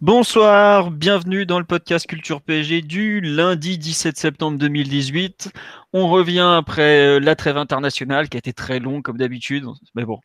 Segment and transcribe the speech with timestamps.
[0.00, 5.52] Bonsoir, bienvenue dans le podcast Culture PSG du lundi 17 septembre 2018.
[5.92, 10.18] On revient après la trêve internationale qui a été très longue comme d'habitude, mais bon,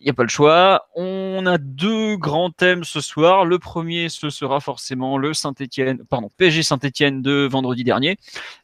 [0.00, 0.88] il n'y a pas le choix.
[0.94, 3.44] On a deux grands thèmes ce soir.
[3.44, 8.16] Le premier, ce sera forcément le Saint-Etienne, pardon, PSG Saint-Etienne de vendredi dernier,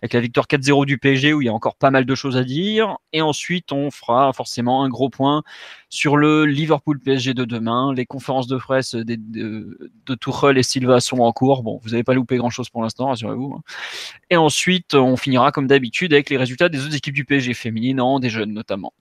[0.03, 2.37] avec la victoire 4-0 du PSG où il y a encore pas mal de choses
[2.37, 2.97] à dire.
[3.13, 5.43] Et ensuite, on fera forcément un gros point
[5.89, 7.93] sur le Liverpool PSG de demain.
[7.95, 11.63] Les conférences de presse de, de, et Silva sont en cours.
[11.63, 13.55] Bon, vous n'avez pas loupé grand chose pour l'instant, rassurez-vous.
[13.57, 13.63] Hein.
[14.31, 18.03] Et ensuite, on finira comme d'habitude avec les résultats des autres équipes du PSG féminines,
[18.21, 18.93] des jeunes notamment.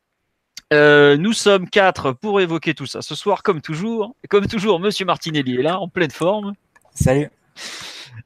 [0.72, 4.16] Euh, nous sommes quatre pour évoquer tout ça ce soir, comme toujours.
[4.30, 6.54] Comme toujours, Monsieur Martinelli est là, en pleine forme.
[6.94, 7.30] Salut.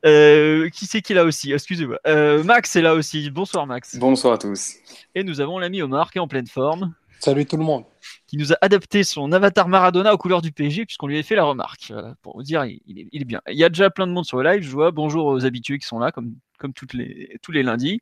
[0.05, 1.51] Euh, qui c'est qui est là aussi?
[1.51, 1.97] Excusez-moi.
[2.05, 3.31] Euh, Max est là aussi.
[3.31, 3.97] Bonsoir Max.
[3.97, 4.75] Bonsoir à tous.
[5.15, 6.93] Et nous avons l'ami Omar qui est en pleine forme.
[7.19, 7.85] Salut tout le monde.
[8.27, 11.35] Qui nous a adapté son avatar Maradona aux couleurs du PSG puisqu'on lui avait fait
[11.35, 11.87] la remarque.
[11.89, 13.41] Voilà, pour vous dire, il, il, est, il, est, bien.
[13.49, 14.61] Il y a déjà plein de monde sur le live.
[14.61, 18.01] Je vois bonjour aux habitués qui sont là, comme, comme toutes les, tous les lundis.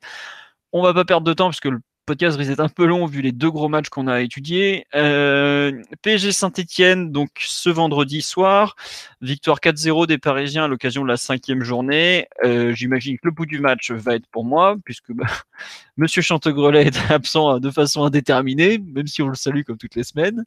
[0.73, 3.21] On va pas perdre de temps puisque le podcast risque d'être un peu long vu
[3.21, 4.85] les deux gros matchs qu'on a étudiés.
[4.93, 8.75] Euh, PSG Saint-Etienne, donc ce vendredi soir,
[9.21, 12.27] victoire 4-0 des Parisiens à l'occasion de la cinquième journée.
[12.43, 15.27] Euh, J'imagine que le bout du match va être pour moi, puisque bah,
[15.97, 20.03] Monsieur Chantegrelet est absent de façon indéterminée, même si on le salue comme toutes les
[20.03, 20.43] semaines.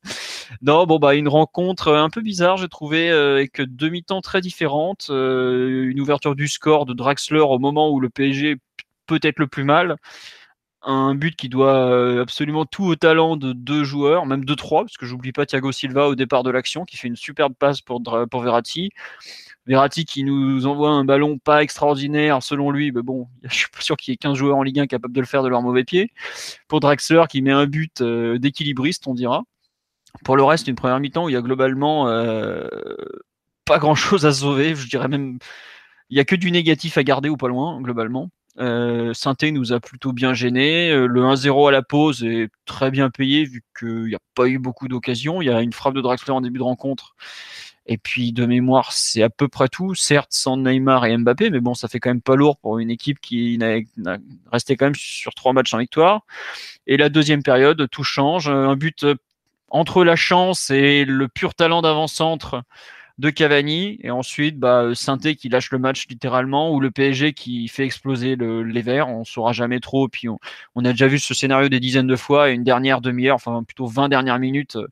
[0.60, 4.42] Non, bon bah une rencontre un peu bizarre, j'ai trouvé, euh, avec deux mi-temps très
[4.42, 8.56] différentes, euh, une ouverture du score de Draxler au moment où le PSG
[9.06, 9.96] peut être le plus mal
[10.82, 14.96] un but qui doit absolument tout au talent de deux joueurs, même de trois, parce
[14.96, 18.02] que j'oublie pas Thiago Silva au départ de l'action, qui fait une superbe passe pour,
[18.30, 18.90] pour Verratti.
[19.66, 23.80] Verratti qui nous envoie un ballon pas extraordinaire selon lui, mais bon, je suis pas
[23.80, 25.62] sûr qu'il y ait 15 joueurs en Ligue 1 capables de le faire de leur
[25.62, 26.12] mauvais pied.
[26.68, 29.42] Pour Draxler qui met un but euh, d'équilibriste, on dira.
[30.24, 32.68] Pour le reste, une première mi-temps où il y a globalement euh,
[33.64, 35.38] pas grand-chose à sauver, je dirais même,
[36.10, 38.30] il y a que du négatif à garder ou pas loin, globalement.
[38.58, 39.12] Euh,
[39.52, 40.94] nous a plutôt bien gêné.
[40.94, 44.58] Le 1-0 à la pause est très bien payé vu qu'il n'y a pas eu
[44.58, 45.42] beaucoup d'occasions.
[45.42, 47.14] Il y a une frappe de Draxler en début de rencontre.
[47.88, 49.94] Et puis de mémoire, c'est à peu près tout.
[49.94, 52.90] Certes, sans Neymar et Mbappé, mais bon, ça fait quand même pas lourd pour une
[52.90, 54.18] équipe qui n'a
[54.50, 56.22] resté quand même sur trois matchs en victoire.
[56.86, 58.48] Et la deuxième période, tout change.
[58.48, 59.06] Un but
[59.68, 62.62] entre la chance et le pur talent d'avant-centre
[63.18, 67.66] de Cavani et ensuite bah, Sainté qui lâche le match littéralement ou le PSG qui
[67.68, 69.08] fait exploser le, les verts.
[69.08, 70.08] On saura jamais trop.
[70.08, 70.38] Puis on,
[70.74, 73.62] on, a déjà vu ce scénario des dizaines de fois et une dernière demi-heure, enfin
[73.64, 74.88] plutôt 20 dernières minutes euh,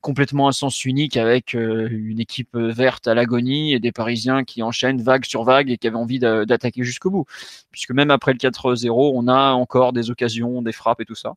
[0.00, 4.62] complètement à sens unique avec euh, une équipe verte à l'agonie et des Parisiens qui
[4.62, 7.26] enchaînent vague sur vague et qui avaient envie d'attaquer jusqu'au bout.
[7.70, 11.34] Puisque même après le 4-0, on a encore des occasions, des frappes et tout ça.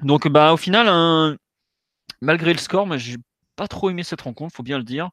[0.00, 1.36] Donc bah au final, un...
[2.20, 3.16] malgré le score, j'ai
[3.56, 5.10] pas trop aimé cette rencontre, faut bien le dire.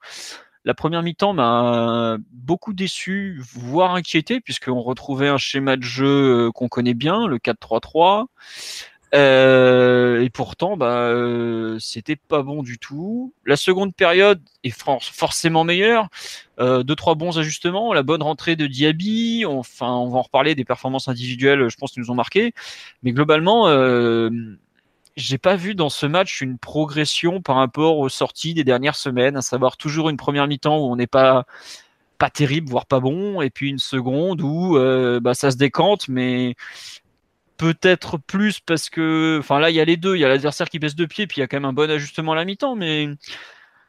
[0.65, 6.67] La première mi-temps m'a beaucoup déçu, voire inquiété, puisqu'on retrouvait un schéma de jeu qu'on
[6.67, 8.25] connaît bien, le 4-3-3.
[9.15, 13.33] Euh, et pourtant, bah, euh, c'était pas bon du tout.
[13.45, 16.09] La seconde période est forcément meilleure.
[16.59, 19.45] Deux trois bons ajustements, la bonne rentrée de Diaby.
[19.45, 22.53] Enfin, on va en reparler des performances individuelles, je pense, qui nous ont marqué.
[23.01, 23.67] Mais globalement,
[25.19, 29.37] j'ai pas vu dans ce match une progression par rapport aux sorties des dernières semaines,
[29.37, 31.45] à savoir toujours une première mi-temps où on n'est pas
[32.19, 36.09] pas terrible, voire pas bon, et puis une seconde où euh, bah, ça se décante,
[36.09, 36.55] mais
[37.57, 40.69] peut-être plus parce que, enfin là il y a les deux, il y a l'adversaire
[40.69, 42.45] qui baisse de pied, puis il y a quand même un bon ajustement à la
[42.45, 43.09] mi-temps, mais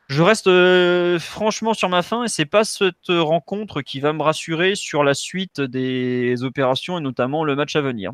[0.08, 4.22] je reste euh, franchement sur ma fin et c'est pas cette rencontre qui va me
[4.22, 8.12] rassurer sur la suite des opérations et notamment le match à venir.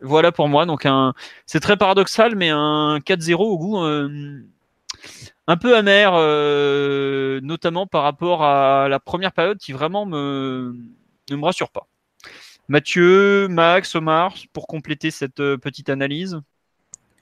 [0.00, 0.66] Voilà pour moi.
[0.66, 0.86] Donc
[1.46, 4.42] c'est très paradoxal, mais un 4-0 au goût euh,
[5.46, 10.76] un peu amer, euh, notamment par rapport à la première période qui vraiment me,
[11.30, 11.86] ne me rassure pas.
[12.68, 16.40] Mathieu, Max, Omar, pour compléter cette euh, petite analyse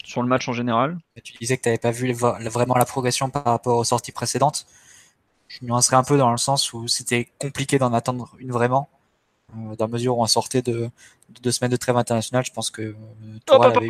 [0.04, 0.98] sur le match en général.
[1.22, 4.66] Tu disais que tu n'avais pas vu vraiment la progression par rapport aux sorties précédentes.
[5.48, 8.88] Je nuancerais un peu dans le sens où c'était compliqué d'en attendre une vraiment.
[9.54, 10.90] Dans la mesure où on sortait de,
[11.28, 13.88] de, deux semaines de trêve internationale, je pense que euh, avait...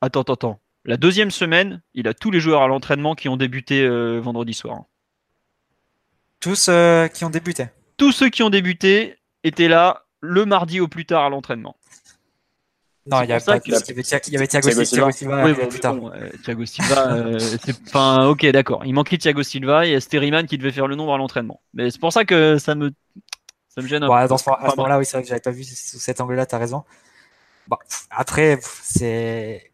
[0.00, 0.60] Attends, attends, attends.
[0.84, 4.52] La deuxième semaine, il a tous les joueurs à l'entraînement qui ont débuté euh, vendredi
[4.52, 4.84] soir.
[6.40, 7.66] Tous euh, qui ont débuté.
[7.96, 11.76] Tous ceux qui ont débuté étaient là le mardi au plus tard à l'entraînement.
[13.04, 13.40] Non, il y, avait
[14.46, 15.96] Thiago, Silva, oui, plus tard.
[16.44, 18.84] Thiago Silva, c'est enfin, ok, d'accord.
[18.84, 21.60] Il manquait Thiago Silva et Steriman qui devait faire le nombre à l'entraînement.
[21.74, 22.92] Mais c'est pour ça que ça me,
[23.74, 24.28] ça me gêne un peu.
[24.28, 26.46] Dans ce, à ce moment-là, oui, c'est vrai que j'avais pas vu sous cet angle-là,
[26.46, 26.84] t'as raison.
[27.68, 27.76] Bon,
[28.10, 29.70] après, c'est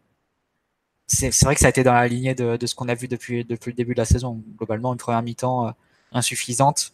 [1.07, 3.09] c'est vrai que ça a été dans la lignée de, de ce qu'on a vu
[3.09, 4.43] depuis, depuis le début de la saison.
[4.59, 5.71] Globalement, une première mi-temps euh,
[6.13, 6.93] insuffisante.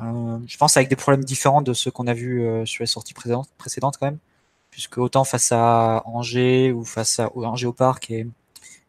[0.00, 2.88] Euh, je pense avec des problèmes différents de ceux qu'on a vus euh, sur les
[2.88, 4.18] sorties précédentes, précédentes quand même.
[4.72, 8.26] Puisque autant face à Angers ou face à Angers au parc et,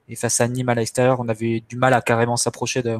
[0.09, 2.97] et face à Nîmes à l'extérieur, on avait du mal à carrément s'approcher de,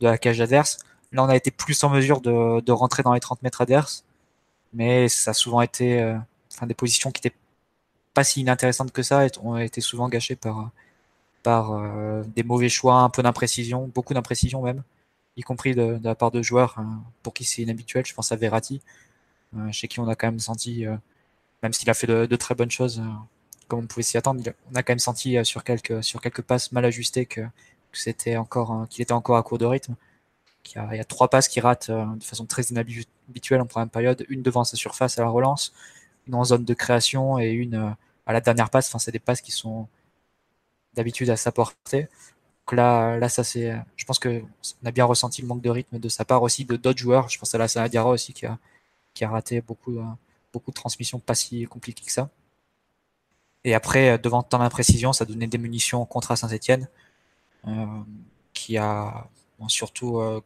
[0.00, 0.78] de la cage adverse.
[1.12, 4.04] Là, on a été plus en mesure de, de rentrer dans les 30 mètres adverses.
[4.72, 6.18] Mais ça a souvent été euh,
[6.62, 7.36] des positions qui étaient
[8.14, 10.70] pas si inintéressantes que ça et ont été souvent gâchées par,
[11.42, 14.82] par euh, des mauvais choix, un peu d'imprécision, beaucoup d'imprécision même,
[15.36, 18.04] y compris de, la part de joueurs hein, pour qui c'est inhabituel.
[18.06, 18.82] Je pense à Verratti,
[19.56, 20.84] euh, chez qui on a quand même senti,
[21.62, 23.02] même s'il a fait de, très bonnes choses,
[23.68, 26.72] comme on pouvait s'y attendre, on a quand même senti sur quelques sur quelques passes
[26.72, 27.42] mal ajustées que,
[27.92, 29.94] c'était encore qu'il était encore à court de rythme.
[30.74, 34.42] Il y, a, trois passes qui ratent de façon très inhabituelle en première période, une
[34.42, 35.72] devant sa surface à la relance,
[36.26, 38.88] une en zone de création et une à la dernière passe.
[38.88, 39.88] Enfin, c'est des passes qui sont
[40.94, 42.08] d'habitude à sa portée.
[42.66, 44.42] Donc là, là ça c'est, je pense que
[44.82, 47.28] on a bien ressenti le manque de rythme de sa part aussi de d'autres joueurs.
[47.28, 48.58] Je pense à la Sanadiara aussi qui a,
[49.14, 49.98] qui a raté beaucoup,
[50.52, 52.30] beaucoup de transmissions pas si compliquées que ça.
[53.64, 56.88] Et après, devant tant d'imprécision, ça donnait des munitions contre Saint-Etienne,
[57.66, 57.86] euh,
[58.52, 59.28] qui a
[59.66, 60.40] surtout euh,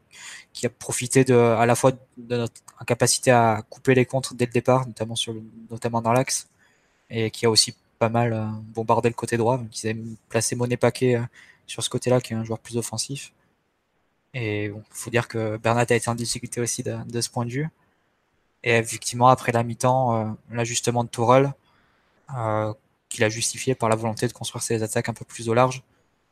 [0.54, 4.46] qui a profité de, à la fois de notre incapacité à couper les contres dès
[4.46, 5.34] le départ, notamment, sur
[5.70, 6.48] notamment dans l'axe,
[7.10, 9.58] et qui a aussi pas mal euh, bombardé le côté droit.
[9.58, 11.22] Donc ils avaient placé Monet Paquet euh,
[11.66, 13.32] sur ce côté-là, qui est un joueur plus offensif.
[14.34, 17.50] Et il faut dire que Bernat a été en difficulté aussi de, ce point de
[17.50, 17.68] vue.
[18.64, 21.52] Et effectivement, après la mi-temps, euh, l'ajustement de Tourelle,
[23.08, 25.82] qu'il a justifié par la volonté de construire ses attaques un peu plus au large.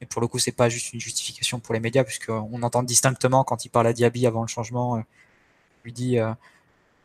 [0.00, 3.44] Et pour le coup, c'est pas juste une justification pour les médias, puisqu'on entend distinctement
[3.44, 5.02] quand il parle à Diaby avant le changement,
[5.84, 6.18] lui dit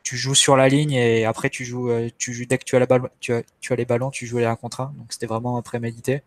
[0.06, 2.76] tu joues sur la ligne et après tu joues, euh, tu joues dès que tu
[2.76, 4.94] as, la balle, tu as, tu as les ballons, tu joues les 1 contre 1.
[4.98, 6.22] Donc c'était vraiment prémédité.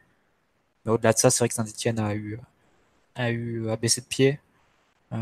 [0.85, 2.38] Mais au-delà de ça, c'est vrai que Saint-Etienne a eu,
[3.17, 4.41] a eu à baisser de pied.
[5.12, 5.19] Euh,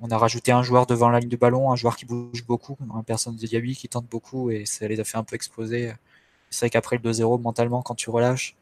[0.00, 2.76] on a rajouté un joueur devant la ligne de ballon, un joueur qui bouge beaucoup,
[2.94, 5.92] un personne de Diaby qui tente beaucoup et ça les a fait un peu exploser.
[6.50, 8.56] C'est vrai qu'après le 2-0, mentalement, quand tu relâches,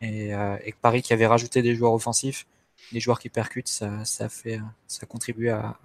[0.00, 2.46] et, euh, et, Paris qui avait rajouté des joueurs offensifs,
[2.92, 5.76] des joueurs qui percutent, ça, ça, fait, ça contribue à,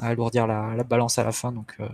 [0.00, 1.52] à alourdir la, balance à la fin.
[1.52, 1.88] Donc, euh,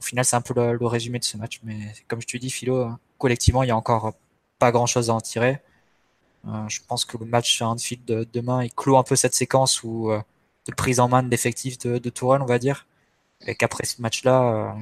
[0.00, 1.60] au final, c'est un peu le, résumé de ce match.
[1.62, 4.14] Mais comme je te dis, Philo, euh, collectivement, il y a encore
[4.58, 5.60] pas grand chose à en tirer.
[6.46, 9.34] Euh, je pense que le match sur Anfield de demain, il clôt un peu cette
[9.34, 10.10] séquence où,
[10.66, 12.86] de prise en main de l'effectif de, de on va dire.
[13.46, 14.76] Et qu'après ce match-là,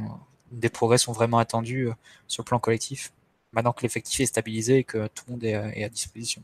[0.53, 1.89] des progrès sont vraiment attendus
[2.29, 3.13] sur le plan collectif.
[3.55, 6.43] Maintenant que l'effectif est stabilisé et que tout le monde est à disposition.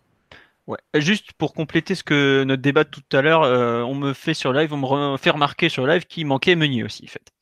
[0.94, 4.52] Juste pour compléter ce que notre débat tout à l'heure, euh, on me fait sur
[4.52, 7.32] live, on me fait remarquer sur live qu'il manquait Meunier aussi, en fait.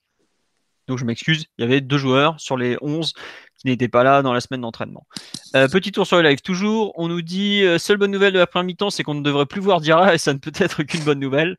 [0.87, 3.13] Donc je m'excuse, il y avait deux joueurs sur les 11
[3.59, 5.07] qui n'étaient pas là dans la semaine d'entraînement.
[5.55, 8.39] Euh, petit tour sur le live, toujours, on nous dit, euh, seule bonne nouvelle de
[8.39, 10.83] la première mi-temps, c'est qu'on ne devrait plus voir Diarra et ça ne peut être
[10.85, 11.59] qu'une bonne nouvelle.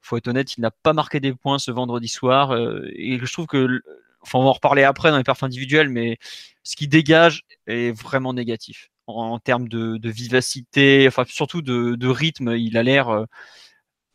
[0.00, 3.46] Faut être honnête, il n'a pas marqué des points ce vendredi soir et je trouve
[3.46, 3.82] que,
[4.22, 6.18] enfin on va en reparler après dans les perfs individuels, mais
[6.62, 12.76] ce qui dégage est vraiment négatif en, termes de, vivacité, enfin surtout de, rythme, il
[12.76, 13.24] a l'air euh,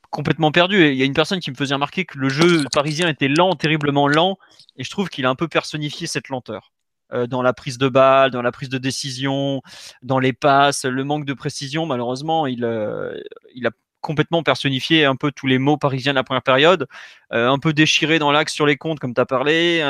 [0.10, 0.88] complètement perdu.
[0.91, 3.55] il y a une personne qui me faisait remarquer que le jeu parisien était lent,
[3.55, 4.38] terriblement lent,
[4.77, 6.72] et je trouve qu'il a un peu personnifié cette lenteur
[7.13, 9.62] euh, dans la prise de balle, dans la prise de décision,
[10.03, 11.86] dans les passes, le manque de précision.
[11.86, 13.19] Malheureusement, il, euh,
[13.55, 13.72] il a
[14.03, 16.88] complètement personnifié un peu tous les mots parisiens de la première période,
[17.31, 19.81] un peu déchiré dans l'axe sur les comptes, comme tu as parlé,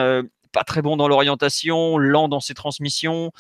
[0.54, 3.32] pas très bon dans l'orientation, lent dans ses transmissions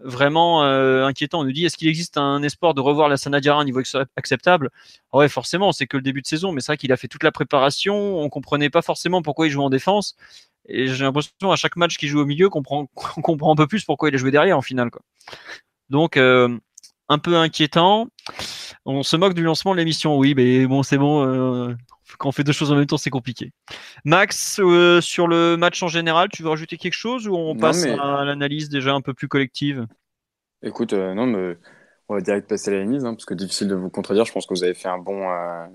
[0.00, 1.40] vraiment euh, inquiétant.
[1.40, 3.80] On nous dit est-ce qu'il existe un espoir de revoir la Sanadiara à un niveau
[4.16, 4.70] acceptable?
[5.12, 7.08] Ah Ouais, forcément, c'est que le début de saison, mais c'est vrai qu'il a fait
[7.08, 8.20] toute la préparation.
[8.20, 10.16] On comprenait pas forcément pourquoi il jouait en défense.
[10.68, 12.62] Et j'ai l'impression à chaque match qu'il joue au milieu qu'on
[13.22, 14.90] comprend un peu plus pourquoi il a joué derrière en finale.
[15.88, 16.58] Donc, euh,
[17.08, 18.08] un peu inquiétant.
[18.84, 21.24] On se moque du lancement de l'émission, oui, mais bon, c'est bon.
[21.26, 21.74] Euh,
[22.18, 23.52] quand on fait deux choses en même temps, c'est compliqué.
[24.04, 27.84] Max, euh, sur le match en général, tu veux rajouter quelque chose ou on passe
[27.84, 29.86] à l'analyse déjà un peu plus collective?
[30.62, 31.58] Écoute, euh, non, mais
[32.08, 34.24] on va direct passer à l'analyse, hein, parce que difficile de vous contredire.
[34.24, 35.28] Je pense que vous avez fait un bon,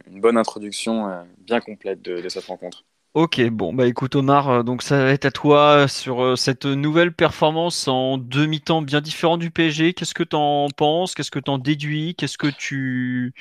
[0.07, 2.83] une bonne introduction bien complète de, cette rencontre.
[3.13, 6.65] Ok, bon, bah écoute Omar, euh, donc ça va être à toi sur euh, cette
[6.65, 9.93] nouvelle performance en demi-temps bien différent du PSG.
[9.93, 11.13] Qu'est-ce que t'en penses?
[11.13, 12.15] Qu'est-ce que t'en déduis?
[12.15, 13.35] Qu'est-ce que tu,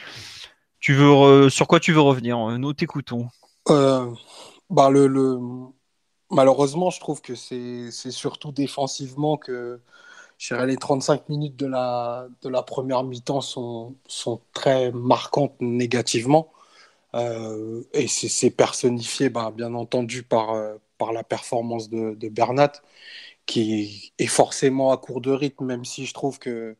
[0.79, 2.37] tu veux, sur quoi tu veux revenir?
[2.59, 3.29] Nous t'écoutons.
[3.71, 4.12] Euh,
[4.69, 4.91] bah
[6.31, 9.81] Malheureusement, je trouve que c'est surtout défensivement que
[10.67, 16.52] les 35 minutes de la, de la première mi-temps sont, sont très marquantes négativement.
[17.14, 22.73] Euh, et c'est personnifié, bah, bien entendu, par, euh, par la performance de, Bernat,
[23.47, 26.76] qui est forcément à court de rythme, même si je trouve que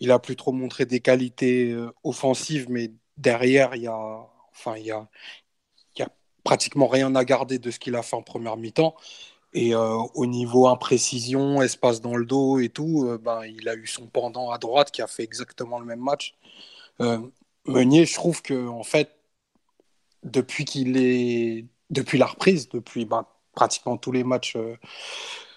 [0.00, 3.96] il a plus trop montré des qualités euh, offensives, mais derrière, il y a,
[4.52, 5.08] enfin, y a
[6.44, 8.94] pratiquement rien à garder de ce qu'il a fait en première mi-temps.
[9.52, 14.06] Et au niveau imprécision, espace dans le dos et tout, ben, il a eu son
[14.06, 16.34] pendant à droite qui a fait exactement le même match.
[17.66, 19.19] Meunier, je trouve que en fait,
[20.24, 24.76] depuis qu'il est depuis la reprise, depuis bah, pratiquement tous les matchs, euh,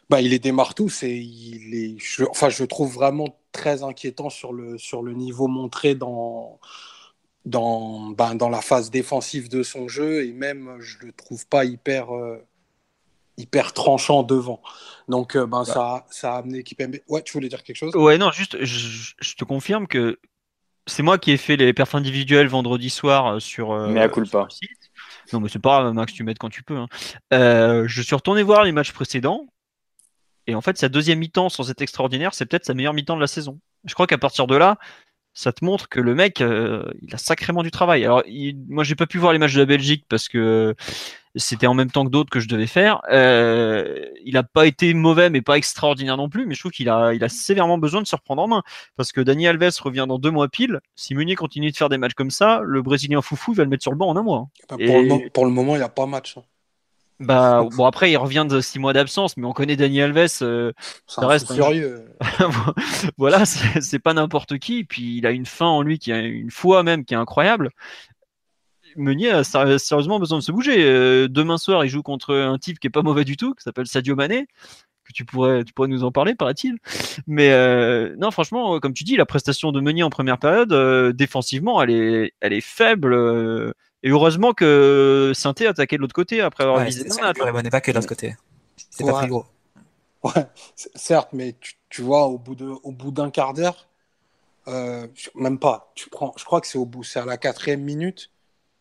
[0.09, 4.29] bah, il les démarre tous et il est, je, enfin, je trouve vraiment très inquiétant
[4.29, 6.59] sur le, sur le niveau montré dans,
[7.45, 11.65] dans, bah, dans la phase défensive de son jeu et même je le trouve pas
[11.65, 12.43] hyper, euh,
[13.37, 14.61] hyper tranchant devant.
[15.07, 17.95] Donc euh, ben, ça, ça a amené l'équipe Ouais, tu voulais dire quelque chose?
[17.95, 20.19] Ouais, non, juste, je, je te confirme que
[20.85, 24.23] c'est moi qui ai fait les perfs individuels vendredi soir euh, sur, mais à coup
[24.25, 24.47] pas.
[24.49, 24.69] site.
[25.31, 26.77] Non, mais c'est pas grave, Max, tu m'aides quand tu peux.
[26.77, 26.87] Hein.
[27.33, 29.47] Euh, je suis retourné voir les matchs précédents.
[30.45, 33.21] Et en fait, sa deuxième mi-temps sans être extraordinaire, c'est peut-être sa meilleure mi-temps de
[33.21, 33.59] la saison.
[33.85, 34.77] Je crois qu'à partir de là,
[35.33, 38.05] ça te montre que le mec, il a sacrément du travail.
[38.05, 38.57] Alors, il...
[38.67, 40.75] moi, j'ai pas pu voir les matchs de la Belgique parce que
[41.35, 43.01] c'était en même temps que d'autres que je devais faire.
[43.11, 46.45] Euh, il n'a pas été mauvais, mais pas extraordinaire non plus.
[46.45, 48.63] Mais je trouve qu'il a, il a sévèrement besoin de se reprendre en main.
[48.97, 50.79] Parce que Dani Alves revient dans deux mois pile.
[50.95, 53.69] Si Meunier continue de faire des matchs comme ça, le Brésilien foufou il va le
[53.69, 54.47] mettre sur le banc en un mois.
[54.69, 56.37] Bah, pour, le, pour, le, moment, il n'y a pas match.
[56.37, 56.43] Hein.
[57.19, 60.71] Bah bon après il revient de six mois d'absence, mais on connaît Dani Alves, euh,
[61.07, 62.05] ça reste furieux.
[63.17, 64.83] voilà, c'est pas n'importe qui.
[64.83, 67.69] Puis il a une fin en lui qui a une foi même qui est incroyable.
[68.95, 70.83] Meunier a sérieusement besoin de se bouger.
[70.83, 73.63] Euh, demain soir, il joue contre un type qui est pas mauvais du tout, qui
[73.63, 74.47] s'appelle Sadio Mané,
[75.03, 76.77] que tu pourrais, tu pourrais nous en parler, paraît-il.
[77.27, 81.13] Mais euh, non, franchement, comme tu dis, la prestation de Meunier en première période, euh,
[81.13, 83.73] défensivement, elle est, elle est faible.
[84.03, 87.05] Et heureusement que Sainté a attaqué de l'autre côté après avoir visé.
[87.05, 88.35] Pas que de l'autre côté.
[88.89, 89.45] C'est pas très gros.
[90.23, 90.47] Ouais,
[90.95, 93.87] certes, mais tu, tu, vois, au bout de, au bout d'un quart d'heure,
[94.67, 95.91] même pas.
[95.95, 98.29] Tu prends, je crois que c'est au bout, c'est à la quatrième minute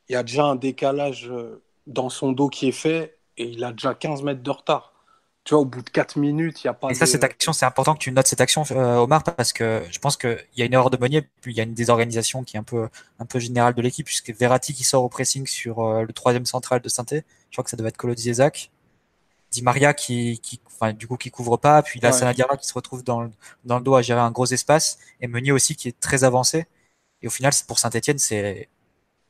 [0.08, 3.64] il y a déjà un décalage euh, dans son dos qui est fait et il
[3.64, 4.91] a déjà 15 mètres de retard.
[5.44, 6.90] Tu vois, au bout de 4 minutes, il n'y a pas.
[6.90, 9.82] Et ça, cette action, c'est important que tu notes cette action, euh, Omar, parce que
[9.90, 12.44] je pense qu'il y a une erreur de Meunier, puis il y a une désorganisation
[12.44, 15.46] qui est un peu, un peu générale de l'équipe, puisque Verratti qui sort au pressing
[15.48, 18.70] sur euh, le troisième central de Sainté, je crois que ça devait être Colo Zizek.
[19.50, 22.34] Di Maria qui, qui enfin, du coup, qui couvre pas, puis là, ouais.
[22.58, 23.30] qui se retrouve dans le,
[23.64, 26.66] dans le dos à gérer un gros espace, et Meunier aussi qui est très avancé.
[27.20, 28.68] Et au final, pour Saint-Etienne, c'est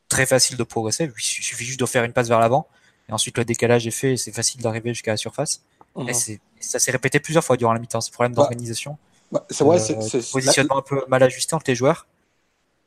[0.08, 1.04] très facile de progresser.
[1.04, 2.68] Il suffit juste de faire une passe vers l'avant.
[3.08, 5.62] Et ensuite, le décalage est fait et c'est facile d'arriver jusqu'à la surface.
[5.98, 6.38] Et mhm.
[6.60, 8.98] ça s'est répété plusieurs fois durant la mi-temps, ce problème d'organisation.
[9.30, 12.06] Bah, c'est vrai, euh, c'est positionnement un peu mal ajusté entre les joueurs.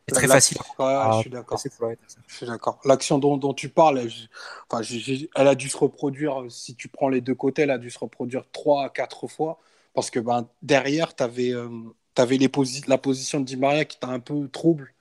[0.07, 0.57] C'est très facile.
[0.59, 1.59] je suis d'accord.
[2.27, 2.79] Je suis d'accord.
[2.85, 4.11] L'action dont, dont, tu parles, elle,
[4.69, 4.83] enfin,
[5.35, 7.97] elle a dû se reproduire, si tu prends les deux côtés, elle a dû se
[7.97, 9.59] reproduire trois à quatre fois.
[9.95, 11.69] Parce que ben, derrière, tu avais, euh,
[12.17, 12.51] avais les
[12.87, 14.93] la position de Di Maria qui t'a un peu trouble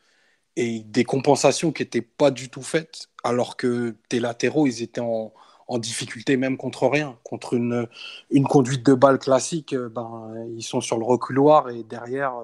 [0.57, 5.01] et des compensations qui n'étaient pas du tout faites, alors que tes latéraux, ils étaient
[5.01, 5.33] en,
[5.69, 7.19] en difficulté même contre rien.
[7.25, 7.89] Contre une,
[8.31, 12.35] une conduite de balle classique, euh, ben, ils sont sur le reculoir et derrière,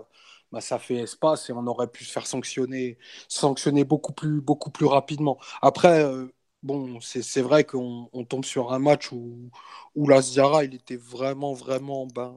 [0.53, 2.99] ben, ça fait espace et on aurait pu se faire sanctionner,
[3.29, 5.39] sanctionner beaucoup, plus, beaucoup plus rapidement.
[5.63, 6.27] Après, euh,
[6.63, 9.51] bon, c'est vrai qu'on tombe sur un match où,
[9.95, 12.37] où la Ziara, il était vraiment, vraiment ben,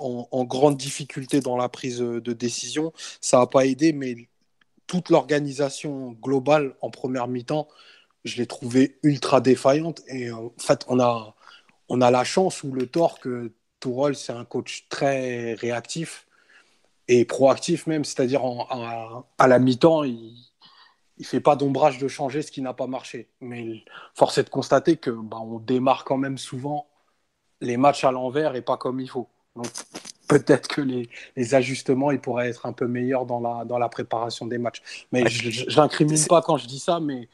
[0.00, 2.92] en, en, grande difficulté dans la prise de décision.
[3.20, 4.28] Ça n'a pas aidé, mais
[4.88, 7.68] toute l'organisation globale en première mi-temps,
[8.24, 10.02] je l'ai trouvée ultra défaillante.
[10.08, 11.34] Et en fait, on a,
[11.88, 16.26] on a la chance ou le tort que Tourol, c'est un coach très réactif
[17.08, 20.34] et proactif même, c'est-à-dire à, la mi-temps, il
[21.18, 23.28] ne fait pas d'ombrage de changer ce qui n'a pas marché.
[23.40, 23.82] Mais
[24.14, 26.86] force est de constater que bah, on démarre quand même souvent
[27.60, 29.28] les matchs à l'envers et pas comme il faut.
[29.56, 29.66] Donc
[30.28, 33.88] peut-être que les, les, ajustements ils pourraient être un peu meilleurs dans la, dans la
[33.88, 35.06] préparation des matchs.
[35.10, 37.28] Mais je n'incrimine pas quand je dis ça, mais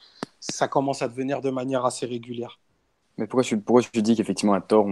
[0.51, 2.59] ça commence à devenir de manière assez régulière.
[3.17, 4.87] Mais pourquoi tu, pourquoi tu dis qu'effectivement à tort,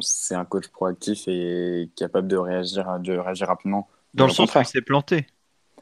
[0.00, 3.88] c'est un coach proactif et capable de réagir, de réagir rapidement?
[4.14, 5.26] Dans le, sens où il s'est planté.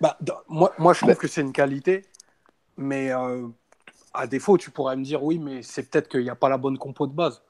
[0.01, 2.03] Bah, moi, moi, je trouve que c'est une qualité,
[2.77, 3.47] mais euh,
[4.13, 6.59] à défaut, tu pourrais me dire oui, mais c'est peut-être qu'il n'y a pas la
[6.59, 7.43] bonne compo de base.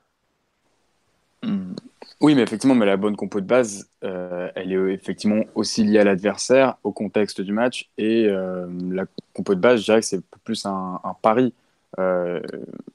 [2.20, 5.98] Oui, mais effectivement, mais la bonne compo de base, euh, elle est effectivement aussi liée
[5.98, 7.90] à l'adversaire, au contexte du match.
[7.98, 11.52] Et euh, la compo de base, je dirais que c'est plus un, pari.
[11.98, 12.40] Euh,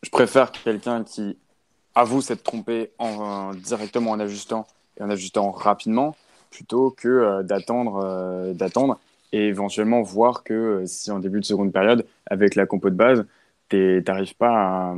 [0.01, 1.37] je préfère quelqu'un qui
[1.93, 4.65] avoue s'être trompé en, directement en ajustant
[4.99, 6.15] et en ajustant rapidement,
[6.49, 8.99] plutôt que d'attendre, d'attendre
[9.33, 13.25] et éventuellement voir que si en début de seconde période, avec la compo de base,
[13.69, 14.93] tu n'arrives pas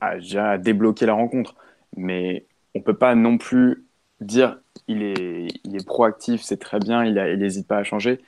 [0.00, 1.54] à, à, débloquer la rencontre.
[1.96, 3.84] Mais on peut pas non plus
[4.20, 8.20] dire il est, il est proactif, c'est très bien, il n'hésite pas à changer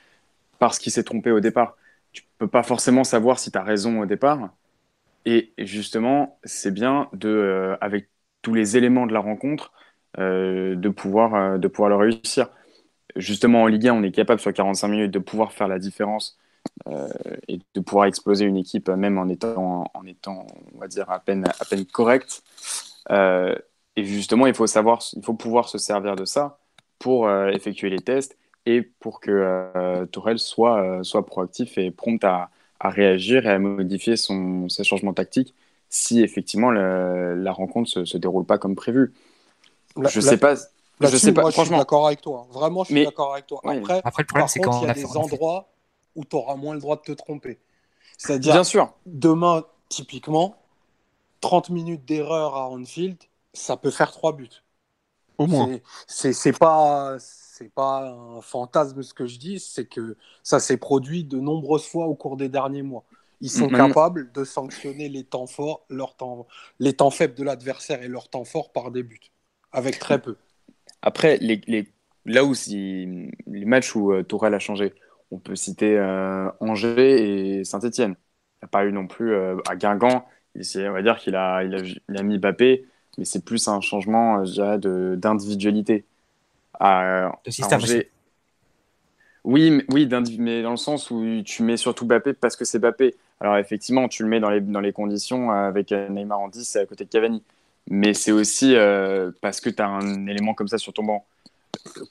[0.59, 1.75] parce qu'il s'est trompé au départ.
[2.13, 4.49] Tu peux pas forcément savoir si tu as raison au départ.
[5.25, 8.09] Et justement, c'est bien de, euh, avec
[8.41, 9.71] tous les éléments de la rencontre,
[10.19, 12.49] euh, de, pouvoir, euh, de pouvoir le réussir.
[13.15, 16.37] Justement, en Ligue 1, on est capable sur 45 minutes de pouvoir faire la différence
[17.49, 21.19] et de pouvoir exploser une équipe même en étant, en étant on va dire, à
[21.19, 21.85] peine, à peine
[23.07, 23.63] correct.
[23.95, 26.57] Et justement, il faut savoir, il faut pouvoir se servir de ça
[26.99, 31.91] pour euh, effectuer les tests et pour que euh, Tourelle soit, euh, soit proactif et
[31.91, 35.53] prompt à, à, réagir et à modifier son, ses changements tactiques
[35.89, 39.13] si effectivement la rencontre ne se, déroule pas comme prévu.
[39.95, 40.55] je sais pas.
[40.99, 41.41] Je sais pas.
[41.41, 42.47] Moi, franchement, je suis d'accord avec toi.
[42.51, 43.61] Vraiment, je suis d'accord avec toi.
[43.63, 45.69] Après, Après, le problème, c'est quand il y a des endroits
[46.15, 47.59] où tu auras moins le droit de te tromper.
[48.17, 48.91] C'est-à-dire, Bien sûr.
[49.05, 50.55] demain, typiquement,
[51.43, 53.17] 30 minutes d'erreur à Anfield,
[53.53, 54.63] ça peut faire trois buts.
[55.37, 55.77] Au moins.
[56.07, 61.23] C'est pas c'est pas un fantasme ce que je dis, c'est que ça s'est produit
[61.23, 63.03] de nombreuses fois au cours des derniers mois.
[63.41, 66.47] Ils sont capables de sanctionner les temps forts, leur temps,
[66.79, 69.19] les temps faibles de l'adversaire et leurs temps forts par des buts,
[69.71, 70.37] avec très peu.
[71.01, 71.93] Après, les, les,
[72.25, 74.93] là où si, les matchs où euh, Tourelle a changé,
[75.29, 78.15] on peut citer euh, Angers et Saint-Etienne.
[78.61, 81.63] Il n'y a pas eu non plus euh, à Guingamp, on va dire qu'il a,
[81.63, 82.85] il a, il a mis Bappé
[83.17, 84.77] mais c'est plus un changement, euh, je dirais,
[85.17, 86.05] d'individualité.
[86.81, 87.79] de système
[89.43, 92.79] Oui, mais, oui mais dans le sens où tu mets surtout Bappé parce que c'est
[92.79, 93.15] Bappé.
[93.39, 96.85] Alors effectivement, tu le mets dans les, dans les conditions avec Neymar en 10 à
[96.85, 97.43] côté de Cavani.
[97.89, 101.25] Mais c'est aussi euh, parce que tu as un élément comme ça sur ton banc.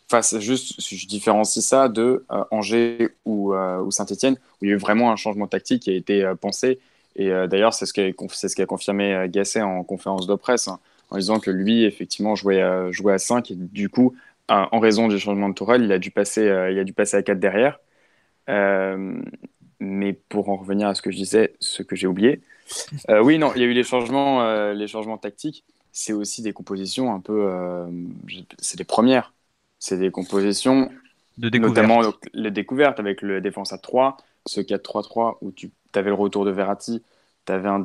[0.09, 4.75] Face, juste, je différencie ça de euh, Angers ou, ou Saint-Etienne, où il y a
[4.75, 6.79] eu vraiment un changement tactique qui a été pensé.
[7.17, 10.69] Et d'ailleurs, c'est ce qu'a ce qu a confirmé Gasset en conférence de presse.
[10.69, 10.81] Hein
[11.13, 14.15] en disant que lui, effectivement, jouait, à, jouait à 5 et du coup,
[14.49, 17.17] en raison du changement de tourelle, il a dû passer, euh, il a dû passer
[17.17, 17.81] à 4 derrière.
[18.49, 19.21] Euh,
[19.79, 22.41] mais pour en revenir à ce que je disais, ce que j'ai oublié,
[23.11, 25.65] euh, oui, non, il y a eu les changements, les changements tactiques.
[25.93, 27.51] C'est aussi des compositions un peu,
[28.59, 29.35] c'est des premières.
[29.79, 30.91] C'est des compositions,
[31.37, 32.01] de notamment
[32.33, 36.51] les découvertes avec le défense à 3, ce 4-3-3 où tu avais le retour de
[36.51, 37.03] Verratti,
[37.47, 37.83] tu avais un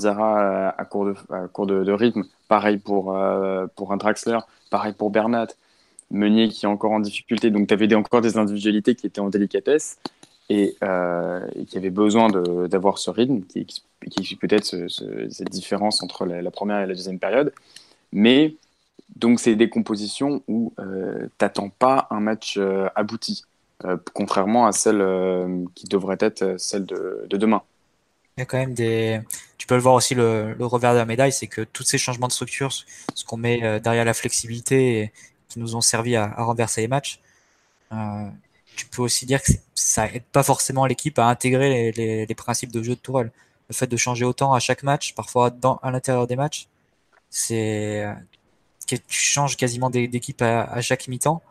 [0.90, 2.24] court de, à court de, rythme.
[2.48, 4.40] Pareil pour, euh, pour un Draxler.
[4.70, 5.48] Pareil pour Bernat.
[6.12, 7.50] Meunier qui est encore en difficulté.
[7.50, 10.00] Donc, tu avais encore des individualités qui étaient en délicatesse
[10.50, 14.88] et, euh, qui avaient besoin d'avoir ce rythme qui, qui, explique peut-être
[15.30, 17.52] cette différence entre la, première et la deuxième période.
[18.14, 18.56] Mais
[19.18, 22.58] donc, c'est des compositions où euh, tu n'attends pas un match
[22.96, 23.44] abouti,
[24.14, 25.04] contrairement à celle
[25.76, 27.64] qui devrait être celle de demain
[28.38, 29.22] il y a quand même des.
[29.58, 31.98] Tu peux le voir aussi le, le revers de la médaille, c'est que tous ces
[31.98, 35.12] changements de structure, ce qu'on met euh, derrière la flexibilité,
[35.50, 37.20] qui nous ont servi à, à renverser les matchs,
[37.94, 38.30] euh,
[38.76, 42.36] tu peux aussi dire que ça aide pas forcément l'équipe à intégrer les, les, les,
[42.36, 43.32] principes de jeu de Tourelle.
[43.70, 46.68] Le fait de changer autant à chaque match, parfois dans, à l'intérieur des matchs,
[47.30, 48.06] c'est
[48.88, 51.42] que tu changes quasiment d'équipe à, à, chaque mi-temps.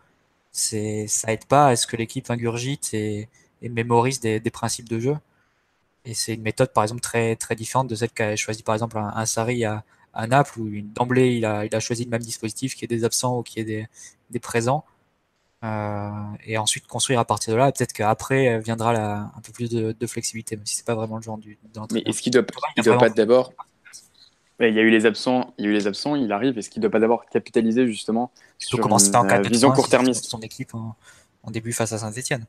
[0.53, 3.29] C'est ça aide pas à ce que l'équipe ingurgite et,
[3.62, 5.16] et mémorise des, des principes de jeu.
[6.07, 8.97] Et c'est une méthode, par exemple, très, très différente de celle qu'a choisi, par exemple,
[8.97, 12.23] un, un Sarri à, à, Naples, où d'emblée, il a, il a choisi le même
[12.23, 13.87] dispositif, qui est des absents ou qui est des,
[14.31, 14.85] des présents.
[15.64, 16.11] Euh,
[16.45, 17.73] et ensuite construire à partir de là.
[17.73, 20.95] Peut-être qu'après euh, viendra la, un peu plus de, de, flexibilité, même si c'est pas
[20.95, 21.59] vraiment le genre du.
[21.92, 22.45] Mais est-ce qu'il doit,
[22.77, 23.53] il doit pas d'abord
[24.59, 26.57] il y a eu les absents, il y a eu les absents, il arrive.
[26.57, 30.75] Est-ce qu'il doit pas d'abord capitaliser justement sur une, en euh, vision court-termiste son équipe
[30.75, 30.97] en,
[31.42, 32.47] en, début face à Saint-Etienne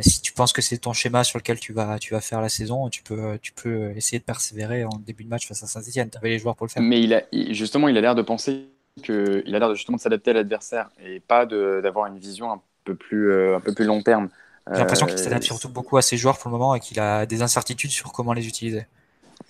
[0.00, 2.48] si, tu penses que c'est ton schéma sur lequel tu vas, tu vas faire la
[2.48, 6.10] saison, tu peux, tu peux essayer de persévérer en début de match face à Saint-Etienne.
[6.10, 6.82] Tu avais les joueurs pour le faire.
[6.82, 7.22] Mais il a,
[7.52, 8.68] justement, il a l'air de penser
[9.02, 12.52] que, il a l'air de justement de s'adapter à l'adversaire et pas d'avoir une vision
[12.52, 14.28] un peu plus, euh, un peu plus long terme.
[14.70, 17.00] J'ai l'impression qu'il s'adapte euh, surtout beaucoup à ses joueurs pour le moment et qu'il
[17.00, 18.86] a des incertitudes sur comment les utiliser.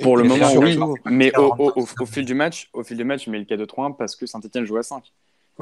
[0.02, 3.26] Pour le moment, oui, mais au, au, au, fil du match, au fil du match,
[3.26, 5.12] il met le cas de 3 parce que Saint-Etienne joue à 5.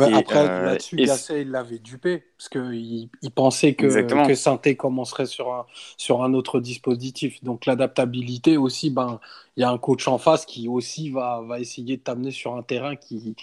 [0.05, 3.87] Après, euh, là-dessus, Gasset, il l'avait dupé, parce qu'il il pensait que,
[4.27, 7.43] que Synthé commencerait sur un, sur un autre dispositif.
[7.43, 9.21] Donc l'adaptabilité aussi, ben,
[9.57, 12.55] il y a un coach en face qui aussi va, va essayer de t'amener sur
[12.55, 13.37] un terrain qui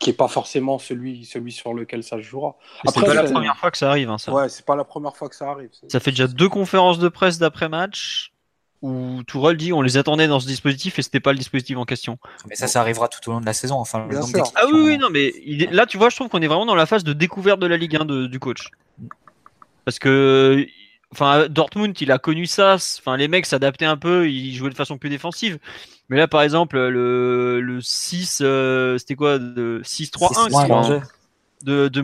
[0.00, 2.56] qui n'est pas forcément celui, celui sur lequel ça jouera.
[2.86, 4.08] C'est pas la première fois que ça arrive.
[4.08, 4.32] Hein, ça.
[4.32, 5.68] Ouais, c'est pas la première fois que ça arrive.
[5.88, 8.29] Ça fait déjà deux conférences de presse d'après-match
[8.82, 11.84] où Tourelle dit on les attendait dans ce dispositif et c'était pas le dispositif en
[11.84, 12.18] question.
[12.48, 13.76] Mais ça, ça arrivera tout au long de la saison.
[13.76, 14.08] Enfin,
[14.54, 15.32] ah oui, oui, non, mais
[15.70, 17.76] là, tu vois, je trouve qu'on est vraiment dans la phase de découverte de la
[17.76, 18.68] Ligue 1 du coach.
[19.84, 20.66] Parce que,
[21.12, 22.74] enfin, Dortmund, il a connu ça.
[22.74, 25.58] Enfin, les mecs s'adaptaient un peu, ils jouaient de façon plus défensive.
[26.08, 31.02] Mais là, par exemple, le, le 6, euh, c'était quoi de 6-3-1
[31.62, 32.02] de, de,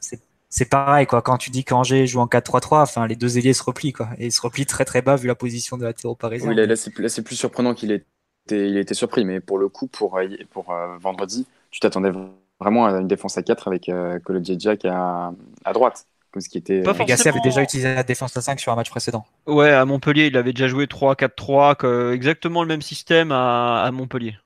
[0.00, 0.20] c'est
[0.68, 1.22] pareil quoi.
[1.22, 4.26] Quand tu dis qu'Angers joue en 4-3-3, enfin les deux ailiers se replient quoi, et
[4.26, 6.48] ils se replient très très bas vu la position de la parisien.
[6.48, 6.90] Oui, là, c'est
[7.22, 8.04] plus, surprenant qu'il ait
[8.48, 12.12] il était surpris, mais pour le coup, pour, euh, pour euh, vendredi, tu t'attendais
[12.60, 14.20] vraiment à une défense à 4 avec euh,
[14.58, 15.32] Jack à,
[15.64, 16.06] à droite.
[16.38, 16.82] Ce qui était.
[16.82, 19.24] Pas Gasset avait déjà utilisé la défense à 5 sur un match précédent.
[19.46, 24.36] Ouais, à Montpellier, il avait déjà joué 3-4-3, exactement le même système à, à Montpellier.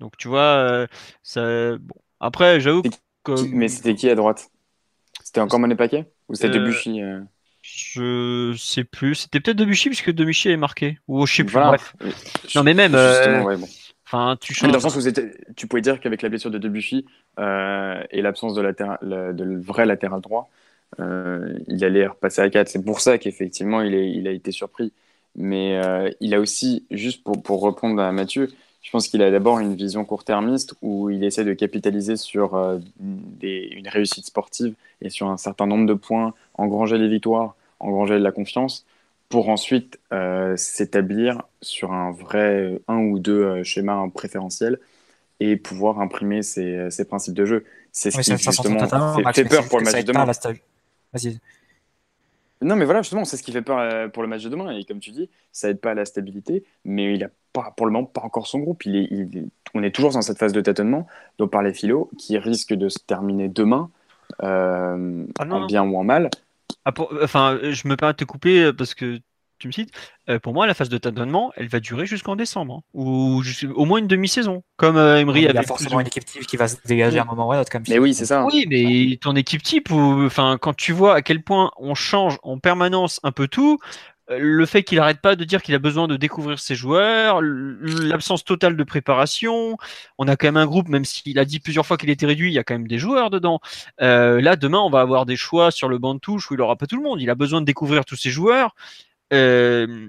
[0.00, 0.86] Donc tu vois, euh,
[1.22, 1.76] ça...
[1.76, 1.94] bon.
[2.18, 2.82] après, j'avoue
[3.24, 3.46] que.
[3.52, 4.50] Mais c'était qui à droite?
[5.32, 7.20] C'était encore Monet Paquet Ou c'était euh, Debuchy euh
[7.62, 9.14] Je sais plus.
[9.14, 10.98] C'était peut-être Debuchy, puisque Debuchy est marqué.
[11.08, 11.54] Ou je sais plus.
[11.54, 11.96] Bref.
[12.54, 12.94] Non, mais même.
[12.94, 13.56] Euh,
[14.06, 14.68] enfin, tu changes...
[14.70, 15.00] Dans le sens où
[15.56, 17.06] tu pouvais dire qu'avec la blessure de Debuchy
[17.38, 20.50] et l'absence de, de vrai latéral droit,
[20.98, 22.68] il allait repasser à 4.
[22.68, 24.92] C'est pour ça qu'effectivement, il, il, a été surpris.
[25.34, 25.80] Mais
[26.20, 28.50] il a aussi, juste pour, pour répondre à Mathieu,
[28.82, 32.78] je pense qu'il a d'abord une vision court-termiste où il essaie de capitaliser sur euh,
[33.40, 38.24] une réussite sportive et sur un certain nombre de points, engranger les victoires, engranger de
[38.24, 38.84] la confiance,
[39.28, 44.78] pour ensuite euh, s'établir sur un vrai un ou deux euh, schémas préférentiels
[45.38, 47.64] et pouvoir imprimer ses, principes de jeu.
[47.92, 48.80] C'est ce qui justement
[49.32, 50.26] fait, peur pour le match de demain.
[51.12, 51.38] Vas-y.
[52.62, 54.70] Non, mais voilà, justement, c'est ce qui fait peur euh, pour le match de demain.
[54.70, 57.86] Et comme tu dis, ça aide pas à la stabilité, mais il n'a pas, pour
[57.86, 58.84] le moment, pas encore son groupe.
[58.86, 59.44] Il est,
[59.74, 61.06] on est toujours dans cette phase de tâtonnement,
[61.38, 63.90] donc par les philos, qui risque de se terminer demain,
[64.42, 66.30] euh, ah en bien ou en mal.
[66.84, 69.20] Ah, enfin, je me permets de te couper parce que
[69.62, 69.92] tu me cites,
[70.28, 73.42] euh, pour moi, la phase de tâtonnement, elle va durer jusqu'en décembre, hein, ou
[73.74, 75.52] au moins une demi-saison, comme euh, Emery avait.
[75.52, 77.52] Il y a forcément une équipe type qui va se dégager à un moment ou
[77.52, 78.44] à un autre, comme Mais oui, c'est ça.
[78.44, 82.58] Oui, mais ton équipe type, enfin, quand tu vois à quel point on change en
[82.58, 83.78] permanence un peu tout,
[84.30, 87.40] euh, le fait qu'il n'arrête pas de dire qu'il a besoin de découvrir ses joueurs,
[87.40, 89.76] l'absence totale de préparation.
[90.18, 92.50] On a quand même un groupe, même s'il a dit plusieurs fois qu'il était réduit,
[92.50, 93.60] il y a quand même des joueurs dedans.
[93.98, 96.74] là, demain, on va avoir des choix sur le banc de touche où il n'aura
[96.74, 97.20] pas tout le monde.
[97.20, 98.74] Il a besoin de découvrir tous ses joueurs.
[99.32, 100.08] Euh,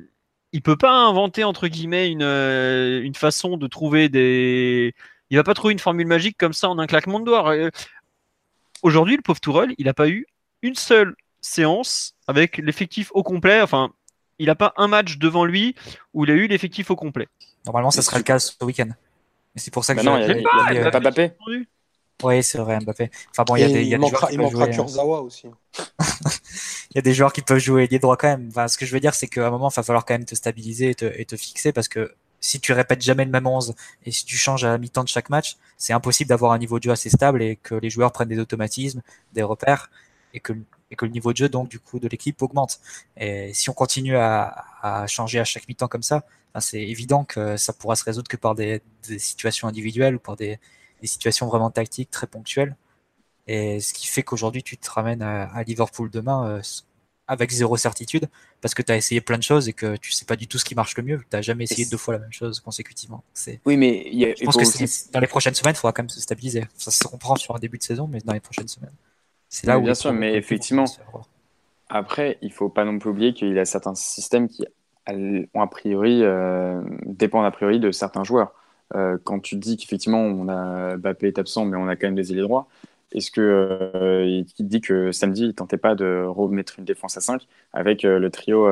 [0.52, 4.94] il peut pas inventer entre guillemets une, euh, une façon de trouver des.
[5.30, 7.56] Il va pas trouver une formule magique comme ça en un claquement de doigts.
[7.56, 7.72] Euh,
[8.84, 10.28] aujourd'hui, le pauvre Tourelle, il n'a pas eu
[10.62, 13.62] une seule séance avec l'effectif au complet.
[13.62, 13.92] Enfin,
[14.38, 15.76] il n'a pas un match devant lui
[16.14, 17.28] où il a eu l'effectif au complet.
[17.66, 18.90] Normalement, ça sera le cas ce week-end.
[19.56, 20.36] Et c'est pour ça que bah non, il
[20.72, 21.32] n'y a, pas Mbappé.
[22.22, 23.10] Oui, c'est vrai, Mbappé.
[23.32, 25.48] Enfin bon, il y a des, il, manquera, il manquera Kurzawa aussi.
[26.92, 28.48] il y a des joueurs qui peuvent jouer des droits quand même.
[28.50, 30.26] Enfin, ce que je veux dire, c'est qu'à un moment, il va falloir quand même
[30.26, 33.48] te stabiliser et te, et te, fixer parce que si tu répètes jamais le même
[33.48, 33.74] 11
[34.06, 36.78] et si tu changes à la mi-temps de chaque match, c'est impossible d'avoir un niveau
[36.78, 39.02] de jeu assez stable et que les joueurs prennent des automatismes,
[39.34, 39.90] des repères
[40.34, 40.54] et que,
[40.92, 42.80] et que le niveau de jeu donc du coup de l'équipe augmente.
[43.18, 46.24] Et si on continue à, à changer à chaque mi-temps comme ça,
[46.60, 50.36] c'est évident que ça pourra se résoudre que par des, des situations individuelles ou par
[50.36, 50.60] des,
[51.04, 52.78] des situations vraiment tactiques très ponctuelles.
[53.46, 56.62] Et ce qui fait qu'aujourd'hui, tu te ramènes à, Liverpool demain euh,
[57.28, 58.30] avec zéro certitude
[58.62, 60.58] parce que tu as essayé plein de choses et que tu sais pas du tout
[60.58, 61.18] ce qui marche le mieux.
[61.20, 63.22] Tu n'as jamais essayé deux fois la même chose consécutivement.
[63.66, 66.64] Oui, mais je pense que dans les prochaines semaines, il faudra quand même se stabiliser.
[66.78, 68.94] Ça se comprend sur un début de saison, mais dans les prochaines semaines.
[69.50, 69.84] C'est là où.
[69.84, 70.86] Bien sûr, mais effectivement.
[71.90, 74.66] Après, il faut pas non plus oublier qu'il y a certains systèmes qui
[75.06, 78.54] ont a priori euh, dépendent a priori de certains joueurs.
[78.96, 82.16] Euh, quand tu dis qu'effectivement, on a Mbappé est absent, mais on a quand même
[82.16, 82.68] des ailiers droits,
[83.12, 87.18] est-ce que euh, il te dit que samedi, il tentait pas de remettre une défense
[87.18, 88.68] à 5 avec euh, le trio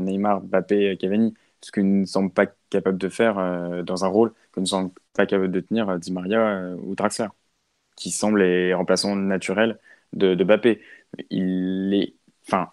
[0.00, 1.34] Neymar, Mbappé, Cavani?
[1.62, 5.26] Ce qu'ils ne semble pas capable de faire dans un rôle que ne semble pas
[5.26, 7.28] capable de tenir Di Maria ou Draxler,
[7.96, 9.78] qui semblent les remplaçants naturels
[10.12, 10.82] de, de Mbappé.
[11.30, 12.14] Il est,
[12.48, 12.70] enfin,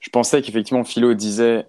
[0.00, 1.66] je pensais qu'effectivement Philo disait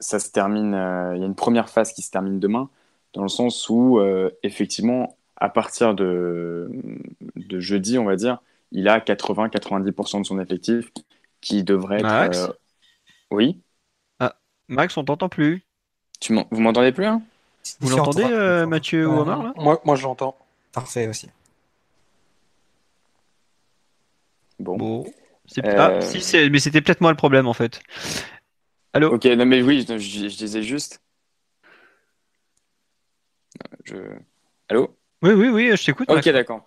[0.00, 0.74] ça se termine,
[1.14, 2.70] il y a une première phase qui se termine demain
[3.14, 6.70] dans le sens où, euh, effectivement, à partir de,
[7.36, 8.38] de, jeudi, on va dire,
[8.70, 10.90] il a 80-90% de son effectif
[11.40, 12.04] qui devrait être.
[12.04, 12.38] Max?
[12.38, 12.52] euh,
[13.30, 13.60] Oui
[14.20, 14.36] ah,
[14.68, 15.62] Max, on t'entend plus.
[16.20, 17.22] Tu vous m'entendez plus hein?
[17.80, 19.52] Vous l'entendez, euh, Mathieu ou Omar là?
[19.56, 20.36] Moi, moi j'entends.
[20.72, 21.28] Parfait aussi.
[24.58, 25.04] Bon.
[25.64, 27.82] Ah, si, mais c'était peut-être moi le problème en fait.
[28.92, 29.14] Allô?
[29.14, 31.00] Ok, non mais oui, je, disais juste.
[33.84, 33.96] Je...
[34.68, 36.10] Allô Oui, oui, oui, je t'écoute.
[36.10, 36.66] Ok, d'accord.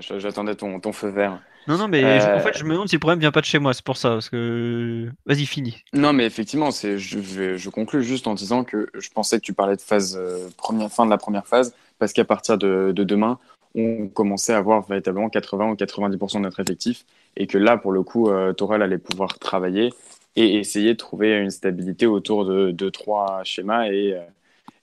[0.00, 1.40] J'attendais ton, ton, feu vert.
[1.66, 3.58] Non, non, mais en fait, je me demande si le problème vient pas de chez
[3.58, 4.10] moi, c'est pour ça.
[4.10, 5.10] Parce que...
[5.26, 5.82] Vas-y, fini.
[5.92, 9.76] Non, mais effectivement, je, je, conclus juste en disant que je pensais que tu parlais
[9.76, 13.38] de phase, euh, première, fin de la première phase, parce qu'à partir de, de, demain,
[13.74, 17.04] on commençait à avoir véritablement 80 ou 90% de notre effectif,
[17.36, 19.92] et que là, pour le coup, euh, Torel allait pouvoir travailler
[20.36, 24.20] et essayer de trouver une stabilité autour de, de trois schémas et, euh,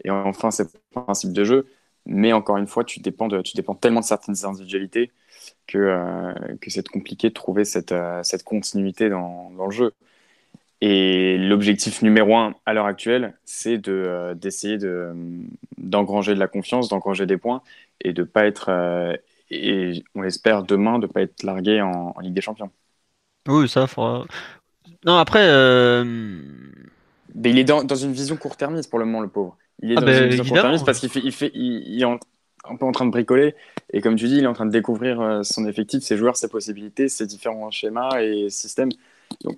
[0.03, 0.69] et enfin, c'est
[1.03, 1.67] principe de jeu.
[2.05, 5.11] Mais encore une fois, tu dépends, de, tu dépends tellement de certaines individualités
[5.67, 9.93] que, euh, que c'est compliqué de trouver cette, euh, cette continuité dans, dans, le jeu.
[10.81, 15.13] Et l'objectif numéro un à l'heure actuelle, c'est de, euh, d'essayer de,
[15.77, 17.61] d'engranger de la confiance, d'engranger des points
[18.01, 19.17] et de pas être,
[19.49, 22.69] et on espère demain, de pas être largué en, Ligue des Champions.
[23.47, 24.25] Oui, ça fera.
[25.05, 25.47] Non, après.
[26.03, 29.57] Mais il est dans, dans une vision court-termiste pour le moment, le pauvre.
[29.81, 32.75] Il est ah dans une vision court-termiste parce qu'il fait, il fait, il, est un
[32.77, 33.55] peu en train de bricoler.
[33.91, 36.37] Et comme tu dis, il est en train de découvrir euh, son effectif, ses joueurs,
[36.37, 38.89] ses possibilités, ses différents schémas et systèmes.
[39.43, 39.57] Donc,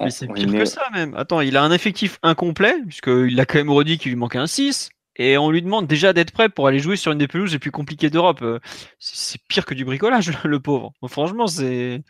[0.00, 1.14] mais c'est pire que ça même.
[1.14, 4.46] Attends, il a un effectif incomplet, puisqu'il a quand même redit qu'il lui manquait un
[4.46, 4.90] 6.
[5.20, 7.58] Et on lui demande déjà d'être prêt pour aller jouer sur une des pelouses les
[7.58, 8.40] plus compliquées d'Europe.
[8.42, 8.60] Euh,
[9.00, 10.92] c'est pire que du bricolage, le pauvre.
[11.08, 12.02] franchement, c'est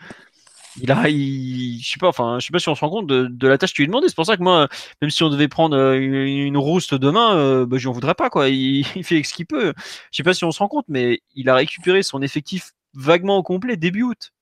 [0.77, 3.49] il a, je sais pas, enfin, je sais pas si on se rend compte de,
[3.49, 4.09] la tâche qu'il lui demandait.
[4.09, 4.69] C'est pour ça que moi,
[5.03, 8.31] même si on devait prendre euh, une, rouste demain, euh, bah, je n'en voudrais pas,
[8.31, 8.49] quoi.
[8.49, 9.73] Il, fait ce qu'il peut.
[10.13, 13.39] Je sais pas si on se rend compte, mais il a récupéré son effectif vaguement
[13.39, 14.33] au complet début août.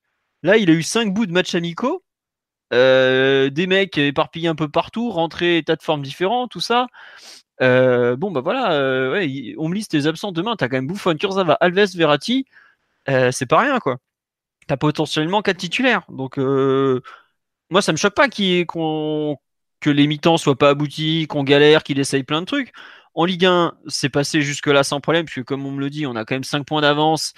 [0.42, 2.02] Là, il a eu cinq bouts de matchs amicaux,
[2.72, 6.86] euh, des mecs éparpillés un peu partout, rentrés, tas de formes différentes, tout ça.
[7.60, 8.70] bon, bah voilà,
[9.58, 10.56] on me liste les absents demain.
[10.56, 12.46] T'as quand même Buffon, Kurzawa, Alves, Verratti.
[13.06, 13.98] c'est pas rien, quoi
[14.66, 16.02] t'as potentiellement quatre titulaires.
[16.08, 17.02] Donc, euh,
[17.70, 22.24] moi, ça me choque pas que les mi-temps soient pas aboutis, qu'on galère, qu'il essaye
[22.24, 22.72] plein de trucs.
[23.14, 26.16] En Ligue 1, c'est passé jusque-là sans problème, puisque comme on me le dit, on
[26.16, 27.32] a quand même 5 points d'avance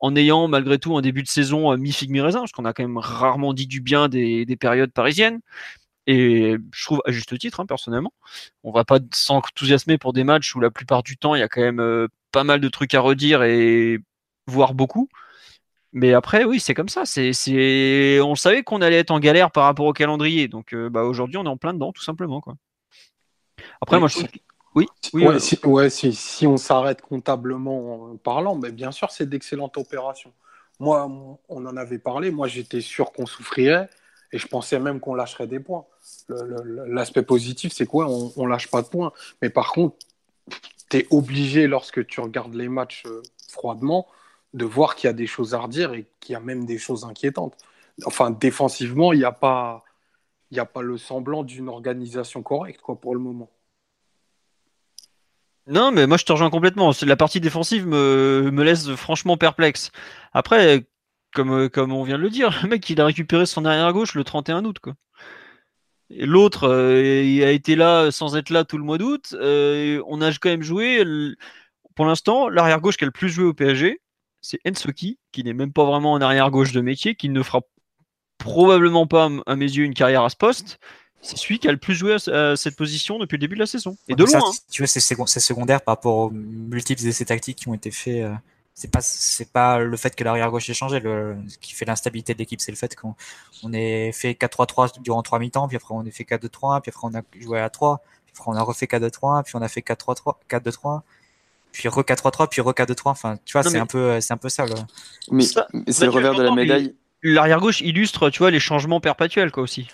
[0.00, 2.82] en ayant malgré tout un début de saison euh, mi-figue, mi-raisin, parce qu'on a quand
[2.82, 5.40] même rarement dit du bien des, périodes parisiennes.
[6.08, 8.12] Et je trouve à juste titre, hein, personnellement.
[8.64, 11.48] On va pas s'enthousiasmer pour des matchs où la plupart du temps, il y a
[11.48, 14.00] quand même euh, pas mal de trucs à redire et
[14.48, 15.08] voire beaucoup.
[15.92, 17.04] Mais après, oui, c'est comme ça.
[17.04, 18.20] C'est, c'est...
[18.22, 20.48] On savait qu'on allait être en galère par rapport au calendrier.
[20.48, 22.40] Donc euh, bah, aujourd'hui, on est en plein dedans, tout simplement.
[22.40, 22.54] Quoi.
[23.80, 24.28] Après, moi, je trouve...
[24.74, 29.28] Oui, oui ouais, si, ouais, si, si, on s'arrête comptablement parlant, mais bien sûr, c'est
[29.28, 30.32] d'excellentes opérations.
[30.80, 31.06] Moi,
[31.50, 32.30] on en avait parlé.
[32.30, 33.90] Moi, j'étais sûr qu'on souffrirait
[34.32, 35.84] et je pensais même qu'on lâcherait des points.
[36.28, 39.12] l'aspect positif, c'est quoi on, on lâche pas de points.
[39.42, 39.96] Mais par contre,
[40.90, 44.06] tu es obligé, lorsque tu regardes les matchs euh, froidement,
[44.54, 46.78] de voir qu'il y a des choses à redire et qu'il y a même des
[46.78, 47.56] choses inquiétantes.
[48.04, 49.84] Enfin, défensivement, il n'y a, pas,
[50.50, 53.50] il a pas le semblant d'une organisation correcte quoi, pour le moment.
[55.68, 56.92] Non, mais moi je te rejoins complètement.
[57.02, 59.92] La partie défensive me, me laisse franchement perplexe.
[60.32, 60.84] Après,
[61.34, 64.14] comme, comme on vient de le dire, le mec il a récupéré son arrière gauche
[64.14, 64.78] le 31 août.
[64.80, 64.94] Quoi.
[66.10, 69.34] L'autre, euh, il a été là sans être là tout le mois d'août.
[69.34, 71.04] Euh, on a quand même joué.
[71.94, 74.00] Pour l'instant, l'arrière gauche qui a le plus joué au PSG,
[74.42, 77.62] c'est Ensoki, qui n'est même pas vraiment en arrière gauche de métier, qui ne fera
[78.36, 80.78] probablement pas, à mes yeux, une carrière à ce poste.
[81.22, 83.66] C'est celui qui a le plus joué à cette position depuis le début de la
[83.66, 83.96] saison.
[84.08, 84.40] Et de loin.
[84.44, 84.52] Hein.
[84.70, 88.24] Tu vois, c'est secondaire par rapport aux multiples essais tactiques qui ont été faits.
[88.24, 88.34] Euh,
[88.74, 91.84] c'est pas c'est pas le fait que l'arrière gauche ait changé le, ce qui fait
[91.84, 93.14] l'instabilité de l'équipe c'est le fait qu'on
[93.62, 97.06] on ait fait 4-3-3 durant 3 mi-temps puis après on a fait 4-2-3 puis après
[97.06, 99.82] on a joué à 3 puis après on a refait 4-2-3 puis on a fait
[99.82, 101.02] 4-3-3 4-2-3
[101.72, 103.00] puis re 4-3-3, puis re 4-2-3.
[103.06, 104.66] Enfin, tu vois, c'est un peu, c'est un peu ça.
[105.30, 106.94] Mais c'est le revers de la médaille.
[107.22, 109.88] L'arrière gauche illustre, tu vois, les changements perpétuels, quoi, aussi.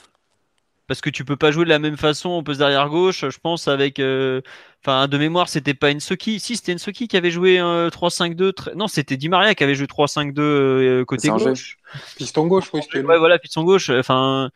[0.87, 3.39] Parce que tu peux pas jouer de la même façon au poste d'arrière gauche, je
[3.39, 3.99] pense, avec.
[3.99, 4.41] Euh,
[4.83, 6.41] enfin, de mémoire, c'était pas Ensoki.
[6.41, 8.75] Si, c'était Ensoki qui avait joué 3-5-2.
[8.75, 11.77] Non, c'était Di Maria qui avait joué 3-5-2 euh, côté gauche.
[12.17, 13.91] Piston gauche, oui, Ouais, voilà, piston gauche.
[13.91, 14.51] Enfin,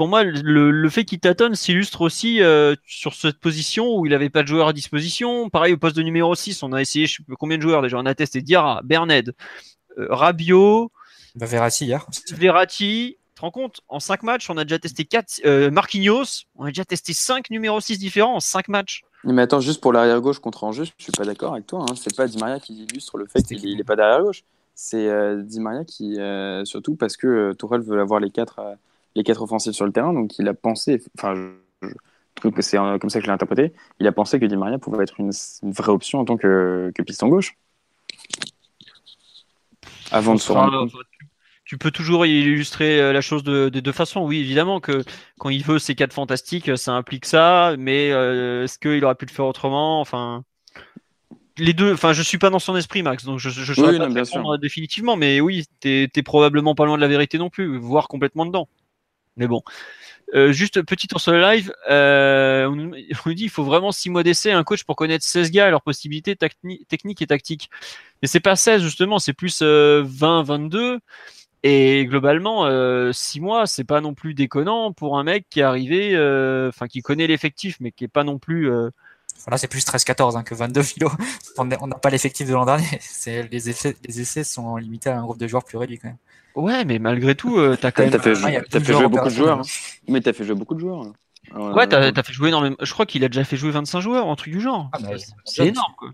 [0.00, 4.30] pour moi, le, fait qu'il tâtonne s'illustre aussi euh, sur cette position où il n'avait
[4.30, 5.50] pas de joueur à disposition.
[5.50, 7.82] Pareil, au poste de numéro 6, on a essayé, je sais pas combien de joueurs
[7.82, 9.34] déjà, on a testé Diarra, Berned,
[9.98, 10.90] euh, Rabiot,
[11.34, 12.06] bah, Verratti hier.
[12.32, 15.42] Verratti, tu te rends compte En 5 matchs, on a déjà testé 4.
[15.44, 19.02] Euh, Marquinhos, on a déjà testé 5 numéros 6 différents en 5 matchs.
[19.24, 21.84] Mais attends, juste pour l'arrière gauche contre Angers, je suis pas d'accord avec toi.
[21.86, 21.94] Hein.
[21.94, 24.44] C'est pas Di Maria qui illustre le fait qu'il n'est pas derrière gauche.
[24.74, 25.10] C'est
[25.44, 26.16] Di Maria qui,
[26.64, 28.78] surtout parce que Tourelle veut avoir les 4
[29.14, 31.34] les quatre offensives sur le terrain, donc il a pensé, enfin,
[31.82, 31.88] je,
[32.36, 34.78] trouve que c'est comme ça que je l'ai interprété, il a pensé que Di Maria
[34.78, 37.56] pouvait être une, vraie option en tant que, que piston gauche.
[40.12, 40.88] Avant de se rendre
[41.70, 44.26] tu peux toujours illustrer euh, la chose de, deux façons.
[44.26, 45.04] Oui, évidemment que
[45.38, 49.24] quand il veut ces quatre fantastiques, ça implique ça, mais euh, est-ce qu'il aurait pu
[49.24, 50.00] le faire autrement?
[50.00, 50.42] Enfin,
[51.58, 51.92] les deux.
[51.92, 55.14] Enfin, je suis pas dans son esprit, Max, donc je, je, pas répondre définitivement.
[55.14, 58.68] Mais oui, t'es es probablement pas loin de la vérité non plus, voire complètement dedans.
[59.36, 59.62] Mais bon.
[60.34, 62.94] Euh, juste petit tour sur le live, on nous
[63.36, 66.36] il faut vraiment 6 mois d'essai un coach pour connaître 16 gars et leurs possibilités
[66.36, 67.70] techniques et tactiques.
[68.22, 71.00] Mais c'est pas 16 justement, c'est plus 20, 22.
[71.62, 75.62] Et globalement, euh, six mois, c'est pas non plus déconnant pour un mec qui est
[75.62, 78.70] arrivé, euh, enfin qui connaît l'effectif, mais qui est pas non plus.
[79.48, 81.10] Là, c'est plus 13-14 hein, que 22 philo.
[81.58, 83.00] On n'a pas l'effectif de l'an dernier.
[83.50, 86.18] Les, effets, les essais sont limités à un groupe de joueurs plus réduit quand même.
[86.56, 88.10] Ouais, mais malgré tout, euh, t'as quand même.
[88.10, 89.60] T'as fait, as fait jouer beaucoup de joueurs.
[89.60, 89.64] Hein.
[90.08, 91.12] Mais t'as fait jouer beaucoup de joueurs.
[91.54, 92.76] Ouais, t'as as fait jouer énormément.
[92.80, 94.90] Je crois qu'il a déjà fait jouer 25 joueurs, un truc du genre.
[94.92, 94.98] Ah,
[95.44, 95.94] c'est énorme.
[95.96, 96.10] Quoi.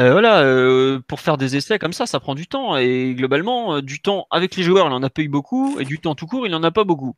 [0.00, 2.76] Euh, voilà, euh, pour faire des essais comme ça, ça prend du temps.
[2.76, 5.84] Et globalement, euh, du temps avec les joueurs, il en a pas eu beaucoup, et
[5.84, 7.14] du temps tout court, il en a pas beaucoup.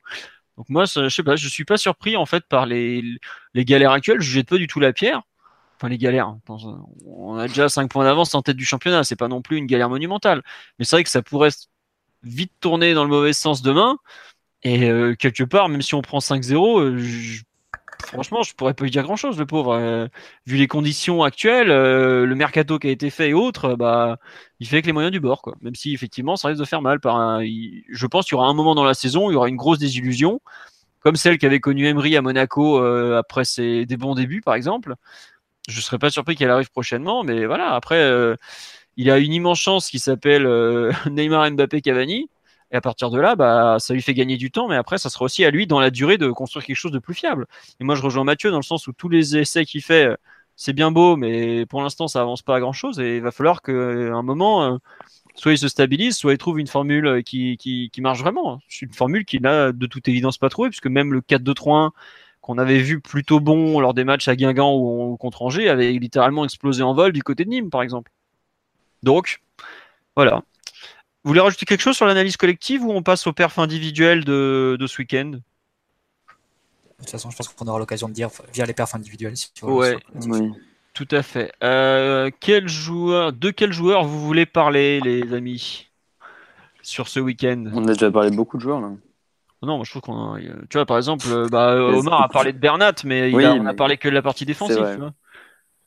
[0.57, 3.19] Donc moi, je sais pas, je suis pas surpris en fait par les,
[3.55, 4.21] galères actuelles.
[4.21, 5.23] Je jette pas du tout la pierre.
[5.77, 6.29] Enfin, les galères.
[6.29, 6.41] Hein.
[7.07, 9.05] On a déjà 5 points d'avance en tête du championnat.
[9.05, 10.43] C'est pas non plus une galère monumentale.
[10.79, 11.51] Mais c'est vrai que ça pourrait
[12.23, 13.99] vite tourner dans le mauvais sens demain.
[14.63, 14.89] Et
[15.19, 17.43] quelque part, même si on prend 5-0, je
[18.07, 19.75] franchement, je pourrais pas lui dire grand chose, le pauvre.
[19.75, 20.09] Euh,
[20.47, 24.19] vu les conditions actuelles, euh, le mercato qui a été fait et autres, bah,
[24.61, 25.55] il fait avec les moyens du bord, quoi.
[25.61, 26.99] Même si effectivement, ça risque de faire mal.
[27.03, 29.79] Je pense qu'il y aura un moment dans la saison, il y aura une grosse
[29.79, 30.41] désillusion,
[31.01, 34.95] comme celle qu'avait connue Emery à Monaco euh, après ses bons débuts, par exemple.
[35.69, 37.75] Je serais pas surpris qu'elle arrive prochainement, mais voilà.
[37.75, 38.03] Après,
[38.97, 40.47] il a une immense chance qui s'appelle
[41.11, 42.29] Neymar, Mbappé, Cavani.
[42.75, 45.09] Et à partir de là, bah, ça lui fait gagner du temps, mais après, ça
[45.09, 47.47] sera aussi à lui, dans la durée, de construire quelque chose de plus fiable.
[47.79, 50.17] Et moi, je rejoins Mathieu dans le sens où tous les essais qu'il fait, euh,
[50.57, 52.99] c'est bien beau, mais pour l'instant, ça avance pas à grand chose.
[52.99, 54.79] Et il va falloir qu'à un moment, euh,
[55.37, 58.59] soit il se stabilise, soit il trouve une formule euh, qui, qui, qui marche vraiment.
[58.69, 61.91] C'est une formule qu'il n'a de toute évidence pas trouvée, puisque même le 4-2-3-1
[62.41, 66.45] qu'on avait vu plutôt bon lors des matchs à Guingamp ou contre Angers avait littéralement
[66.45, 68.11] explosé en vol du côté de Nîmes, par exemple.
[69.05, 69.43] Donc,
[70.17, 70.43] voilà.
[71.25, 74.77] Vous voulez rajouter quelque chose sur l'analyse collective ou on passe au perf individuel de,
[74.87, 75.31] ce week-end?
[75.31, 75.41] De
[76.99, 79.35] toute façon, je pense qu'on aura l'occasion de dire via les perfs individuels.
[79.35, 80.53] Si ouais, oui.
[80.93, 81.51] Tout à fait.
[81.63, 85.89] Euh, quel joueur, de quel joueur vous voulez parler, les amis,
[86.83, 87.65] sur ce week-end?
[87.73, 88.93] On a déjà parlé de beaucoup de joueurs là.
[89.63, 92.97] Non, moi je trouve qu'on Tu vois, par exemple, bah, Omar a parlé de Bernat,
[93.05, 95.11] mais il a, on a parlé que de la partie défensive.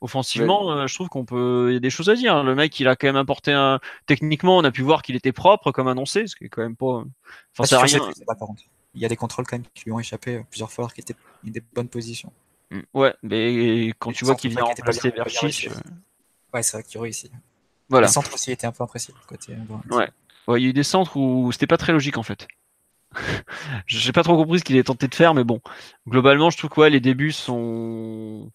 [0.00, 2.44] Offensivement, euh, je trouve qu'on peut, il y a des choses à dire.
[2.44, 3.80] Le mec, il a quand même apporté un.
[4.06, 6.76] Techniquement, on a pu voir qu'il était propre, comme annoncé, ce qui est quand même
[6.76, 7.02] pas.
[7.56, 8.10] Enfin, c'est rien.
[8.94, 11.00] Il y a des contrôles quand même qui lui ont échappé euh, plusieurs fois, qui
[11.00, 12.32] étaient dans des bonnes positions.
[12.70, 12.80] Mm.
[12.94, 15.66] Ouais, mais quand tu vois qu'il vient remplacer Verchich.
[15.66, 15.74] Euh,
[16.54, 17.32] ouais, c'est vrai qu'il réussit.
[17.88, 18.06] Voilà.
[18.06, 19.12] Les centres aussi étaient un peu imprécis.
[19.26, 19.56] Côté...
[19.90, 20.08] Ouais.
[20.46, 20.60] ouais.
[20.60, 22.46] Il y a eu des centres où c'était pas très logique en fait.
[23.86, 25.60] J'ai pas trop compris ce qu'il est tenté de faire, mais bon.
[26.06, 28.50] Globalement, je trouve que ouais, les débuts sont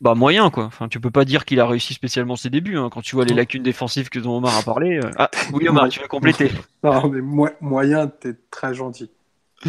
[0.00, 0.64] bah moyen quoi.
[0.64, 2.88] Enfin, tu peux pas dire qu'il a réussi spécialement ses débuts hein.
[2.90, 4.98] quand tu vois les lacunes défensives que dont Omar a parlé.
[4.98, 5.10] Euh.
[5.16, 6.50] Ah oui Omar, tu vas compléter.
[6.82, 7.20] Non mais
[7.60, 9.10] moyen, t'es très gentil.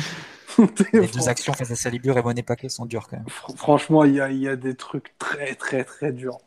[0.93, 3.25] les deux actions face à Salibur et Monet Paquet sont dures quand même.
[3.57, 6.37] Franchement, il y a, y a, des trucs très très très durs.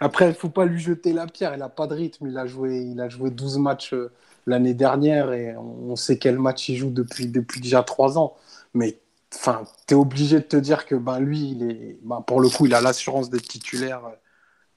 [0.00, 1.54] Après, il faut pas lui jeter la pierre.
[1.54, 2.26] Il a pas de rythme.
[2.26, 4.10] Il a joué, il a joué 12 matchs euh,
[4.46, 8.34] l'année dernière et on sait quel match il joue depuis, depuis déjà 3 ans.
[8.74, 8.98] Mais
[9.34, 12.48] enfin, tu es obligé de te dire que ben, lui, il est, ben, pour le
[12.48, 14.14] coup, il a l'assurance d'être titulaire euh,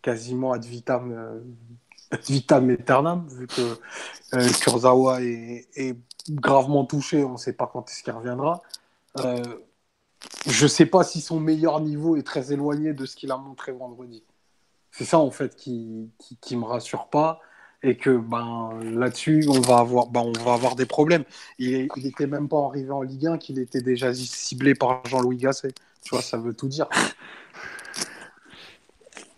[0.02, 3.78] quasiment ad vitam, euh, vitam aeternam, vu que
[4.34, 5.98] euh, Kurzawa est,
[6.30, 8.64] gravement touché, on ne sait pas quand est-ce qu'il reviendra.
[10.48, 13.38] je ne sais pas si son meilleur niveau est très éloigné de ce qu'il a
[13.38, 14.24] montré vendredi.
[14.92, 16.10] C'est ça, en fait, qui
[16.52, 17.42] ne me rassure pas
[17.86, 21.24] et que ben, là-dessus, on, va avoir, ben, on va avoir des problèmes.
[21.60, 25.74] Il n'était même pas arrivé en Ligue 1 qu'il était déjà ciblé par Jean-Louis Gasset.
[26.02, 26.88] Tu vois, ça veut tout dire.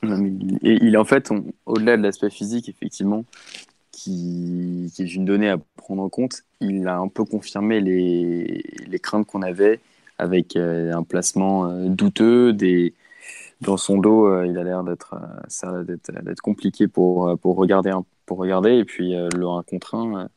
[0.03, 1.29] et il en fait,
[1.65, 3.25] au-delà de l'aspect physique, effectivement,
[3.91, 8.99] qui, est une donnée à prendre en compte, il a un peu confirmé les, les
[8.99, 9.81] craintes qu'on avait
[10.17, 12.55] avec euh, un placement euh, douteux,
[13.59, 15.15] dans son dos, euh, il a l'air d'être
[16.23, 18.77] d'être compliqué pour, pour regarder un pour regarder.
[18.77, 20.27] Et puis euh, le 1 contre 1, euh,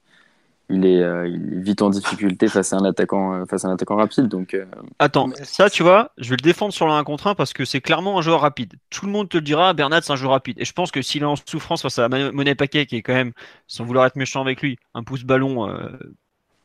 [0.70, 3.74] il est, euh, il est, vite en difficulté face à un attaquant, face à un
[3.74, 4.28] attaquant rapide.
[4.28, 4.56] Donc,
[4.98, 7.66] Attends, ça tu vois, je vais le défendre sur le 1 contre 1 parce que
[7.66, 8.74] c'est clairement un joueur rapide.
[8.88, 10.56] Tout le monde te le dira, Bernat c'est un joueur rapide.
[10.58, 13.14] Et je pense que s'il est en souffrance face à Monet Paquet, qui est quand
[13.14, 13.32] même,
[13.66, 15.68] sans vouloir être méchant avec lui, un pouce ballon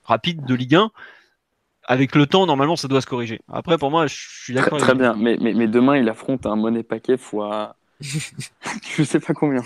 [0.05, 0.91] rapide de Ligue 1,
[1.87, 3.41] avec le temps, normalement, ça doit se corriger.
[3.51, 4.79] Après, pour moi, je suis d'accord.
[4.79, 7.75] Très, très bien, mais, mais, mais, demain, il affronte un Monet Paquet fois.
[8.01, 9.61] je sais pas combien.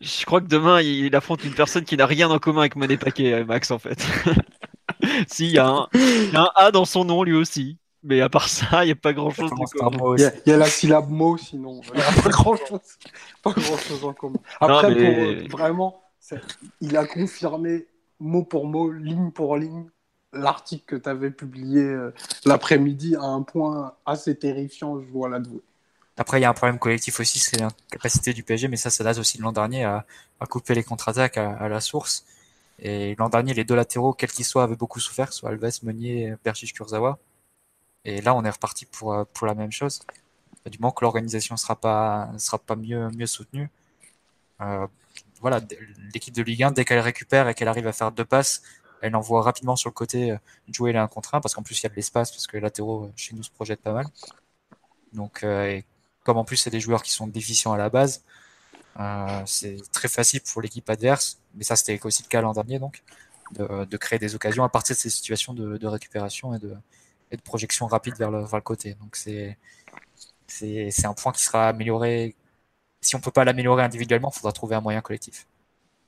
[0.00, 2.96] Je crois que demain, il affronte une personne qui n'a rien en commun avec Monet
[2.96, 4.00] Paquet, euh, Max, en fait.
[5.28, 7.76] si, il y, a un, A dans son nom, lui aussi.
[8.02, 10.14] Mais à part ça, il n'y a pas grand chose en commun.
[10.16, 11.82] Il y, a la syllabe mot, sinon.
[11.92, 12.80] Il n'y a pas grand chose,
[13.42, 14.38] pas grand chose en commun.
[14.58, 16.02] Après, euh, vraiment,
[16.80, 17.86] il a confirmé
[18.18, 19.84] mot pour mot, ligne pour ligne,
[20.32, 22.14] l'article que tu avais publié euh,
[22.46, 25.62] l'après-midi à un point assez terrifiant, je dois l'avouer.
[26.20, 28.90] Après, il y a un problème collectif aussi, c'est la capacité du PSG, mais ça,
[28.90, 30.04] ça date aussi de l'an dernier à,
[30.50, 32.26] couper les contre-attaques à, la source.
[32.78, 36.34] Et l'an dernier, les deux latéraux, quels qu'ils soient, avaient beaucoup souffert, soit Alves, Meunier,
[36.44, 37.18] Berchiche, Kurzawa.
[38.04, 40.00] Et là, on est reparti pour, euh, pour la même chose.
[40.66, 43.70] Du moment que l'organisation sera pas sera pas mieux mieux soutenue.
[44.62, 44.86] Euh,
[45.40, 45.60] voilà,
[46.14, 48.62] l'équipe de Ligue 1, dès qu'elle récupère et qu'elle arrive à faire deux passes,
[49.02, 50.38] elle envoie rapidement sur le côté euh,
[50.72, 52.56] jouer les 1 contre 1 parce qu'en plus il y a de l'espace parce que
[52.58, 54.06] les latéraux chez nous se projettent pas mal.
[55.12, 55.44] Donc
[56.24, 58.24] comme en plus c'est des joueurs qui sont déficients à la base,
[58.98, 62.78] euh, c'est très facile pour l'équipe adverse, mais ça c'était aussi le cas l'an dernier
[62.78, 63.02] donc,
[63.52, 66.74] de, créer des occasions à partir de ces situations de, récupération et de,
[67.30, 68.94] et de, projection rapide vers le, vers le côté.
[68.94, 69.56] Donc c'est
[71.04, 72.34] un point qui sera amélioré.
[73.00, 75.46] Si on peut pas l'améliorer individuellement, il faudra trouver un moyen collectif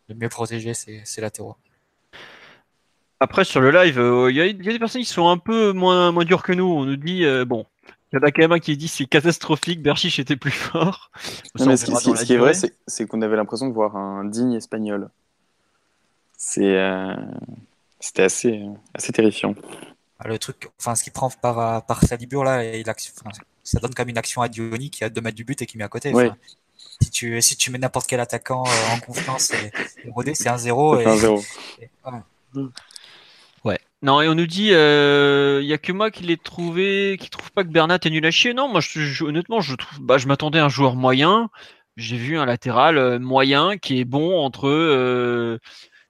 [0.08, 1.56] de mieux protéger ces, ces latéraux.
[3.22, 6.10] Après, sur le live, euh, il y, a des personnes qui sont un peu moins,
[6.10, 6.64] moins dures que nous.
[6.64, 7.66] On nous dit, euh, bon,
[8.12, 11.10] il y en a quand même un qui dit c'est catastrophique, Berchiche était plus fort.
[11.56, 12.52] ce, qui, est vrai,
[12.86, 15.08] c'est qu'on avait l'impression de voir un digne espagnol.
[16.36, 17.14] C'est, euh,
[18.00, 18.62] c'était assez,
[18.94, 19.54] assez terrifiant.
[20.18, 22.84] Ah, le truc, enfin, ce qui prend par, par Salibur là, et
[23.62, 25.78] ça donne comme une action à Diony qui a 2 mètres du but et qui
[25.78, 26.12] met à côté.
[27.00, 29.72] Si tu, si tu mets n'importe quel attaquant euh, en confiance et,
[30.10, 31.02] rodé, c'est 1-0.
[31.02, 31.90] C'est
[32.54, 32.70] 1-0.
[34.03, 37.30] Non, et on nous dit, il euh, y a que moi qui l'ai trouvé, qui
[37.30, 38.53] trouve pas que Bernat est nul à chier.
[38.53, 41.50] Non, moi, je, honnêtement, je trouve, bah, je m'attendais à un joueur moyen.
[41.96, 45.61] J'ai vu un latéral euh, moyen qui est bon entre euh,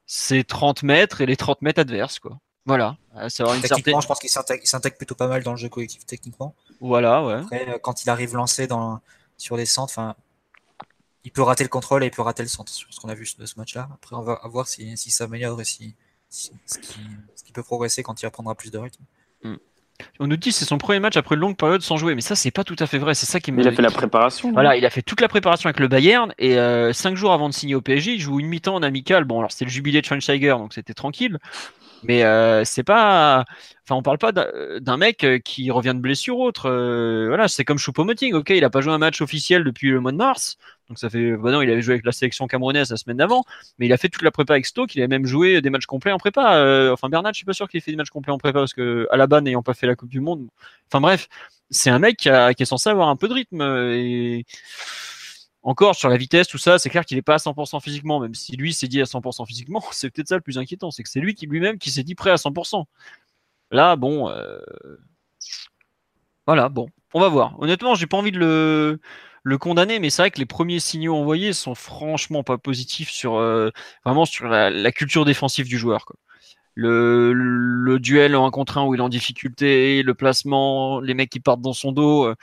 [0.07, 2.39] ses 30 mètres et les 30 mètres adverses, quoi.
[2.65, 2.97] Voilà.
[3.29, 6.55] Ça une techniquement, je pense qu'il s'intègre plutôt pas mal dans le jeu collectif, techniquement.
[6.81, 7.35] Voilà, ouais.
[7.35, 9.01] Après, quand il arrive lancé dans,
[9.37, 10.15] sur les centres, enfin,
[11.25, 13.15] il peut rater le contrôle et il peut rater le centre, sur ce qu'on a
[13.15, 13.89] vu de ce match-là.
[13.93, 15.97] Après, on va voir si, si ça améliore et si,
[16.33, 16.79] ce
[17.45, 19.05] qui, peut progresser quand il reprendra plus de rythme.
[19.45, 19.57] Hmm.
[20.19, 22.23] On nous dit que c'est son premier match après une longue période sans jouer, mais
[22.23, 23.15] ça c'est pas tout à fait vrai.
[23.15, 24.51] C'est ça qui Il a fait la préparation.
[24.51, 27.51] Voilà, il a fait toute la préparation avec le Bayern et euh, cinq jours avant
[27.51, 29.25] de signer au PSG, il joue une mi-temps en amical.
[29.25, 31.39] Bon, alors c'était le jubilé de Schweinsteiger, donc c'était tranquille.
[32.05, 33.45] Mais euh, c'est pas,
[33.85, 36.69] enfin, on parle pas d'un mec euh, qui revient de blessure autre.
[37.29, 38.35] voilà, c'est comme Choupo-Moting.
[38.35, 40.57] Ok, il a pas joué un match officiel depuis le mois de mars,
[40.89, 43.45] donc ça fait, bah non, il avait joué avec la sélection camerounaise la semaine d'avant,
[43.79, 45.87] mais il a fait toute la prépa avec Stoke, il a même joué des matchs
[45.87, 46.57] complets en prépa.
[46.57, 48.59] Euh, enfin, Bernard, je suis pas sûr qu'il ait fait des matchs complets en prépa
[48.59, 50.49] parce que à la base, n'ayant pas fait la Coupe du Monde.
[50.89, 51.29] Enfin bref,
[51.71, 54.45] c'est un mec qui, est censé avoir un peu de rythme et
[55.63, 58.35] encore sur la vitesse, tout ça, c'est clair qu'il n'est pas à 100% physiquement, même
[58.35, 61.09] si lui s'est dit à 100% physiquement, c'est peut-être ça le plus inquiétant, c'est que
[61.09, 62.85] c'est lui qui lui-même qui s'est dit prêt à 100%.
[63.71, 64.59] Là, bon, euh,
[66.47, 67.59] voilà, bon, on va voir.
[67.61, 68.99] Honnêtement, j'ai pas envie de
[69.45, 73.37] le condamner, mais c'est vrai que les premiers signaux envoyés sont franchement pas positifs sur
[73.37, 73.71] euh,
[74.05, 76.07] la, culture défensive du joueur.
[76.75, 81.31] Le, duel en un contre un où il est en difficulté, le placement, les mecs
[81.31, 82.35] qui partent dans son dos, euh,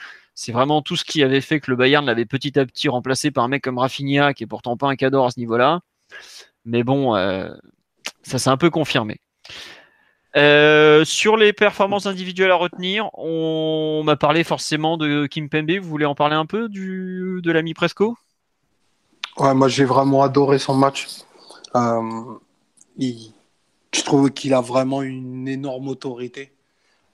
[0.42, 3.30] c'est vraiment tout ce qui avait fait que le Bayern l'avait petit à petit remplacé
[3.30, 5.82] par un mec comme Rafinha, qui est pourtant pas un cador à ce niveau-là.
[6.64, 7.50] Mais bon, euh,
[8.24, 9.20] ça s'est un peu confirmé.
[10.38, 15.72] Euh, sur les performances individuelles à retenir, on m'a parlé forcément de Kim Pembe.
[15.72, 18.16] Vous voulez en parler un peu de l'ami Presco?
[19.40, 21.06] Ouais, moi j'ai vraiment adoré son match.
[21.76, 22.38] Euh,
[22.98, 26.54] je trouve qu'il a vraiment une énorme autorité,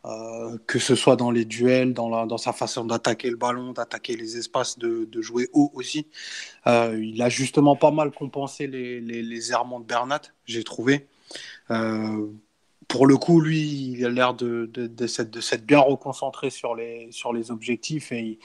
[0.05, 3.73] euh, que ce soit dans les duels, dans, la, dans sa façon d'attaquer le ballon,
[3.73, 6.07] d'attaquer les espaces, de, jouer haut aussi.
[6.65, 11.07] il a justement pas mal compensé les, les, errements de Bernat, j'ai trouvé
[12.87, 15.07] pour le coup, lui, il a l'air de, de, de
[15.41, 18.39] s'être bien reconcentré sur les, sur les objectifs et,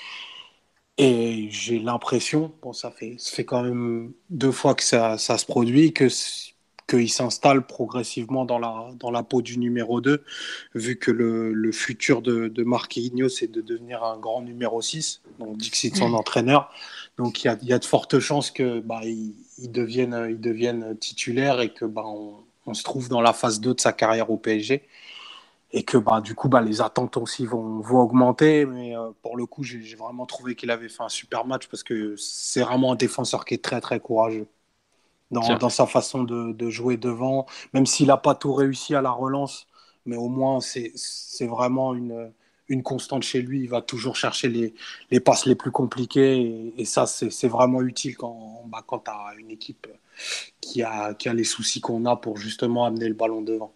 [0.98, 5.38] et j'ai l'impression, bon, ça fait, ça fait quand même deux fois que ça, ça
[5.38, 6.08] se produit, que
[6.91, 10.24] qu'il s'installe progressivement dans la, dans la peau du numéro 2,
[10.74, 15.22] vu que le, le futur de, de Marquinhos, c'est de devenir un grand numéro 6,
[15.38, 16.70] donc Dixit son entraîneur.
[17.16, 20.41] Donc il y a, y a, de fortes chances que bah, il, il, devienne, il
[20.41, 22.34] devienne titulaire et que bah, on,
[22.66, 24.82] on se trouve dans la phase 2 de sa carrière au PSG
[25.72, 28.66] et que bah, du coup bah, les attentes aussi vont, vont augmenter.
[28.66, 31.82] Mais euh, pour le coup, j'ai vraiment trouvé qu'il avait fait un super match parce
[31.82, 34.49] que c'est vraiment un défenseur qui est très très courageux
[35.31, 39.03] dans, dans sa façon de, de, jouer devant, même s'il n'a pas tout réussi à
[39.03, 39.66] la relance.
[40.07, 42.33] Mais au moins, c'est vraiment une,
[42.68, 43.61] une constante chez lui.
[43.61, 44.74] Il va toujours chercher les,
[45.11, 46.72] les passes les plus compliquées.
[46.76, 49.87] Et, ça, c'est vraiment utile quand, bah, quand tu as une équipe
[50.61, 53.72] qui a, qui a les soucis qu'on a pour justement amener le ballon devant.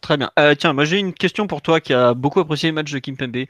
[0.00, 0.30] Très bien.
[0.38, 2.98] Euh, tiens, moi j'ai une question pour toi qui a beaucoup apprécié les matchs de
[2.98, 3.46] Kim Pembe.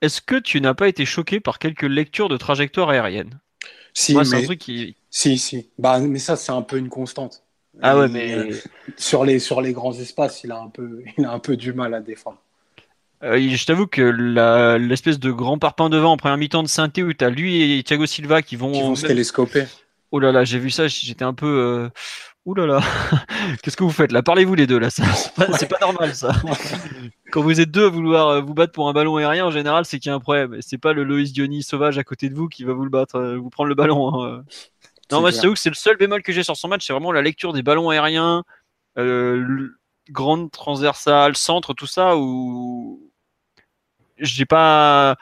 [0.00, 3.38] Est-ce que tu n'as pas été choqué par quelques lectures de trajectoire aérienne?
[3.94, 4.34] Si, mais...
[4.34, 4.96] un truc qui...
[5.10, 5.68] si, si.
[5.78, 7.42] Bah, mais ça, c'est un peu une constante.
[7.80, 8.52] Ah ouais, mais euh,
[8.96, 11.72] sur les sur les grands espaces, il a un peu il a un peu du
[11.72, 12.38] mal à défendre.
[13.24, 14.02] Euh, je t'avoue que
[14.78, 17.82] l'espèce de grand parpaing devant en première mi-temps de Sainté où tu as lui et
[17.82, 19.66] Thiago Silva qui vont, qui vont se télescoper.
[20.12, 21.46] Oh là là, j'ai vu ça, j'étais un peu.
[21.46, 21.88] Euh...
[22.46, 22.80] Ouh là là,
[23.62, 24.22] qu'est-ce que vous faites là?
[24.22, 25.02] Parlez-vous les deux là, c'est
[25.68, 26.32] pas, normal ça.
[27.30, 29.84] Quand vous êtes deux à vouloir euh, vous battre pour un ballon aérien, en général,
[29.84, 30.56] c'est qu'il y a un problème.
[30.60, 33.36] C'est pas le Loïs Diony sauvage à côté de vous qui va vous le battre,
[33.36, 34.24] vous prendre le ballon.
[34.24, 34.44] Hein.
[35.10, 37.22] Non, c'est que c'est le seul bémol que j'ai sur son match, c'est vraiment la
[37.22, 38.44] lecture des ballons aériens,
[38.98, 39.70] euh,
[40.10, 43.10] grande transversale, centre, tout ça, où
[44.18, 45.16] j'ai pas,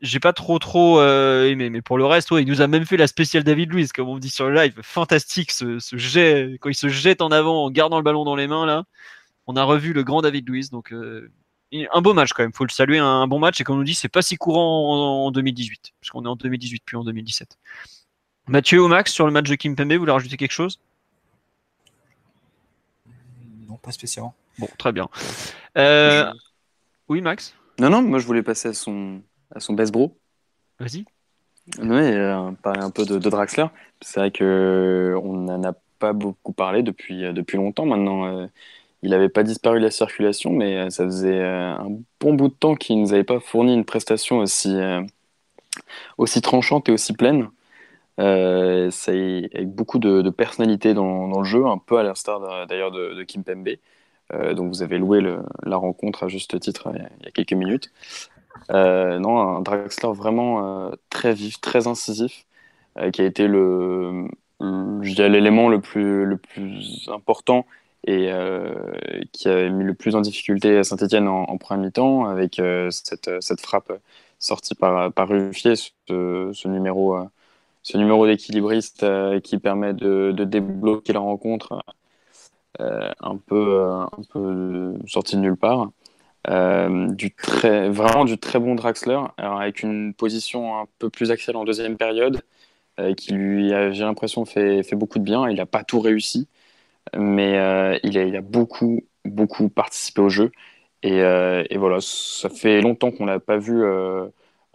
[0.00, 1.70] j'ai pas trop trop euh, aimé.
[1.70, 4.08] Mais pour le reste, ouais, il nous a même fait la spéciale David Luiz, comme
[4.08, 7.70] on dit sur le live, fantastique ce, jet, quand il se jette en avant en
[7.70, 8.84] gardant le ballon dans les mains là.
[9.46, 11.30] On a revu le grand David Luiz, donc euh,
[11.92, 12.52] un beau match quand même.
[12.52, 13.60] Faut le saluer, un, bon match.
[13.60, 16.28] Et comme on nous dit, c'est pas si courant en, en 2018, parce qu'on est
[16.28, 17.56] en 2018 puis en 2017.
[18.48, 20.78] Mathieu ou Max, sur le match de Kim Pembe, vous voulez rajouter quelque chose?
[23.68, 24.34] Non, pas spécialement.
[24.58, 25.08] Bon, très bien.
[25.76, 26.32] Euh,
[27.08, 27.54] oui, Max?
[27.80, 29.20] Non, non, moi je voulais passer à son,
[29.54, 30.16] à son best bro.
[30.78, 31.04] Vas-y.
[31.78, 33.66] Oui, euh, parler un peu de, Draxler.
[34.00, 38.48] C'est vrai qu'on n'en a pas beaucoup parlé depuis, euh, depuis longtemps maintenant.
[39.02, 42.76] il n'avait pas disparu de la circulation, mais ça faisait un bon bout de temps
[42.76, 44.78] qu'il ne nous avait pas fourni une prestation aussi,
[46.16, 47.48] aussi tranchante et aussi pleine.
[48.18, 53.44] Euh, avec beaucoup de, personnalité dans, le jeu, un peu à l'instar d'ailleurs de, Kim
[53.44, 53.68] Pembe,
[54.32, 55.20] euh, dont vous avez loué
[55.62, 57.92] la rencontre à juste titre il y a, quelques minutes.
[58.70, 62.46] Euh, non, un Draxler vraiment très vif, très incisif,
[63.12, 67.66] qui a été l'élément le plus, important
[68.06, 68.30] et
[69.32, 72.60] qui a mis le plus en difficulté Saint-Etienne en, en premier mi-temps avec
[72.90, 73.92] cette, frappe
[74.38, 77.18] sortie par, par Ruffier, ce numéro
[77.86, 81.84] ce numéro d'équilibriste euh, qui permet de, débloquer la rencontre
[82.80, 85.90] euh, un, peu, euh, peu sorti de nulle part.
[86.48, 91.64] du très, vraiment du très bon Draxler, avec une position un peu plus axiale en
[91.64, 92.40] deuxième période,
[93.16, 95.48] qui lui, j'ai l'impression, fait, fait beaucoup de bien.
[95.48, 96.48] Il n'a pas tout réussi,
[97.16, 97.52] mais
[98.02, 100.50] il, a, beaucoup, beaucoup participé au jeu.
[101.02, 103.84] Et, et voilà, ça fait longtemps qu'on l'a pas vu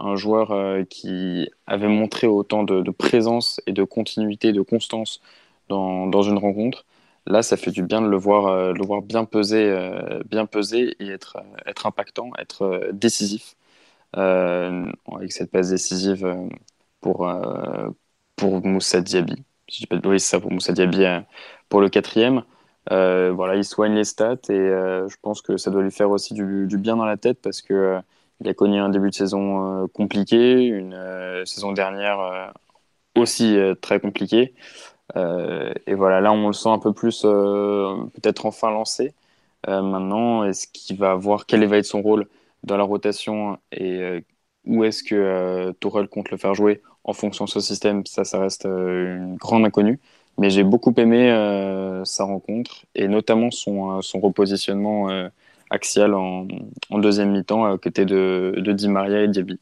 [0.03, 5.21] un joueur euh, qui avait montré autant de, présence et de continuité, de constance
[5.69, 6.85] dans, dans, une rencontre.
[7.27, 10.45] Là, ça fait du bien de le voir, euh, le voir bien peser, euh, bien
[10.45, 13.55] peser et être, être impactant, être décisif.
[14.13, 16.35] avec cette passe décisive
[17.01, 17.31] pour,
[18.35, 19.43] pour Moussa Diaby.
[19.69, 21.05] Si je pas de ça pour Moussa Diaby
[21.69, 22.43] pour le quatrième.
[22.89, 24.69] voilà, il soigne les stats et
[25.09, 28.01] je pense que ça doit lui faire aussi du bien dans la tête parce que
[28.41, 32.47] il a connu un début de saison euh, compliqué, une euh, saison dernière euh,
[33.15, 34.53] aussi très compliquée.
[35.15, 39.13] et voilà, là on le sent un peu plus peut-être enfin lancé.
[39.67, 42.27] maintenant, est-ce qu'il va voir quel va être son rôle
[42.63, 44.23] dans la rotation et
[44.65, 48.05] où est-ce que Tourelle compte le faire jouer en fonction de ce système?
[48.05, 49.99] Ça, ça reste une grande inconnue.
[50.37, 51.29] Mais j'ai beaucoup aimé
[52.05, 55.29] sa rencontre et notamment son repositionnement
[55.71, 56.47] axial en,
[56.91, 59.59] deuxième mi-temps à côté de, de Di Maria et Diaby.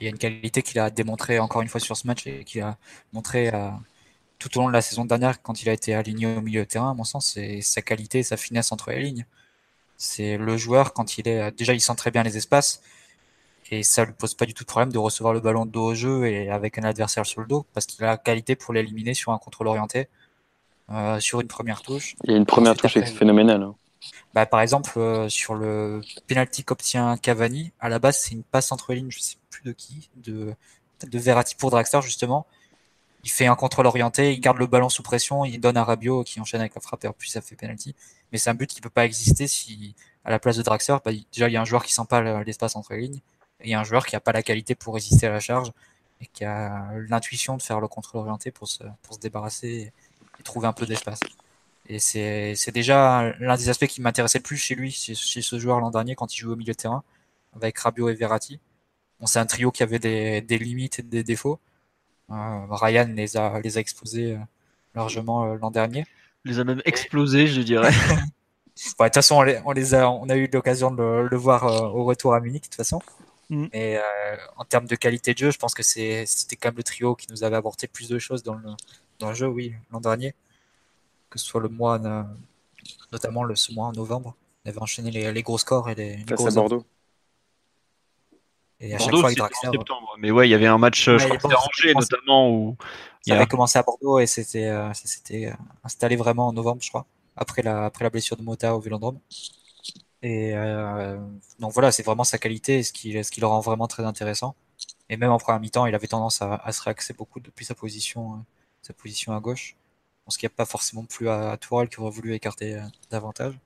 [0.00, 2.44] Il y a une qualité qu'il a démontré encore une fois sur ce match et
[2.44, 2.78] qu'il a
[3.12, 3.68] montré euh,
[4.38, 6.68] tout au long de la saison dernière quand il a été aligné au milieu de
[6.68, 9.26] terrain, à mon sens, c'est sa qualité et sa finesse entre les lignes.
[9.96, 12.82] C'est le joueur quand il est déjà il sent très bien les espaces
[13.70, 15.84] et ça lui pose pas du tout de problème de recevoir le ballon de dos
[15.84, 18.74] au jeu et avec un adversaire sur le dos parce qu'il a la qualité pour
[18.74, 20.08] l'éliminer sur un contrôle orienté,
[20.90, 22.16] euh, sur une première touche.
[22.24, 23.70] Il y a une première touche phénoménale.
[24.34, 28.72] Bah, par exemple, euh, sur le penalty qu'obtient Cavani, à la base, c'est une passe
[28.72, 30.54] entre lignes, je sais plus de qui, de,
[31.06, 32.46] de Verratti pour Draxler, justement.
[33.22, 36.24] Il fait un contrôle orienté, il garde le ballon sous pression, il donne à Rabiot
[36.24, 37.94] qui enchaîne avec la frappe et puis ça fait penalty.
[38.32, 39.94] Mais c'est un but qui peut pas exister si,
[40.24, 42.42] à la place de Draxler, bah, déjà, il y a un joueur qui sent pas
[42.42, 43.20] l'espace entre les lignes,
[43.60, 45.40] et il y a un joueur qui a pas la qualité pour résister à la
[45.40, 45.72] charge,
[46.20, 49.92] et qui a l'intuition de faire le contrôle orienté pour se, pour se débarrasser
[50.38, 51.20] et trouver un peu d'espace.
[51.86, 55.80] Et c'est déjà l'un des aspects qui m'intéressait le plus chez lui, chez, ce joueur
[55.80, 57.02] l'an dernier quand il jouait au milieu de terrain,
[57.54, 58.58] avec Rabiot et Verratti.
[59.20, 61.60] Bon, c'est un trio qui avait des, des, limites et des défauts.
[62.30, 64.38] Euh, Ryan les a, les a exposés euh,
[64.94, 66.06] largement euh, l'an dernier.
[66.44, 67.90] Les a même explosés, je dirais.
[68.76, 72.34] de toute façon, on, les a, on a eu l'occasion de le, voir au retour
[72.34, 73.00] à Munich, de toute façon.
[73.50, 73.66] Mm.
[73.74, 73.98] Et
[74.56, 77.26] en termes de qualité de jeu, je pense que c'était quand même le trio qui
[77.30, 78.70] nous avait apporté plus de choses dans le,
[79.18, 80.34] dans le jeu, oui, l'an dernier.
[81.34, 81.98] Que ce soit le mois,
[83.10, 84.36] notamment le, ce mois en novembre.
[84.64, 86.84] On avait enchaîné les, les gros scores et les, les gros Bordeaux.
[88.78, 89.70] Et à chaque fois avec Draxler.
[89.72, 90.14] Septembre.
[90.20, 92.52] Mais ouais, il y avait un match, je crois que Angers notamment.
[92.52, 92.76] Où
[93.26, 96.90] ça avait commencé à Bordeaux et c'était euh, s'était euh, installé vraiment en novembre, je
[96.90, 97.04] crois,
[97.34, 99.18] après la, après la blessure de Mota au Vélodrome.
[100.22, 101.18] Et euh,
[101.58, 104.54] donc voilà, c'est vraiment sa qualité, ce qui, ce qui le rend vraiment très intéressant.
[105.08, 107.74] Et même en première mi-temps, il avait tendance à, à se réaxer beaucoup depuis sa
[107.74, 108.36] position, euh,
[108.82, 109.76] sa position à gauche.
[110.28, 113.58] Ce qu'il n'y a pas forcément plus à, à Tourelle qui aurait voulu écarter davantage.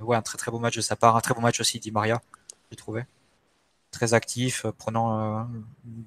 [0.00, 1.80] Mais ouais, un très très beau match de sa part, un très beau match aussi
[1.80, 2.22] d'I Maria,
[2.70, 3.04] j'ai trouvé
[3.90, 5.44] très actif, euh, prenant euh,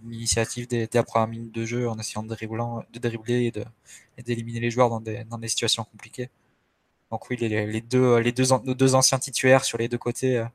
[0.07, 3.65] l'initiative des, des premières minutes de jeu en essayant de, de dribbler et, de,
[4.23, 6.29] d'éliminer les joueurs dans des, dans des situations compliquées.
[7.11, 10.39] Donc oui, les, les deux, les deux, nos deux anciens titulaires sur les deux côtés,
[10.39, 10.45] euh,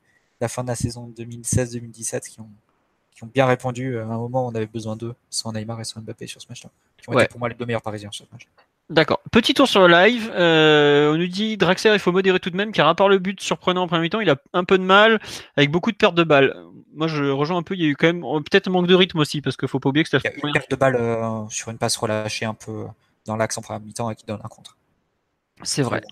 [0.41, 2.51] la fin de la saison 2016-2017, qui ont,
[3.15, 5.85] qui ont bien répondu à un moment où on avait besoin d'eux, soit Neymar et
[5.85, 8.27] soit Mbappé sur ce match-là, qui ont été pour moi les deux meilleurs parisiens sur
[8.27, 8.49] ce match.
[8.89, 9.21] D'accord.
[9.33, 10.31] Petit tour sur le live.
[10.37, 13.41] on nous dit Draxler, il faut modérer tout de même, car à part le but
[13.41, 15.21] surprenant en premier temps, il a un peu de mal
[15.57, 16.55] avec beaucoup de pertes de balles
[16.97, 18.87] moi je rejoins un peu, il y a eu quand même oh, peut-être un manque
[18.87, 20.33] de rythme aussi, parce qu'il faut pas oublier que c'était.
[20.35, 22.87] Il y a une perte de balle euh, sur une passe relâchée un peu
[23.27, 24.77] dans l'axe en première mi-temps et qui donne un contre.
[25.63, 26.03] C'est vrai.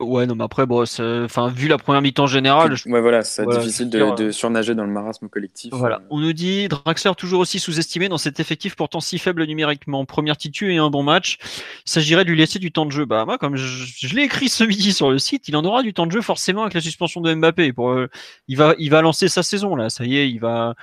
[0.00, 2.74] Ouais, non, mais après, bon, enfin, vu la première mi-temps générale.
[2.86, 5.72] Ouais, voilà, c'est difficile de, surnager dans le marasme collectif.
[5.72, 6.02] Voilà.
[6.10, 10.04] On nous dit Draxler toujours aussi sous-estimé dans cet effectif pourtant si faible numériquement.
[10.04, 11.38] Première titu et un bon match.
[11.86, 13.06] Il s'agirait de lui laisser du temps de jeu.
[13.06, 15.92] Bah, moi, comme je, l'ai écrit ce midi sur le site, il en aura du
[15.92, 17.72] temps de jeu forcément avec la suspension de Mbappé.
[17.72, 18.08] Pour, euh,
[18.46, 19.90] il, va, il va lancer sa saison, là.
[19.90, 20.74] Ça y est, il va.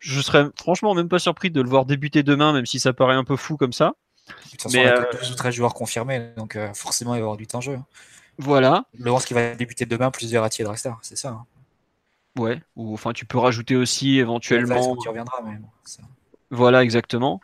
[0.00, 3.14] Je serais franchement même pas surpris de le voir débuter demain, même si ça paraît
[3.14, 3.94] un peu fou comme ça.
[4.28, 7.14] De toute façon, mais, il y a 12 ou 13 joueurs confirmés, donc euh, forcément
[7.14, 7.74] il va y avoir du temps de jeu.
[7.74, 7.84] Hein.
[8.38, 8.84] Voilà.
[8.98, 11.30] Le ce qui va débuter demain, plus Verratti et Draxler, c'est ça.
[11.30, 11.46] Hein.
[12.38, 14.96] Ouais, ou enfin tu peux rajouter aussi éventuellement.
[14.96, 15.58] Tu reviendras, mais
[16.50, 17.40] Voilà, exactement.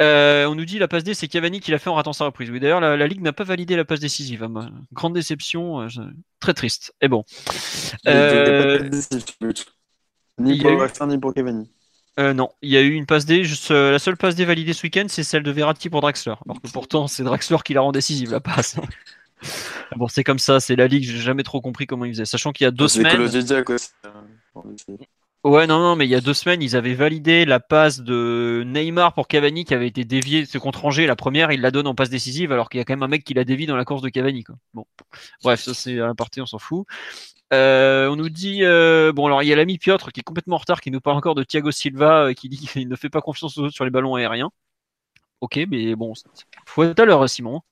[0.00, 2.26] Euh, on nous dit la passe D, c'est Cavani qui l'a fait en ratant sa
[2.26, 2.48] reprise.
[2.50, 4.44] Oui, d'ailleurs, la, Ligue n'a pas validé la passe décisive.
[4.44, 4.70] Hein.
[4.92, 5.88] Grande déception, euh,
[6.38, 6.94] très triste.
[7.00, 7.24] Et bon.
[10.38, 11.68] Ni pour Draxler, ni pour Cavani.
[12.18, 13.44] Euh, non, il y a eu une passe D.
[13.44, 16.34] Juste, euh, la seule passe D validée ce week-end, c'est celle de Verratti pour Draxler.
[16.44, 18.76] Alors que pourtant, c'est Draxler qui la rend décisive, la passe.
[19.96, 21.04] bon, c'est comme ça, c'est la ligue.
[21.04, 22.24] J'ai jamais trop compris comment ils faisaient.
[22.24, 23.20] Sachant qu'il y a deux semaines.
[23.22, 24.60] Hein,
[25.44, 28.64] ouais, non, non, mais il y a deux semaines, ils avaient validé la passe de
[28.66, 31.06] Neymar pour Cavani qui avait été déviée ce contre Angers.
[31.06, 33.08] La première, il la donne en passe décisive alors qu'il y a quand même un
[33.08, 34.42] mec qui l'a dévié dans la course de Cavani.
[34.42, 34.56] Quoi.
[34.74, 34.84] Bon,
[35.44, 36.86] bref, ça c'est un partie, on s'en fout.
[37.52, 40.54] Euh, on nous dit euh, bon alors il y a l'ami Piotr qui est complètement
[40.54, 43.08] en retard qui nous parle encore de Thiago Silva euh, qui dit qu'il ne fait
[43.08, 44.50] pas confiance aux autres sur les ballons aériens.
[45.40, 46.12] Ok, mais bon,
[46.66, 47.62] faut être à l'heure Simon.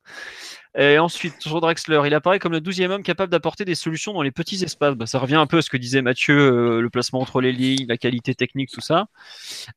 [0.76, 4.22] Et ensuite, sur Drexler, il apparaît comme le douzième homme capable d'apporter des solutions dans
[4.22, 4.94] les petits espaces.
[4.94, 7.86] Bah, ça revient un peu à ce que disait Mathieu, le placement entre les lignes,
[7.88, 9.06] la qualité technique, tout ça.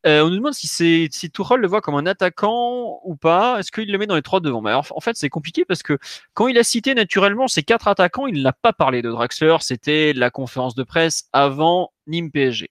[0.06, 1.10] on nous demande si, si
[1.58, 3.60] le voit comme un attaquant ou pas.
[3.60, 5.98] Est-ce qu'il le met dans les trois devant Mais En fait, c'est compliqué parce que
[6.34, 9.58] quand il a cité naturellement ces quatre attaquants, il n'a pas parlé de Draxler.
[9.62, 12.70] C'était la conférence de presse avant Nîmes PSG.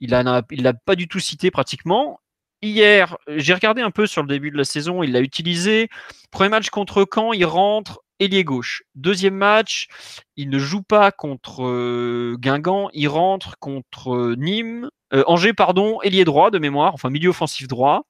[0.00, 2.20] Il il l'a pas du tout cité pratiquement.
[2.62, 5.88] Hier, j'ai regardé un peu sur le début de la saison, il l'a utilisé.
[6.30, 8.82] Premier match contre Caen, il rentre ailier gauche.
[8.94, 9.88] Deuxième match,
[10.36, 16.00] il ne joue pas contre euh, Guingamp, il rentre contre euh, Nîmes, euh, Angers, pardon,
[16.02, 18.06] ailier droit de mémoire, enfin milieu offensif droit.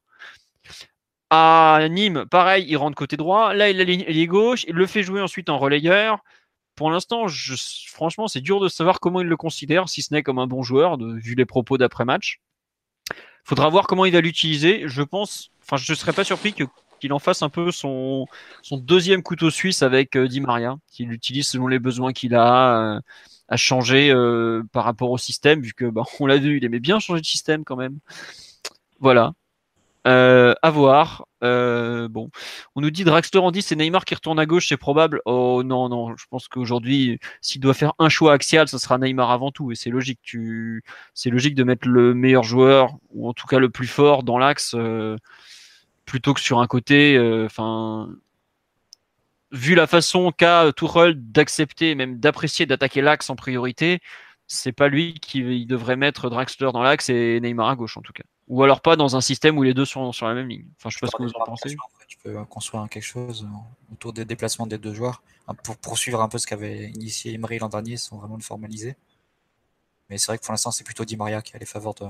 [1.31, 3.53] À Nîmes, pareil, il rentre côté droit.
[3.53, 6.19] Là, il a ailier gauche, il le fait jouer ensuite en relayeur.
[6.77, 7.27] Pour l'instant,
[7.89, 10.63] franchement, c'est dur de savoir comment il le considère, si ce n'est comme un bon
[10.63, 12.41] joueur, vu les propos d'après-match.
[13.47, 14.83] Faudra voir comment il va l'utiliser.
[14.87, 18.27] Je pense, enfin, je serais pas surpris qu'il en fasse un peu son,
[18.61, 22.97] son deuxième couteau suisse avec euh, Di Maria, qu'il l'utilise selon les besoins qu'il a,
[22.97, 23.01] euh,
[23.49, 26.81] à changer euh, par rapport au système, vu que bah, on l'a vu, il aimait
[26.81, 28.01] bien changer de système quand même.
[28.99, 29.33] Voilà.
[30.07, 31.27] Euh, à voir.
[31.43, 32.09] Euh,
[32.77, 35.21] on nous dit Draxler en dit c'est Neymar qui retourne à gauche, c'est probable.
[35.25, 39.33] Oh non, non, je pense qu'aujourd'hui, s'il doit faire un choix axial, ce sera Neymar
[39.33, 40.21] avant tout, et c'est logique.
[41.15, 44.39] C'est logique de mettre le meilleur joueur ou en tout cas le plus fort dans
[44.39, 45.17] l'axe euh,
[46.05, 47.19] plutôt que sur un côté.
[49.53, 54.01] Vu la façon qu'a Tourelle d'accepter, même d'apprécier, d'attaquer l'axe en priorité,
[54.47, 58.13] c'est pas lui qui devrait mettre Draxler dans l'axe et Neymar à gauche en tout
[58.13, 58.25] cas.
[58.49, 60.67] Ou alors pas dans un système où les deux sont sur la même ligne.
[60.77, 61.77] Enfin, je sais pas ce que vous en pensez.
[62.07, 63.47] Tu peux construire quelque chose
[63.93, 65.23] autour des déplacements des deux joueurs
[65.65, 68.97] pour poursuivre un peu ce qu'avait initié Emery l'an dernier, sans vraiment le formaliser.
[70.09, 72.07] Mais c'est vrai que pour l'instant, c'est plutôt Di Maria qui a les faveurs de,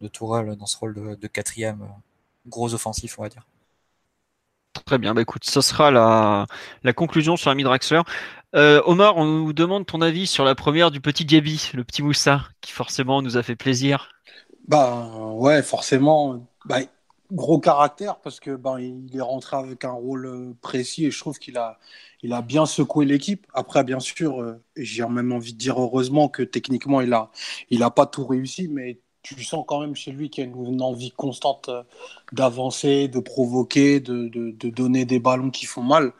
[0.00, 1.88] de Tourelle dans ce rôle de, quatrième
[2.46, 3.46] gros offensif, on va dire.
[4.84, 6.46] Très bien, bah écoute, ça sera la,
[6.84, 8.02] la conclusion sur la Draxler.
[8.54, 12.02] Euh, Omar, on nous demande ton avis sur la première du petit Gabi, le petit
[12.02, 14.10] Moussa, qui forcément nous a fait plaisir.
[14.68, 16.46] Bah ouais, forcément.
[16.64, 16.80] Bah,
[17.32, 21.18] gros caractère parce que ben il est rentré avec un rôle euh, précis et je
[21.18, 21.78] trouve qu'il a
[22.22, 23.46] il a bien secoué l'équipe.
[23.54, 27.30] Après bien sûr, euh, j'ai même envie de dire heureusement que techniquement il a
[27.70, 30.50] il a pas tout réussi mais tu sens quand même chez lui qu'il y a
[30.50, 31.82] une, envie constante euh,
[32.32, 36.12] d'avancer, de provoquer, de, de, de, donner des ballons qui font mal.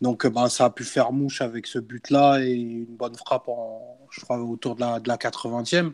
[0.00, 3.98] Donc ben, ça a pu faire mouche avec ce but-là et une bonne frappe en,
[4.10, 5.92] je crois, autour de la, de la 80e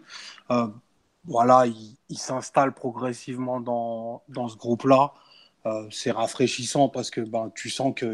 [1.24, 5.12] voilà, il, s'installe progressivement dans, dans ce groupe-là.
[5.66, 8.06] Euh, c'est rafraîchissant parce que ben, tu sens que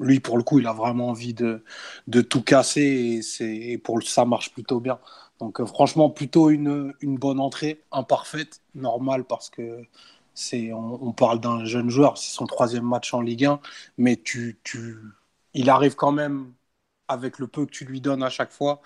[0.00, 1.64] lui, pour le coup, il a vraiment envie de,
[2.08, 4.98] de tout casser et, pour ça marche plutôt bien.
[5.40, 9.82] Donc, euh, franchement, plutôt une, une, bonne entrée, imparfaite, normale parce que
[10.34, 13.60] c'est, on, on parle d'un jeune joueur, c'est son troisième match en Ligue 1,
[13.98, 14.96] mais tu, tu,
[15.54, 16.52] il arrive quand même,
[17.08, 18.82] avec le peu que tu lui donnes à chaque fois,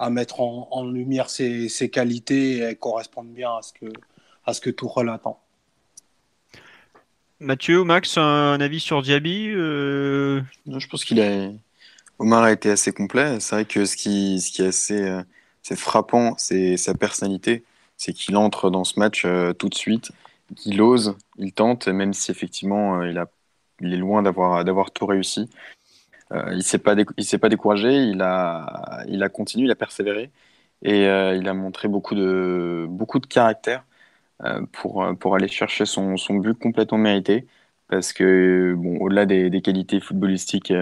[0.00, 3.92] à mettre en, lumière ses, qualités et elles correspondent bien à ce que,
[4.46, 5.38] à ce que Tourelle attend.
[7.38, 10.40] Mathieu, Max, un avis sur Diaby euh...
[10.66, 11.50] Je pense qu'il a.
[12.18, 13.40] Omar a été assez complet.
[13.40, 15.22] C'est vrai que ce qui, ce qui est assez, euh,
[15.76, 17.64] frappant, c'est sa personnalité.
[17.98, 20.12] C'est qu'il entre dans ce match euh, tout de suite,
[20.56, 23.26] qu'il ose, il tente, même si effectivement il, a,
[23.80, 25.50] il est loin d'avoir tout réussi.
[26.32, 30.30] Euh, il il s'est pas découragé, il a continué, il a persévéré
[30.82, 33.84] et euh, il a montré beaucoup de caractère
[34.44, 37.46] euh, pour aller chercher son, but complètement mérité
[37.88, 40.72] parce que au-delà des, qualités footballistiques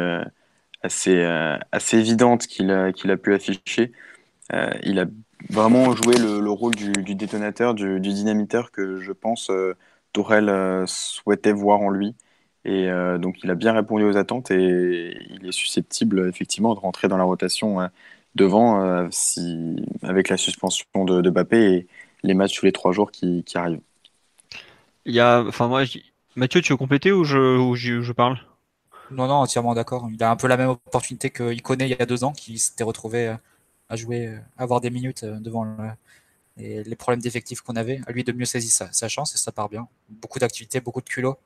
[0.83, 3.93] assez évidentes qu'il a pu afficher,
[4.83, 5.07] il a
[5.51, 9.51] vraiment joué le, le rôle du, du, détonateur, du, du, dynamiteur que je pense
[10.13, 12.15] Tourelle souhaitait voir en lui.
[12.69, 16.79] Et euh, donc, il a bien répondu aux attentes et il est susceptible, effectivement, de
[16.79, 17.87] rentrer dans la rotation euh,
[18.35, 21.87] devant euh, si, avec la suspension de, de Bappé et
[22.23, 23.81] les matchs tous les trois jours qui, qui arrivent.
[25.07, 25.85] Il y a, enfin, moi,
[26.37, 28.39] Mathieu, tu veux compléter ou je, ou je, parle?
[29.11, 30.07] Non, non, entièrement d'accord.
[30.13, 32.59] Il a un peu la même opportunité qu'il connaît il y a deux ans, qui
[32.59, 33.35] s'était retrouvé
[33.89, 34.27] à jouer,
[34.59, 35.75] à avoir des minutes devant
[36.59, 38.03] les problèmes d'effectifs qu'on avait.
[38.07, 39.89] À lui de mieux saisir sa, sa chance et ça part bien.
[40.11, 41.39] Beaucoup d'activités, beaucoup de culot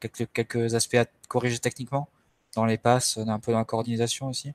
[0.00, 2.08] quelques, quelques aspects à corriger techniquement
[2.54, 4.52] dans les passes, un peu dans la coordination aussi.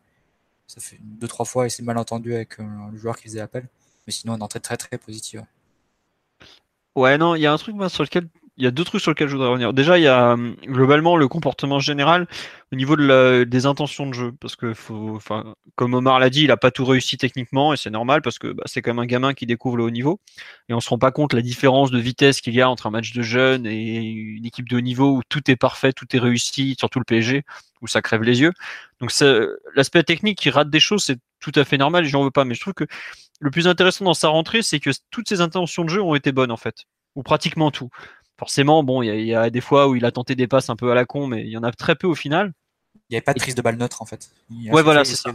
[0.67, 3.39] Ça fait deux trois fois et c'est mal entendu avec euh, le joueur qui faisait
[3.39, 3.67] appel.
[4.07, 5.45] Mais sinon, une entrée très très positive.
[6.95, 8.27] Ouais, non, il y a un truc moi, sur lequel
[8.57, 9.73] il y a deux trucs sur lesquels je voudrais revenir.
[9.73, 12.27] Déjà, il y a hum, globalement le comportement général
[12.71, 14.31] au niveau de des intentions de jeu.
[14.39, 15.19] Parce que, faut,
[15.75, 18.47] comme Omar l'a dit, il n'a pas tout réussi techniquement et c'est normal parce que
[18.53, 20.21] bah, c'est quand même un gamin qui découvre le haut niveau.
[20.69, 22.91] Et on se rend pas compte la différence de vitesse qu'il y a entre un
[22.91, 26.19] match de jeunes et une équipe de haut niveau où tout est parfait, tout est
[26.19, 27.43] réussi, surtout le PSG,
[27.81, 28.53] où ça crève les yeux.
[29.01, 29.11] Donc
[29.75, 32.45] l'aspect technique qui rate des choses, c'est tout à fait normal et j'en veux pas.
[32.45, 32.85] Mais je trouve que
[33.41, 36.31] le plus intéressant dans sa rentrée, c'est que toutes ses intentions de jeu ont été
[36.31, 36.85] bonnes en fait.
[37.15, 37.89] Ou pratiquement tout
[38.37, 40.91] forcément, bon, il y, a des fois où il a tenté des passes un peu
[40.91, 42.53] à la con, mais il y en a très peu au final.
[43.09, 44.29] Il n'y avait pas de prise de balle neutre en fait.
[44.71, 45.31] Ouais, voilà, c'est ça.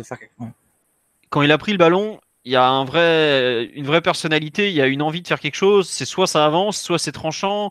[1.29, 4.77] Quand il a pris le ballon, il y a un vrai, une vraie personnalité, il
[4.77, 5.89] y a une envie de faire quelque chose.
[5.89, 7.71] C'est soit ça avance, soit c'est tranchant.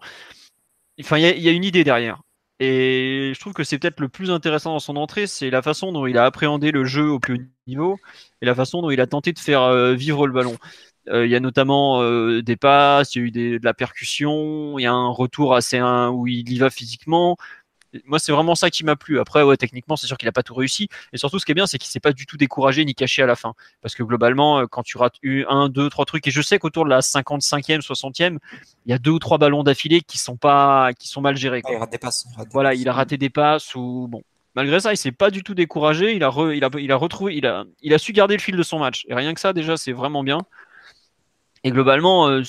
[1.00, 2.22] Enfin, il y, a, une idée derrière.
[2.60, 5.94] Et je trouve que c'est peut-être le plus intéressant dans son entrée, c'est la façon
[5.94, 7.98] dont il a appréhendé le jeu au plus haut niveau
[8.42, 10.58] et la façon dont il a tenté de faire euh, vivre le ballon.
[11.10, 14.78] Euh, il y a notamment euh, des passes, il y a eu de la percussion,
[14.78, 17.38] il y a un retour assez un, où il y va physiquement.
[18.06, 19.20] Moi, c'est vraiment ça qui m'a plu.
[19.20, 20.90] Après, ouais, techniquement, c'est sûr qu'il n'a pas tout réussi.
[21.12, 23.24] Et surtout, ce qui est bien, c'est qu'il s'est pas du tout découragé ni caché
[23.24, 23.54] à la fin.
[23.82, 26.86] Parce que globalement, euh, quand tu rates un, deux, trois trucs, et je sais qu'autour
[26.86, 28.38] de la 55e, 60e,
[28.86, 31.64] il y a deux ou trois ballons d'affilée qui sont pas, qui sont mal gérés.
[31.68, 32.28] il rate des passes.
[32.52, 34.22] voilà, il a raté des passes ou bon.
[34.56, 36.16] Malgré ça, il s'est pas du tout découragé.
[36.16, 38.56] Il a, il a, il a retrouvé, il a, il a su garder le fil
[38.56, 39.06] de son match.
[39.08, 40.40] Et rien que ça, déjà, c'est vraiment bien.
[41.64, 42.42] Et globalement, euh,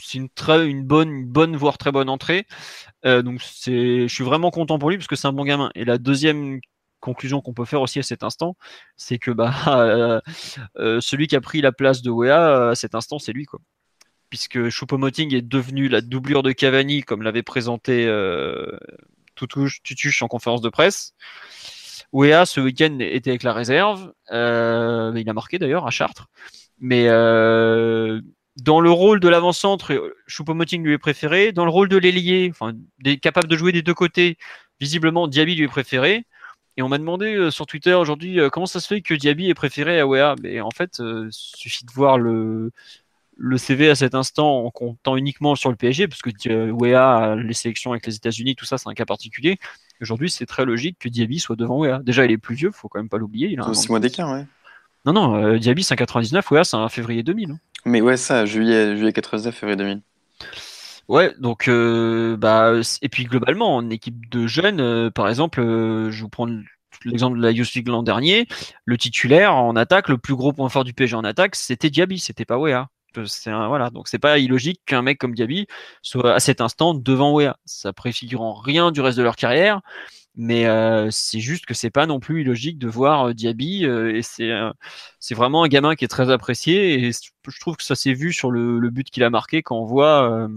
[0.00, 2.46] c'est une très, une bonne, une bonne voire très bonne entrée.
[3.04, 5.70] Euh, donc c'est, je suis vraiment content pour lui parce que c'est un bon gamin.
[5.74, 6.60] Et la deuxième
[7.00, 8.56] conclusion qu'on peut faire aussi à cet instant,
[8.96, 9.54] c'est que bah
[10.76, 13.60] euh, celui qui a pris la place de Wea à cet instant, c'est lui quoi.
[14.28, 18.06] Puisque Choupo-Moting est devenu la doublure de Cavani comme l'avait présenté
[19.36, 21.14] Tutuche en conférence de presse.
[22.12, 26.28] Wea ce week-end était avec la réserve, il a marqué d'ailleurs à Chartres.
[26.78, 28.20] Mais euh,
[28.56, 31.52] dans le rôle de l'avant-centre, Choupo-Moting lui est préféré.
[31.52, 32.74] Dans le rôle de l'ailier, enfin,
[33.22, 34.36] capable de jouer des deux côtés,
[34.80, 36.26] visiblement Diaby lui est préféré.
[36.78, 39.48] Et on m'a demandé euh, sur Twitter aujourd'hui euh, comment ça se fait que Diaby
[39.48, 40.34] est préféré à Wea.
[40.42, 42.70] Mais en fait, il suffit de voir le,
[43.36, 47.36] le CV à cet instant en comptant uniquement sur le PSG, parce que euh, Wea,
[47.36, 49.58] les sélections avec les États-Unis, tout ça, c'est un cas particulier.
[50.00, 52.00] Aujourd'hui, c'est très logique que Diaby soit devant Wea.
[52.02, 53.48] Déjà, il est plus vieux, faut quand même pas l'oublier.
[53.48, 54.46] Il a 6 mois d'écart, ouais.
[55.06, 57.52] Non, non, euh, Diaby, c'est un 99, Wea, c'est un février 2000.
[57.52, 57.58] Hein.
[57.84, 60.02] Mais ouais, ça, juillet, juillet 99, février 2000.
[61.08, 66.28] Ouais, donc, euh, bah, et puis globalement, en équipe de jeunes, par exemple, je vous
[66.28, 66.48] prends
[67.04, 68.46] l'exemple de la Youth League l'an dernier,
[68.84, 72.18] le titulaire en attaque, le plus gros point fort du PSG en attaque, c'était Diaby,
[72.18, 72.88] c'était pas Wea.
[73.24, 75.66] C'est voilà, donc c'est pas illogique qu'un mec comme Diaby
[76.02, 77.56] soit à cet instant devant Wea.
[77.64, 79.80] Ça préfigure en rien du reste de leur carrière,
[80.36, 80.66] mais
[81.10, 85.68] c'est juste que c'est pas non plus illogique de voir Diaby et c'est vraiment un
[85.68, 89.10] gamin qui est très apprécié et je trouve que ça s'est vu sur le, but
[89.10, 90.48] qu'il a marqué quand on voit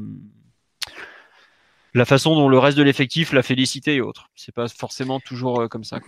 [1.93, 4.29] la façon dont le reste de l'effectif l'a félicité et autres.
[4.35, 5.99] C'est pas forcément toujours comme ça.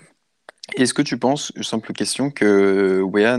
[0.76, 3.38] Est-ce que tu penses, simple question, que Wea,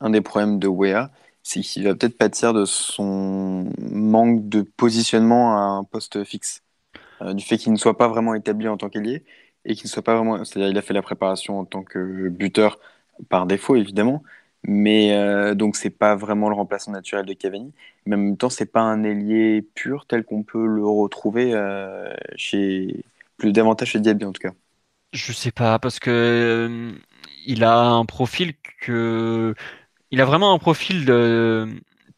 [0.00, 1.10] un des problèmes de Wea,
[1.42, 6.62] c'est qu'il va peut-être pâtir de son manque de positionnement à un poste fixe?
[7.22, 9.24] Euh, du fait qu'il ne soit pas vraiment établi en tant qu'ailier
[9.64, 10.44] et qu'il ne soit pas vraiment.
[10.44, 12.78] C'est-à-dire, il a fait la préparation en tant que buteur
[13.28, 14.22] par défaut, évidemment.
[14.62, 17.72] Mais euh, donc, c'est pas vraiment le remplaçant naturel de Cavani.
[18.04, 22.12] Mais en même temps, c'est pas un ailier pur tel qu'on peut le retrouver euh,
[22.36, 23.04] chez
[23.38, 24.54] plus davantage chez Diaby en tout cas.
[25.12, 26.92] Je sais pas parce que
[27.46, 29.54] il a un profil que
[30.10, 31.68] il a vraiment un profil de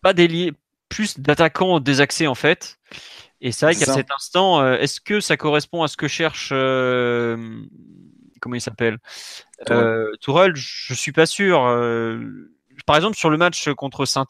[0.01, 0.53] pas d'ailier,
[0.89, 2.79] plus d'attaquant désaxé en fait.
[3.41, 6.51] Et c'est vrai qu'à cet instant, euh, est-ce que ça correspond à ce que cherche
[6.53, 7.37] euh,
[8.41, 8.99] comment il s'appelle
[9.71, 11.65] euh, Tourelle Je suis pas sûr.
[11.65, 12.51] Euh,
[12.87, 14.27] par exemple, sur le match contre saint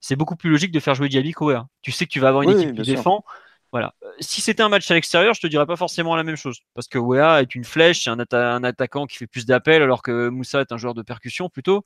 [0.00, 1.68] c'est beaucoup plus logique de faire jouer Diaby qu'Oea.
[1.80, 3.24] Tu sais que tu vas avoir une équipe qui défend.
[3.70, 3.94] Voilà.
[4.20, 6.60] Si c'était un match à l'extérieur, je te dirais pas forcément la même chose.
[6.74, 10.02] Parce que Wea est une flèche, c'est un, un, attaquant qui fait plus d'appels, alors
[10.02, 11.84] que Moussa est un joueur de percussion plutôt.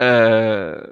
[0.00, 0.82] Euh,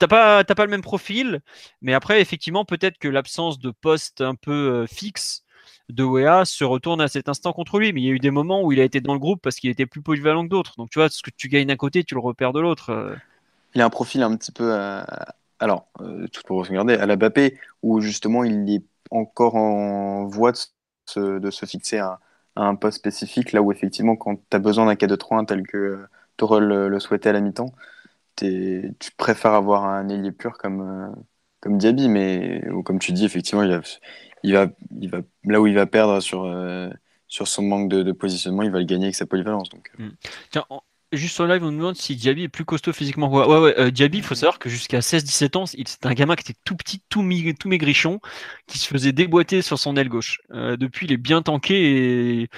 [0.00, 1.40] t'as pas, pas le même profil,
[1.82, 5.44] mais après, effectivement, peut-être que l'absence de poste un peu euh, fixe
[5.90, 7.92] de Wea se retourne à cet instant contre lui.
[7.92, 9.56] Mais il y a eu des moments où il a été dans le groupe parce
[9.56, 10.74] qu'il était plus polyvalent que d'autres.
[10.78, 12.90] Donc tu vois, ce que tu gagnes d'un côté, tu le repères de l'autre.
[12.90, 13.14] Euh.
[13.74, 14.72] Il a un profil un petit peu.
[15.60, 15.86] Alors,
[16.32, 20.58] tout pour regarder, à la Bappé, où justement il est encore en voie de
[21.06, 22.18] se, de se fixer à,
[22.56, 25.64] un poste spécifique, là où effectivement, quand tu as besoin d'un cas de 3 tel
[25.66, 26.06] que
[26.40, 27.72] le, le souhaitait à la mi-temps,
[28.36, 31.20] tu préfères avoir un ailier pur comme, euh,
[31.60, 34.66] comme Diaby, mais comme tu dis, effectivement, il, va,
[35.00, 36.88] il va, là où il va perdre sur, euh,
[37.28, 39.68] sur son manque de, positionnement, il va le gagner avec sa polyvalence.
[39.68, 39.90] Donc.
[39.98, 40.06] Euh.
[40.06, 40.12] Hmm.
[40.50, 40.64] Tiens,
[41.12, 43.30] juste sur live, on nous demande si Diaby est plus costaud physiquement.
[43.32, 46.50] Ouais, ouais, ouais Diaby, il faut savoir que jusqu'à 16-17 ans, c'était un gamin qui
[46.50, 48.20] était tout petit, tout, tout maigrichon,
[48.66, 50.40] qui se faisait déboîter sur son aile gauche.
[50.50, 52.50] depuis, il est bien tanké et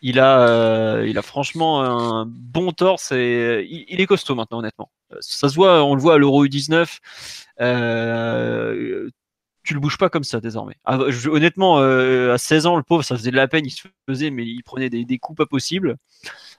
[0.00, 4.90] il a, il a franchement un bon torse et il est costaud maintenant, honnêtement.
[5.20, 6.98] Ça se voit, on le voit à l'Euro U19.
[7.60, 9.08] Euh,
[9.62, 10.76] tu le bouges pas comme ça désormais.
[10.84, 13.88] Ah, honnêtement, euh, à 16 ans, le pauvre, ça faisait de la peine, il se
[14.08, 15.96] faisait, mais il prenait des, coups pas possibles.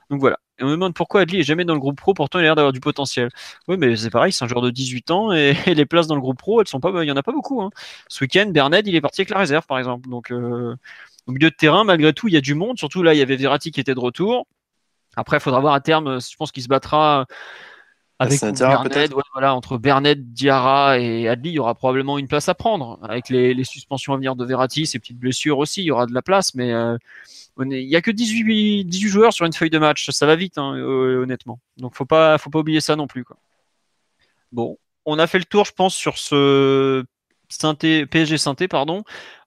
[0.10, 0.40] Donc voilà.
[0.58, 2.46] Et on me demande pourquoi Adli est jamais dans le groupe pro, pourtant il a
[2.46, 3.30] l'air d'avoir du potentiel.
[3.68, 6.22] Oui, mais c'est pareil, c'est un joueur de 18 ans et, les places dans le
[6.22, 7.62] groupe pro, elles sont pas, il y en a pas beaucoup.
[7.62, 7.70] Hein.
[8.08, 10.10] Ce week-end, Bernard, il est parti avec la réserve, par exemple.
[10.10, 10.76] Donc euh,
[11.28, 12.78] au milieu de terrain, malgré tout, il y a du monde.
[12.78, 14.48] Surtout là, il y avait Verratti qui était de retour.
[15.16, 16.20] Après, il faudra voir à terme.
[16.22, 17.26] Je pense qu'il se battra
[18.20, 18.42] avec
[19.34, 23.00] voilà, entre Bernet, Diarra et Adli, il y aura probablement une place à prendre.
[23.02, 26.14] Avec les, suspensions à venir de Verratti, ces petites blessures aussi, il y aura de
[26.14, 26.98] la place, mais euh,
[27.60, 30.10] il n'y a que 18, 18 joueurs sur une feuille de match.
[30.10, 31.60] Ça va vite, hein, honnêtement.
[31.78, 33.24] Donc faut pas, faut pas oublier ça non plus.
[33.24, 33.38] Quoi.
[34.52, 37.06] Bon, on a fait le tour, je pense, sur ce
[37.48, 39.04] PSG synthé, pardon.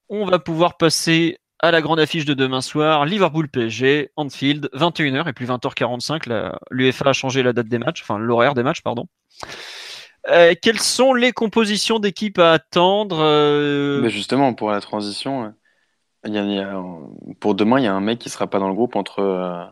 [0.09, 5.29] On va pouvoir passer à la grande affiche de demain soir, Liverpool PSG, Anfield, 21h
[5.29, 6.53] et puis 20h45.
[6.71, 9.07] L'UEFA a changé la date des matchs, enfin l'horaire des matchs, pardon.
[10.29, 14.01] Euh, quelles sont les compositions d'équipes à attendre euh?
[14.03, 15.55] Mais Justement, pour la transition,
[17.41, 19.65] pour demain, il y a un mec qui sera pas dans le groupe entre euh,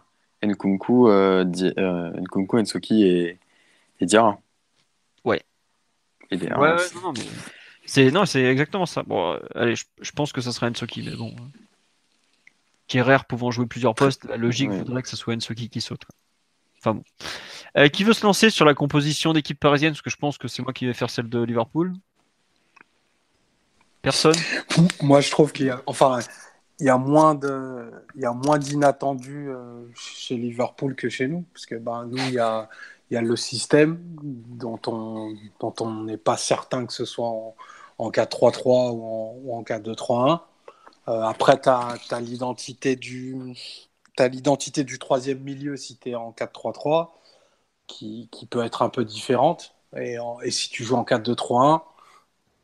[0.46, 3.38] Nkunku, euh, Nkunku, Nsoki et,
[3.98, 4.38] et Diarra.
[5.24, 5.42] Ouais.
[6.30, 7.24] Et ouais, non, mais...
[7.84, 9.02] C'est non, c'est exactement ça.
[9.02, 11.34] Bon, allez, je, pense que ça sera Nsoki, mais bon.
[12.90, 16.02] Kerrer pouvant jouer plusieurs postes, la logique voudrait que ce soit Ensoki qui saute.
[16.78, 17.04] Enfin bon.
[17.76, 19.92] Euh, qui veut se lancer sur la composition d'équipe parisienne?
[19.92, 21.92] Parce que je pense que c'est moi qui vais faire celle de Liverpool.
[24.02, 24.34] Personne?
[25.02, 26.18] Moi, je trouve qu'il y a, enfin,
[26.80, 31.28] il y a moins de, il y a moins d'inattendus euh, chez Liverpool que chez
[31.28, 32.68] nous, parce que ben nous, il y a,
[33.08, 37.28] il y a le système dont on, dont on n'est pas certain que ce soit
[37.28, 37.54] en,
[37.98, 40.40] en 4-3-3 ou en, ou en 4-2-3-1.
[41.08, 43.54] Euh, après, tu as, l'identité du,
[44.16, 47.08] du troisième milieu si tu es en 4-3-3,
[47.86, 49.74] qui, qui, peut être un peu différente.
[49.96, 50.16] Et,
[50.50, 51.82] si tu joues en 4-2-3-1,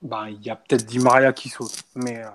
[0.03, 1.83] ben, il y a peut-être Di Maria qui saute.
[1.95, 2.29] Mais euh,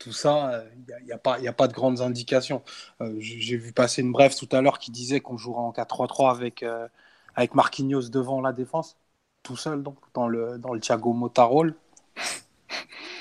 [0.00, 2.62] tout ça, il n'y a, a, pas, de grandes indications.
[3.02, 6.30] Euh, j'ai vu passer une brève tout à l'heure qui disait qu'on jouera en 4-3-3
[6.30, 6.88] avec, euh,
[7.36, 8.96] avec Marquinhos devant la défense,
[9.42, 11.74] tout seul, donc, dans le, dans le Thiago Motarol.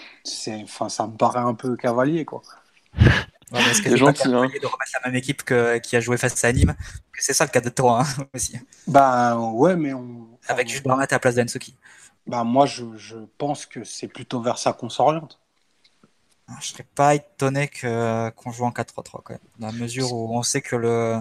[0.63, 2.41] Enfin, ça me paraît un peu cavalier, quoi.
[3.51, 4.47] Ouais, est-ce que c'est gentil, hein.
[4.47, 6.75] de remettre la même équipe que, qui a joué face à Nîmes
[7.17, 8.05] C'est ça le cas de 3 hein,
[8.35, 8.57] aussi.
[8.87, 10.27] Bah ouais, mais on.
[10.47, 11.75] Avec juste Barnat à la place d'Ansoki.
[12.27, 15.39] Bah moi, je, je pense que c'est plutôt vers ça qu'on s'oriente.
[16.47, 20.13] Ah, je serais pas étonné que, qu'on joue en 4-3-3 quand même, dans la mesure
[20.13, 21.19] où on sait que le.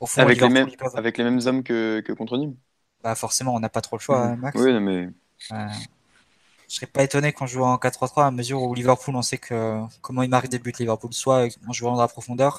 [0.00, 2.56] Au fond, avec, les mêmes, avec les mêmes hommes que, que contre Nîmes
[3.02, 4.60] Bah forcément, on n'a pas trop le choix, hein, Max.
[4.60, 5.08] Oui, mais.
[5.52, 5.68] Euh,
[6.74, 9.80] je serais pas étonné qu'on joue en 4-3-3 à mesure où Liverpool, on sait que
[10.00, 12.58] comment il marque des buts Liverpool, soit en jouant dans la profondeur,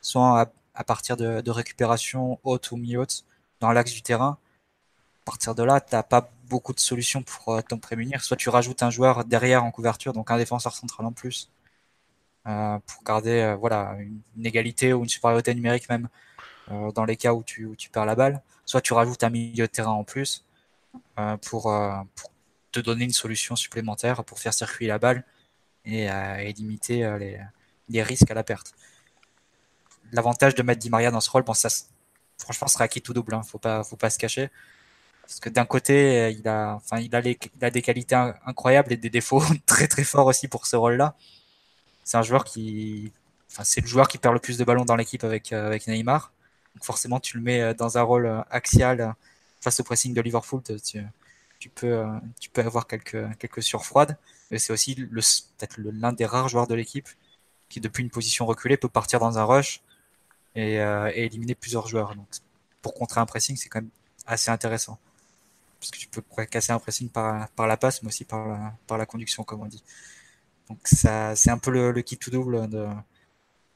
[0.00, 3.24] soit à, partir de, de, récupération haute ou mi-haute
[3.58, 4.38] dans l'axe du terrain.
[5.22, 8.22] À partir de là, t'as pas beaucoup de solutions pour euh, t'en prémunir.
[8.22, 11.50] Soit tu rajoutes un joueur derrière en couverture, donc un défenseur central en plus,
[12.46, 16.08] euh, pour garder euh, voilà une, égalité ou une supériorité numérique même
[16.94, 18.42] dans les cas où tu, où tu perds la balle.
[18.64, 20.44] Soit tu rajoutes un milieu de terrain en plus
[21.42, 21.72] pour,
[22.14, 22.30] pour
[22.80, 25.24] te donner une solution supplémentaire pour faire circuler la balle
[25.84, 27.40] et, et limiter les,
[27.88, 28.74] les, risques à la perte.
[30.12, 31.68] L'avantage de mettre Di Maria dans ce rôle, bon, ça,
[32.38, 33.34] franchement, sera acquis tout double.
[33.34, 34.50] Hein, faut pas, faut pas se cacher.
[35.22, 38.14] Parce que d'un côté, il a, enfin, il a, les, il a des qualités
[38.46, 41.16] incroyables et des défauts très très forts aussi pour ce rôle-là.
[42.06, 43.12] C'est un joueur qui,
[43.50, 45.88] enfin, c'est le joueur qui perd le plus de ballons dans l'équipe avec, euh, avec
[45.88, 46.32] Neymar.
[46.74, 49.14] Donc forcément, tu le mets euh, dans un rôle euh, axial
[49.60, 50.62] face au pressing de Liverpool.
[51.58, 52.04] Tu peux,
[52.40, 54.16] tu peux avoir quelques, quelques surfroides.
[54.50, 57.08] Mais c'est aussi peut-être l'un des rares joueurs de l'équipe
[57.68, 59.82] qui, depuis une position reculée, peut partir dans un rush
[60.54, 62.14] et, et éliminer plusieurs joueurs.
[62.14, 62.28] Donc,
[62.82, 63.90] pour contrer un pressing, c'est quand même
[64.26, 64.98] assez intéressant
[65.78, 68.74] parce que tu peux casser un pressing par, par la passe, mais aussi par la,
[68.86, 69.82] par la conduction, comme on dit.
[70.68, 72.86] Donc ça, c'est un peu le, le kit tout double de,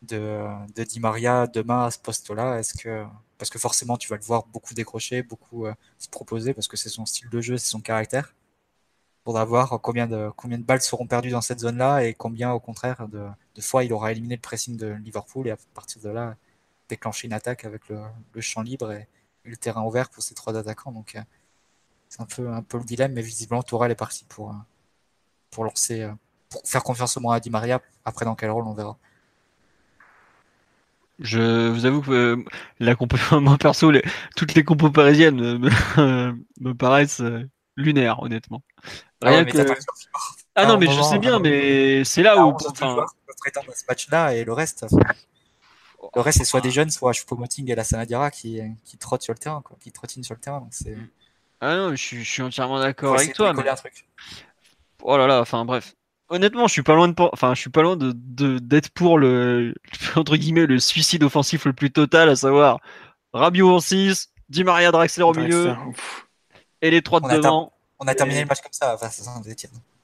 [0.03, 2.59] de, de Di Maria demain à ce poste-là.
[2.59, 3.05] Est-ce que
[3.39, 6.77] parce que forcément tu vas le voir beaucoup décrocher, beaucoup euh, se proposer parce que
[6.77, 8.35] c'est son style de jeu, c'est son caractère.
[9.25, 12.61] Faudra voir combien de combien de balles seront perdues dans cette zone-là et combien au
[12.61, 16.09] contraire de, de fois il aura éliminé le pressing de Liverpool et à partir de
[16.11, 16.37] là
[16.89, 18.01] déclencher une attaque avec le,
[18.35, 19.09] le champ libre et,
[19.45, 20.93] le terrain ouvert pour ces trois attaquants.
[20.93, 21.23] Donc euh,
[22.09, 24.55] c'est un peu, un peu le dilemme, mais visiblement, Tourelle est parti pour, euh,
[25.51, 26.11] pour lancer,
[26.51, 27.81] pour faire confiance au moins à Di Maria.
[28.05, 28.99] Après, dans quel rôle, on verra.
[31.21, 32.45] Je vous avoue que euh,
[32.79, 34.03] la compo, moi perso, les,
[34.37, 35.71] toutes les compos parisiennes me,
[36.61, 37.23] me paraissent
[37.77, 38.63] lunaires, honnêtement.
[39.23, 39.45] Ah,
[40.55, 42.57] ah non, mais je sais bien, mais c'est là où.
[42.67, 43.05] Enfin...
[43.45, 44.87] ce match-là et le reste.
[46.17, 49.35] Le reste, c'est soit des jeunes, soit Choupo-Moting et la Sanadira qui, qui trottent sur
[49.35, 50.61] le terrain, quoi, qui trottinent sur le terrain.
[50.61, 50.73] Donc.
[51.61, 53.53] Ah non, je, je suis entièrement d'accord avec toi.
[53.53, 53.63] Mais...
[55.03, 55.95] Oh là là, enfin bref.
[56.31, 59.75] Honnêtement, je suis pas loin de, enfin, je suis pas loin de d'être pour le
[60.17, 62.79] entre guillemets le suicide offensif le plus total, à savoir
[63.33, 65.75] Rabiot en 6, Di Maria Draxler au milieu
[66.83, 67.73] et les trois de devant.
[67.99, 69.41] On a terminé le match comme ça face à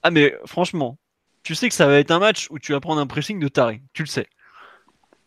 [0.03, 0.99] Ah mais franchement,
[1.45, 3.49] tu sais que ça va être un match où tu vas prendre un pressing de
[3.49, 4.27] taré, tu le sais.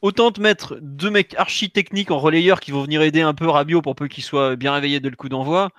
[0.02, 3.48] Autant te mettre deux mecs archi techniques en relayeur qui vont venir aider un peu
[3.48, 5.70] Rabiot pour peu qu'il soit bien réveillé dès le coup d'envoi,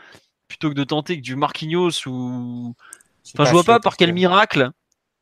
[0.48, 2.74] plutôt que de tenter que du Marquinhos ou.
[3.34, 4.72] Enfin, je vois pas par quel miracle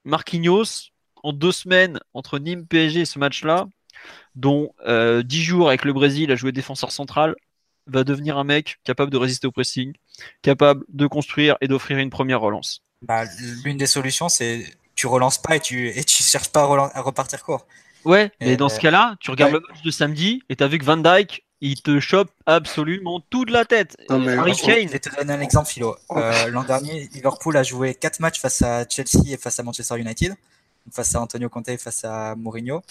[0.04, 0.90] Marquinhos,
[1.22, 3.68] en deux semaines entre Nîmes, PSG et ce match-là,
[4.34, 7.34] dont euh, dix jours avec le Brésil à jouer défenseur central,
[7.86, 9.94] va devenir un mec capable de résister au pressing,
[10.42, 12.82] capable de construire et d'offrir une première relance.
[13.02, 13.24] Bah,
[13.64, 17.42] L'une des solutions, c'est tu relances pas et tu et tu cherches pas à, repartir
[17.42, 17.66] court.
[18.04, 20.78] Ouais, mais dans ce cas-là, tu regardes le match de samedi et tu as vu
[20.78, 23.96] que Van Dyke, il te chope absolument toute la tête.
[24.08, 24.86] Harry Kane.
[24.86, 25.96] Je vais te donner un exemple, Philo.
[26.12, 29.98] Euh, L'an dernier, Liverpool a joué 4 matchs face à Chelsea et face à Manchester
[29.98, 30.34] United,
[30.92, 32.82] face à Antonio Conte et face à Mourinho.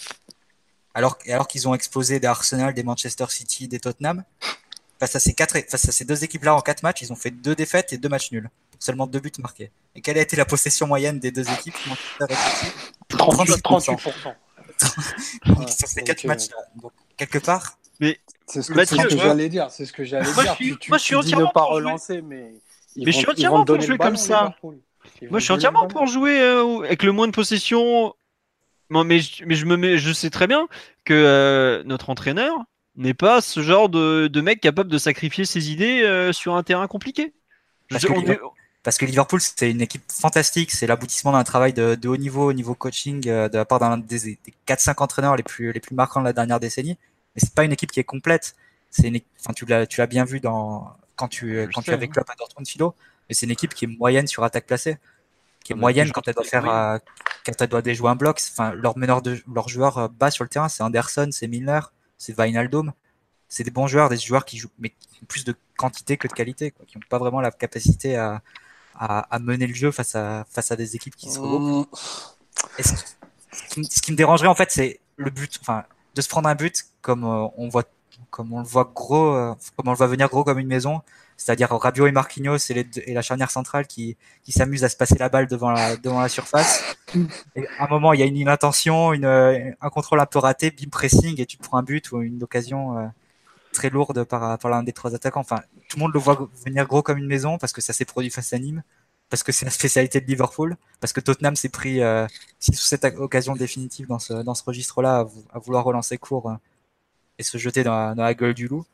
[0.94, 4.24] Alors, alors qu'ils ont explosé des Arsenal, des Manchester City, des Tottenham.
[4.98, 7.30] Face à ces, quatre, face à ces deux équipes-là en 4 matchs, ils ont fait
[7.30, 8.50] 2 défaites et 2 matchs nuls.
[8.80, 9.70] Seulement 2 buts marqués.
[9.94, 13.96] Et quelle a été la possession moyenne des deux équipes Manchester et 38%.
[13.96, 14.34] 38%.
[15.76, 16.56] sur ces 4 matchs-là.
[16.76, 19.70] Donc, quelque part, mais c'est ce que, que j'allais dire.
[19.70, 20.56] C'est ce que j'allais dire.
[20.56, 22.54] tu, moi, je suis entièrement pas relancer, mais.
[22.96, 24.54] Mais je suis entièrement pour jouer comme ça.
[25.30, 28.14] Moi, je suis entièrement pour jouer euh, avec le moins de possession.
[28.90, 30.66] Non, mais, je, mais je me mets, je sais très bien
[31.04, 32.56] que euh, notre entraîneur
[32.96, 36.62] n'est pas ce genre de, de, mec capable de sacrifier ses idées euh, sur un
[36.62, 37.34] terrain compliqué.
[37.90, 38.50] Parce, que, Liverpool,
[38.82, 40.70] parce que Liverpool, c'est une équipe fantastique.
[40.70, 43.98] C'est l'aboutissement d'un travail de, de, haut niveau, au niveau coaching, de la part d'un
[43.98, 46.96] des, des 4-5 entraîneurs les plus, les plus marquants de la dernière décennie
[47.38, 48.56] mais c'est pas une équipe qui est complète.
[48.90, 51.94] C'est une, enfin, tu l'as, tu l'as bien vu dans, quand tu, quand tu es
[51.94, 52.94] avec Klopp à Dortmund, Philo,
[53.28, 54.98] mais c'est une équipe qui est moyenne sur attaque placée,
[55.62, 56.98] qui est moyenne quand elle doit faire, euh,
[57.46, 58.40] quand elle doit déjouer un bloc.
[58.50, 61.80] Enfin, leur meneur de, leur joueur euh, bas sur le terrain, c'est Anderson, c'est Milner,
[62.16, 62.92] c'est Wijnaldum.
[63.48, 64.92] C'est des bons joueurs, des joueurs qui jouent, mais
[65.28, 68.42] plus de quantité que de qualité, quoi, qui n'ont pas vraiment la capacité à,
[68.94, 71.88] à, à, mener le jeu face à, face à des équipes qui se regroupent.
[71.90, 72.82] Mmh.
[72.82, 75.84] Ce, qui me dérangerait, en fait, c'est le but, enfin,
[76.18, 77.84] de se prendre un but comme euh, on voit,
[78.30, 81.00] comme on le voit gros, comme on le voit venir gros comme une maison,
[81.36, 85.28] c'est-à-dire Rabiot et Marquinhos et, la charnière centrale qui, qui s'amusent à se passer la
[85.28, 86.96] balle devant la, devant la surface.
[87.54, 90.72] Et à un moment, il y a une inattention, une, un contrôle un peu raté,
[90.72, 93.06] bim pressing, et tu prends un but ou une occasion euh,
[93.72, 95.40] très lourde par, par l'un des trois attaquants.
[95.40, 98.04] Enfin, tout le monde le voit venir gros comme une maison parce que ça s'est
[98.04, 98.82] produit face à Nîmes,
[99.30, 102.26] parce que c'est la spécialité de Liverpool, parce que Tottenham s'est pris euh,
[102.58, 106.54] six ou sept occasions définitives dans ce, dans ce registre-là à, vouloir relancer court euh,
[107.38, 108.84] et se jeter dans la, dans la gueule du loup.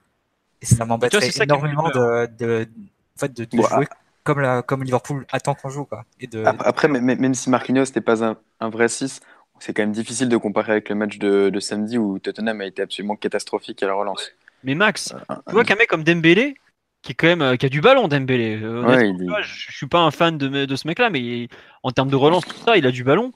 [0.61, 2.68] Et ça m'embêterait énormément de, de,
[3.16, 3.87] en fait, de, jouer
[4.24, 5.85] comme, la, comme Liverpool attend qu'on joue.
[5.85, 6.05] Quoi.
[6.20, 6.43] Et de...
[6.45, 9.20] Après, même si Marquinhos n'était pas un, un, vrai 6,
[9.61, 12.66] c'est quand même difficile de comparer avec le match de, de, samedi où Tottenham a
[12.66, 14.32] été absolument catastrophique à la relance.
[14.64, 16.57] Mais Max, euh, tu vois qu'un mec comme Dembélé,
[17.05, 18.59] qui est quand même euh, qui a du ballon Dembélé.
[18.62, 19.30] Euh, ouais, il...
[19.42, 21.48] je, je suis pas un fan de, de ce mec-là, mais
[21.82, 23.32] en termes de relance, tout ça, il a du ballon.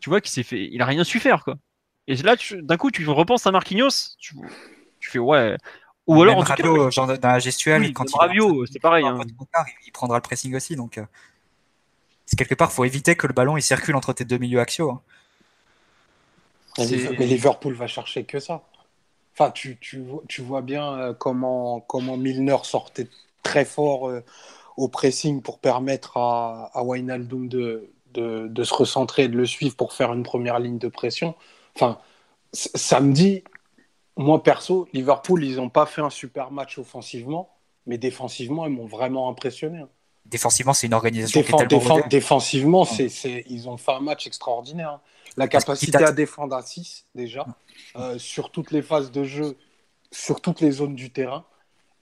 [0.00, 1.56] Tu vois qu'il s'est fait, il a rien su faire quoi.
[2.06, 4.34] Et là, d'un coup, tu repenses à Marquinhos, tu,
[4.98, 5.56] tu fais ouais,
[6.06, 9.04] ou alors, en Rabio, genre dans la gestuelle, quand il c'est pareil.
[9.04, 9.20] Hein.
[9.86, 10.74] il, prendra le pressing aussi.
[10.74, 11.04] Donc, euh,
[12.36, 14.90] quelque part, faut éviter que le ballon il circule entre tes deux milieux axiaux.
[14.90, 15.02] Hein.
[16.78, 18.62] Mais Liverpool va chercher que ça.
[19.34, 23.08] Enfin, tu, tu, tu vois bien euh, comment, comment Milner sortait
[23.42, 24.22] très fort euh,
[24.76, 29.46] au pressing pour permettre à, à Wijnaldum de, de, de, se recentrer et de le
[29.46, 31.34] suivre pour faire une première ligne de pression.
[31.74, 31.98] Enfin,
[32.52, 33.44] samedi,
[34.16, 37.50] moi, perso, Liverpool, ils n'ont pas fait un super match offensivement,
[37.86, 39.78] mais défensivement, ils m'ont vraiment impressionné.
[39.78, 39.88] Hein.
[40.26, 45.00] Défensivement, c'est une organisation qui est tellement Défensivement, c'est, ils ont fait un match extraordinaire.
[45.40, 47.46] La capacité à défendre à 6, déjà,
[47.96, 49.56] euh, sur toutes les phases de jeu,
[50.12, 51.44] sur toutes les zones du terrain.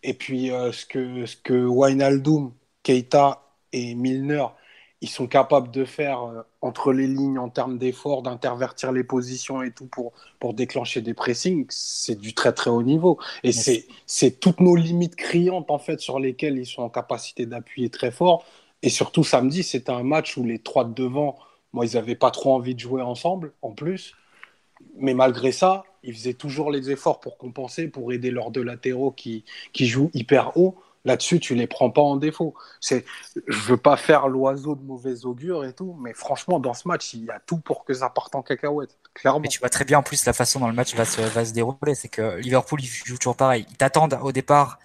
[0.03, 4.47] Et puis, euh, ce, que, ce que Wijnaldum, Keita et Milner
[5.01, 9.63] ils sont capables de faire euh, entre les lignes en termes d'effort, d'intervertir les positions
[9.63, 13.19] et tout pour, pour déclencher des pressings, c'est du très très haut niveau.
[13.45, 17.91] Et c'est toutes nos limites criantes en fait sur lesquelles ils sont en capacité d'appuyer
[17.91, 18.45] très fort.
[18.83, 21.39] Et surtout samedi, c'était un match où les trois de devant,
[21.73, 24.15] moi, ils n'avaient pas trop envie de jouer ensemble en plus.
[24.97, 29.11] Mais malgré ça, ils faisaient toujours les efforts pour compenser, pour aider leurs deux latéraux
[29.11, 30.77] qui, qui jouent hyper haut.
[31.05, 32.55] Là-dessus, tu les prends pas en défaut.
[32.81, 33.05] C'est,
[33.47, 37.15] je veux pas faire l'oiseau de mauvais augure et tout, mais franchement, dans ce match,
[37.15, 38.99] il y a tout pour que ça parte en cacahuète.
[39.15, 39.41] Clairement.
[39.41, 41.45] Mais tu vois très bien en plus la façon dont le match va se, va
[41.45, 41.95] se dérouler.
[41.95, 43.67] C'est que Liverpool, ils jouent toujours pareil.
[43.71, 44.79] Ils t'attendent au départ.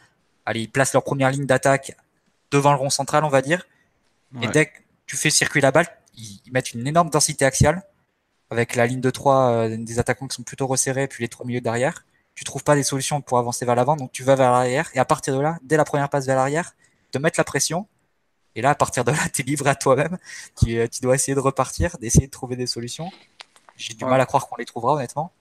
[0.46, 1.96] Allez, ils placent leur première ligne d'attaque
[2.52, 3.66] devant le rond central, on va dire.
[4.42, 7.84] Et dès que tu fais circuler la balle, ils, mettent une énorme densité axiale
[8.50, 11.46] avec la ligne de 3 euh, des attaquants qui sont plutôt resserrés, puis les trois
[11.46, 12.04] milieux derrière
[12.36, 15.00] tu trouves pas des solutions pour avancer vers l'avant, donc tu vas vers l'arrière, et
[15.00, 16.76] à partir de là, dès la première passe vers l'arrière,
[17.12, 17.88] te mettre la pression,
[18.56, 20.18] et là, à partir de là, tu es livré à toi-même,
[20.58, 23.12] tu, tu, dois essayer de repartir, d'essayer de trouver des solutions.
[23.78, 25.32] J'ai du mal à croire qu'on les trouvera, honnêtement.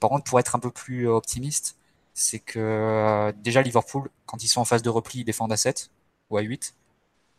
[0.00, 1.76] Par contre, pour être un peu plus optimiste,
[2.14, 5.56] c'est que euh, déjà Liverpool, quand ils sont en phase de repli, ils défendent à
[5.56, 5.90] 7
[6.30, 6.74] ou à 8.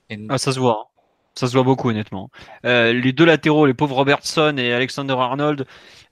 [0.09, 0.19] Et...
[0.29, 0.89] Ah, ça se voit.
[1.39, 2.29] Ça se voit beaucoup, honnêtement.
[2.65, 5.65] Euh, les deux latéraux, les pauvres Robertson et Alexander Arnold,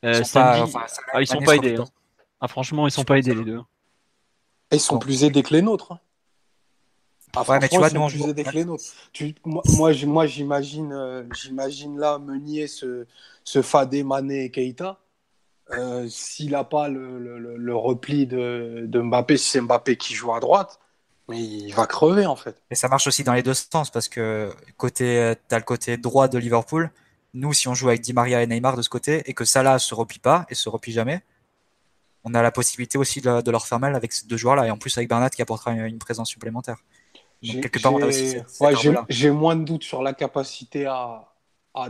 [0.05, 0.65] euh, ils sont pas,
[1.11, 1.75] ah, ils sont pas aidés.
[1.75, 1.83] Hein.
[2.39, 3.59] Ah, franchement, ils sont pas aidés les deux.
[4.71, 5.91] Ils sont plus aidés que les nôtres.
[5.91, 5.99] Hein.
[7.35, 8.85] Ah, ouais, mais tu vois, ils sont plus aidés que les nôtres.
[9.43, 13.05] moi, moi, j'imagine, euh, j'imagine là Meunier se,
[13.43, 14.97] se fader Mané et Keita.
[15.71, 20.31] Euh, s'il n'a pas le, le, repli de, de Mbappé, si c'est Mbappé qui joue
[20.31, 20.79] à droite,
[21.29, 22.61] mais il va crever en fait.
[22.71, 25.97] Et ça marche aussi dans les deux sens parce que côté, tu as le côté
[25.97, 26.91] droit de Liverpool.
[27.33, 29.79] Nous, si on joue avec Di Maria et Neymar de ce côté et que Salah
[29.79, 31.21] se replie pas et se replie jamais,
[32.23, 34.77] on a la possibilité aussi de, leur faire mal avec ces deux joueurs-là, et en
[34.77, 36.77] plus avec Bernat qui apportera une, présence supplémentaire.
[37.41, 41.29] J'ai moins de doutes sur la capacité à,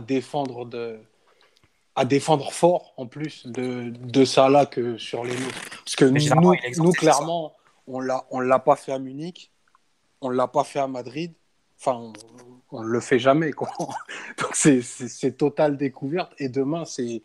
[0.06, 1.00] défendre de
[1.96, 5.60] à défendre fort en plus de, de là que sur les nôtres.
[5.84, 7.54] Parce que nous, nous, clairement,
[7.88, 9.52] on l'a on l'a pas fait à Munich,
[10.20, 11.34] on l'a pas fait à Madrid.
[11.80, 12.12] Enfin,
[12.72, 13.70] on, ne le fait jamais quoi.
[14.38, 16.32] Donc c'est totale découverte.
[16.38, 17.22] Et demain, c'est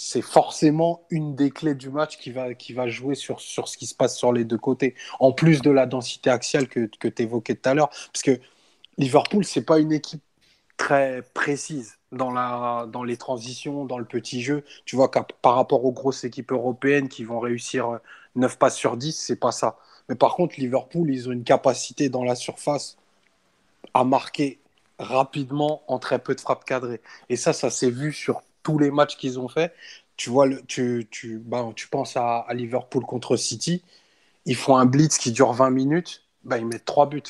[0.00, 3.76] c'est forcément une des clés du match qui va, qui va jouer sur, sur ce
[3.76, 4.94] qui se passe sur les deux côtés.
[5.18, 7.88] En plus de la densité axiale que, que tu évoquais tout à l'heure.
[8.12, 8.38] Parce que
[8.96, 10.22] Liverpool, c'est pas une équipe
[10.76, 14.64] très précise dans, la, dans les transitions, dans le petit jeu.
[14.84, 17.98] Tu vois par rapport aux grosses équipes européennes qui vont réussir
[18.36, 19.78] 9 passes sur 10, c'est pas ça.
[20.08, 22.96] Mais par contre, Liverpool, ils ont une capacité dans la surface
[23.94, 24.58] à marquer
[24.98, 27.00] rapidement en très peu de frappes cadrées.
[27.28, 29.72] Et ça, ça s'est vu sur tous les matchs qu'ils ont fait.
[30.16, 33.82] Tu vois, le, tu, tu, ben, tu penses à, Liverpool contre City,
[34.46, 37.22] ils font un blitz qui dure 20 minutes, ben, ils mettent 3 buts.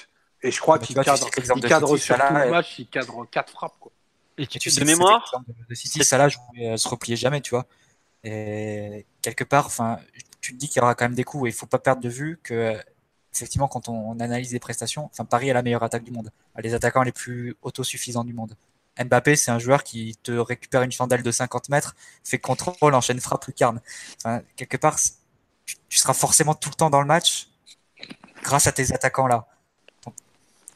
[0.43, 3.75] Et je crois qu'ils cadrent, ils cadrent sur tout le match, ils cadrent 4 frappes.
[3.81, 3.93] Quoi.
[4.39, 7.51] Et tu, tu sais, de mémoire de City, Salah, je ne se replier jamais, tu
[7.51, 7.67] vois.
[8.25, 9.99] Et quelque part, enfin,
[10.49, 12.01] tu te dis qu'il y aura quand même des coups et il faut pas perdre
[12.01, 12.75] de vue que
[13.35, 16.63] effectivement quand on, analyse les prestations, enfin Paris a la meilleure attaque du monde, a
[16.63, 18.57] les attaquants les plus autosuffisants du monde.
[18.99, 21.95] Mbappé, c'est un joueur qui te récupère une chandelle de 50 mètres,
[22.25, 23.83] fait contrôle, enchaîne frappe, lucarne.
[24.17, 24.99] Enfin, quelque part,
[25.67, 27.51] tu, seras forcément tout le temps dans le match
[28.43, 29.47] grâce à tes attaquants là.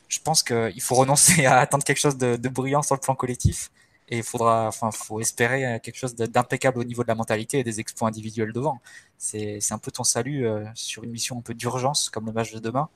[0.08, 3.70] je pense qu'il faut renoncer à attendre quelque chose de brillant sur le plan collectif
[4.12, 7.60] et il faudra, enfin, faut espérer euh, quelque chose d'impeccable au niveau de la mentalité
[7.60, 8.78] et des exploits individuels devant.
[9.16, 12.52] C'est un peu ton salut euh, sur une mission un peu d'urgence comme le match
[12.52, 12.90] de demain.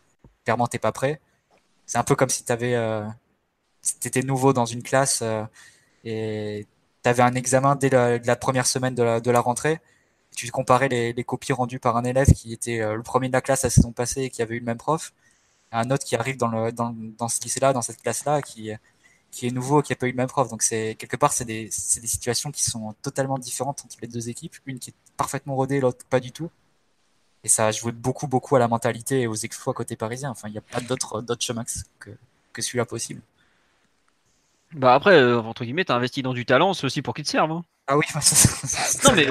[0.44, 1.20] Clairement, t'es pas prêt.
[1.86, 3.06] C'est un peu comme si tu avais, euh,
[4.04, 5.22] étais nouveau dans une classe
[6.04, 6.66] et
[7.02, 9.80] tu avais un examen dès la, première semaine de la, rentrée.
[10.36, 13.62] Tu comparais les, copies rendues par un élève qui était le premier de la classe
[13.62, 15.14] la saison passée et qui avait eu le même prof,
[15.70, 18.70] à un autre qui arrive dans, le, dans, dans ce lycée-là, dans cette classe-là, qui
[19.36, 20.48] qui est nouveau, qui n'a pas eu le même prof.
[20.48, 24.30] Donc c'est quelque part, c'est des, des, situations qui sont totalement différentes entre les deux
[24.30, 24.56] équipes.
[24.64, 26.50] Une qui est parfaitement rodée, l'autre pas du tout.
[27.44, 30.30] Et ça a joué beaucoup, beaucoup à la mentalité et aux exploits côté parisien.
[30.30, 31.64] Enfin, il n'y a pas d'autre chemin
[31.98, 32.10] que,
[32.54, 33.20] que celui-là possible.
[34.72, 37.30] Bah après, euh, entre guillemets, t'as investi dans du talent, c'est aussi pour qu'il te
[37.30, 37.52] serve.
[37.52, 37.64] Hein.
[37.86, 38.06] Ah oui,
[39.04, 39.28] non mais,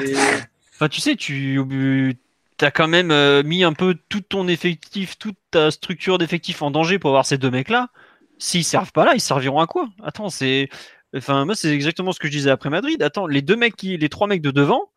[0.76, 2.16] enfin tu sais, tu
[2.62, 6.72] as quand même euh, mis un peu tout ton effectif, toute ta structure d'effectif en
[6.72, 7.90] danger pour avoir ces deux mecs-là.
[8.38, 9.88] S'ils servent pas là, ils serviront à quoi?
[10.04, 10.70] Attends, c'est.
[11.16, 13.02] Enfin, moi, c'est exactement ce que je disais après Madrid.
[13.02, 14.92] Attends, les deux mecs qui, les trois mecs de devant,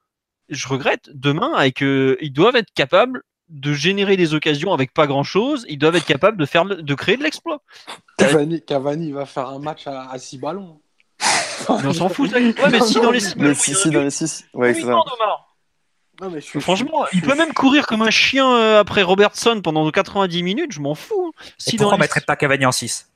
[0.48, 5.06] je regrette, demain, avec, euh, ils doivent être capables de générer des occasions avec pas
[5.06, 5.64] grand chose.
[5.68, 7.62] Ils doivent être capables de faire, de créer de l'exploit.
[8.18, 10.80] Cavani, Cavani va faire un match à, à six ballons.
[11.68, 12.30] on s'en fout.
[12.32, 13.36] Ouais, mais si dans les six.
[13.36, 14.44] Mais si, si dans les six.
[14.52, 14.98] Ouais, c'est ça.
[16.20, 20.42] Non, mais Franchement, il peut même courir comme un chien euh, après Robertson pendant 90
[20.42, 21.32] minutes, je m'en fous.
[21.58, 23.08] Si pourquoi on mettrait pas Cavani en 6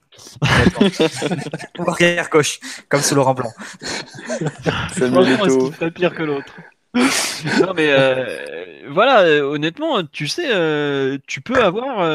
[1.78, 3.52] Ou arrière gauche, comme sous Laurent Blanc.
[4.94, 6.55] C'est pas pire que l'autre
[6.94, 12.06] non mais euh, voilà, euh, honnêtement, tu sais, euh, tu peux avoir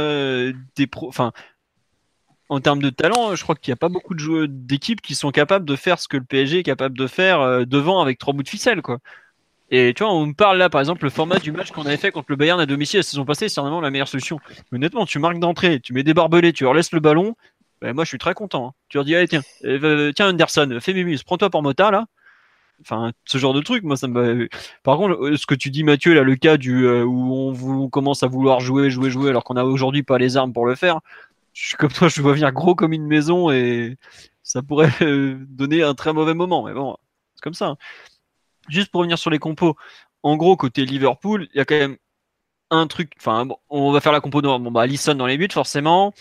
[0.75, 1.31] des pro, enfin,
[2.49, 5.15] en termes de talent, je crois qu'il n'y a pas beaucoup de joueurs d'équipes qui
[5.15, 8.33] sont capables de faire ce que le PSG est capable de faire devant avec trois
[8.33, 8.99] bouts de ficelle, quoi.
[9.69, 11.97] Et tu vois, on me parle là, par exemple, le format du match qu'on avait
[11.97, 14.39] fait contre le Bayern à domicile la saison passée, c'est vraiment la meilleure solution.
[14.71, 17.35] honnêtement, tu marques d'entrée, tu mets des barbelés, tu leur laisses le ballon,
[17.81, 18.69] ben, moi je suis très content.
[18.69, 18.73] Hein.
[18.89, 22.05] Tu leur dis, tiens, euh, tiens Anderson, fais Mimus, prends-toi pour Mota là.
[22.81, 24.49] Enfin, ce genre de truc, moi ça me.
[24.83, 27.89] Par contre, euh, ce que tu dis, Mathieu, là, le cas du euh, où on,
[27.89, 30.75] commence à vouloir jouer, jouer, jouer, alors qu'on a aujourd'hui pas les armes pour le
[30.75, 30.99] faire.
[31.53, 33.97] Je suis comme toi, je vois venir gros comme une maison et
[34.43, 36.65] ça pourrait donner un très mauvais moment.
[36.65, 36.97] Mais bon,
[37.35, 37.67] c'est comme ça.
[37.69, 37.77] Hein.
[38.69, 39.75] Juste pour revenir sur les compos,
[40.23, 41.97] en gros, côté Liverpool, il y a quand même
[42.69, 43.13] un truc.
[43.19, 44.41] Enfin, on va faire la compo.
[44.41, 46.13] Bon, bah, Allison dans les buts, forcément.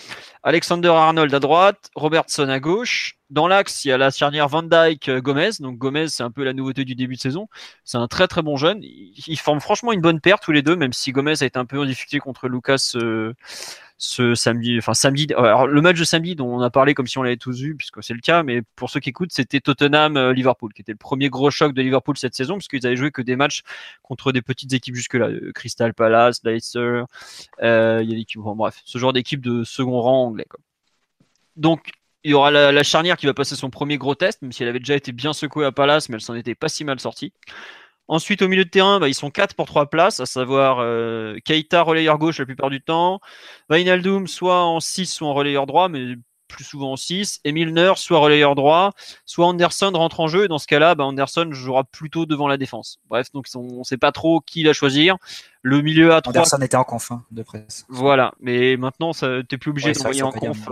[0.43, 1.91] Alexander Arnold à droite.
[1.95, 3.16] Robertson à gauche.
[3.31, 5.51] Dans l'axe, il y a la charnière Van Dyke euh, Gomez.
[5.59, 7.49] Donc, Gomez, c'est un peu la nouveauté du début de saison.
[7.85, 8.81] C'est un très très bon jeune.
[8.83, 11.65] Ils, forment franchement une bonne paire tous les deux, même si Gomez a été un
[11.65, 12.93] peu en difficulté contre Lucas.
[12.95, 13.35] Euh,
[13.99, 15.27] ce samedi, enfin samedi.
[15.37, 17.77] Alors, le match de samedi dont on a parlé comme si on l'avait tous vu,
[17.77, 21.31] puisque c'est le cas, mais pour ceux qui écoutent, c'était Tottenham-Liverpool, qui était le premier
[21.31, 23.63] gros choc de Liverpool cette saison, puisqu'ils avaient joué que des matchs
[24.03, 27.05] contre des petites équipes jusque-là, euh, Crystal Palace, Leicester,
[27.63, 30.47] euh, il y a l'équipe, bref, ce genre d'équipe de second rang anglais.
[31.57, 31.91] Donc,
[32.27, 34.65] il y aura la, la, charnière qui va passer son premier gros test, même si
[34.65, 36.99] elle avait déjà été bien secouée à Palace, mais elle s'en était pas si mal
[36.99, 37.33] sortie.
[38.09, 41.39] Ensuite, au milieu de terrain, bah, ils sont 4 pour 3 places, à savoir euh,
[41.45, 43.21] Keita, relayeur gauche la plupart du temps,
[43.69, 46.17] Vainaldum soit en 6, soit en relayeur droit, mais
[46.49, 48.93] plus souvent en 6, et Milner, soit relayeur droit,
[49.25, 52.57] soit Anderson rentre en jeu, et dans ce cas-là, bah, Anderson jouera plutôt devant la
[52.57, 52.99] défense.
[53.09, 55.17] Bref, donc on ne sait pas trop qui la choisir.
[55.63, 56.37] Le milieu à 3.
[56.37, 57.87] Anderson était en conf hein, de presse.
[57.89, 60.69] Voilà, mais maintenant, tu n'es plus obligé d'envoyer en conf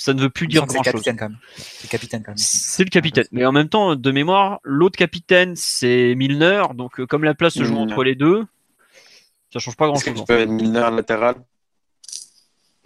[0.00, 1.02] ça ne veut plus dire grand chose.
[1.04, 1.38] C'est quand même.
[1.58, 2.38] C'est capitaine quand même.
[2.38, 3.26] C'est le capitaine.
[3.32, 6.62] Mais en même temps, de mémoire, l'autre capitaine, c'est Milner.
[6.74, 8.46] Donc, euh, comme la place se joue entre les deux,
[9.52, 10.14] ça change pas grand chose.
[10.14, 11.34] Tu peux être Milner latéral?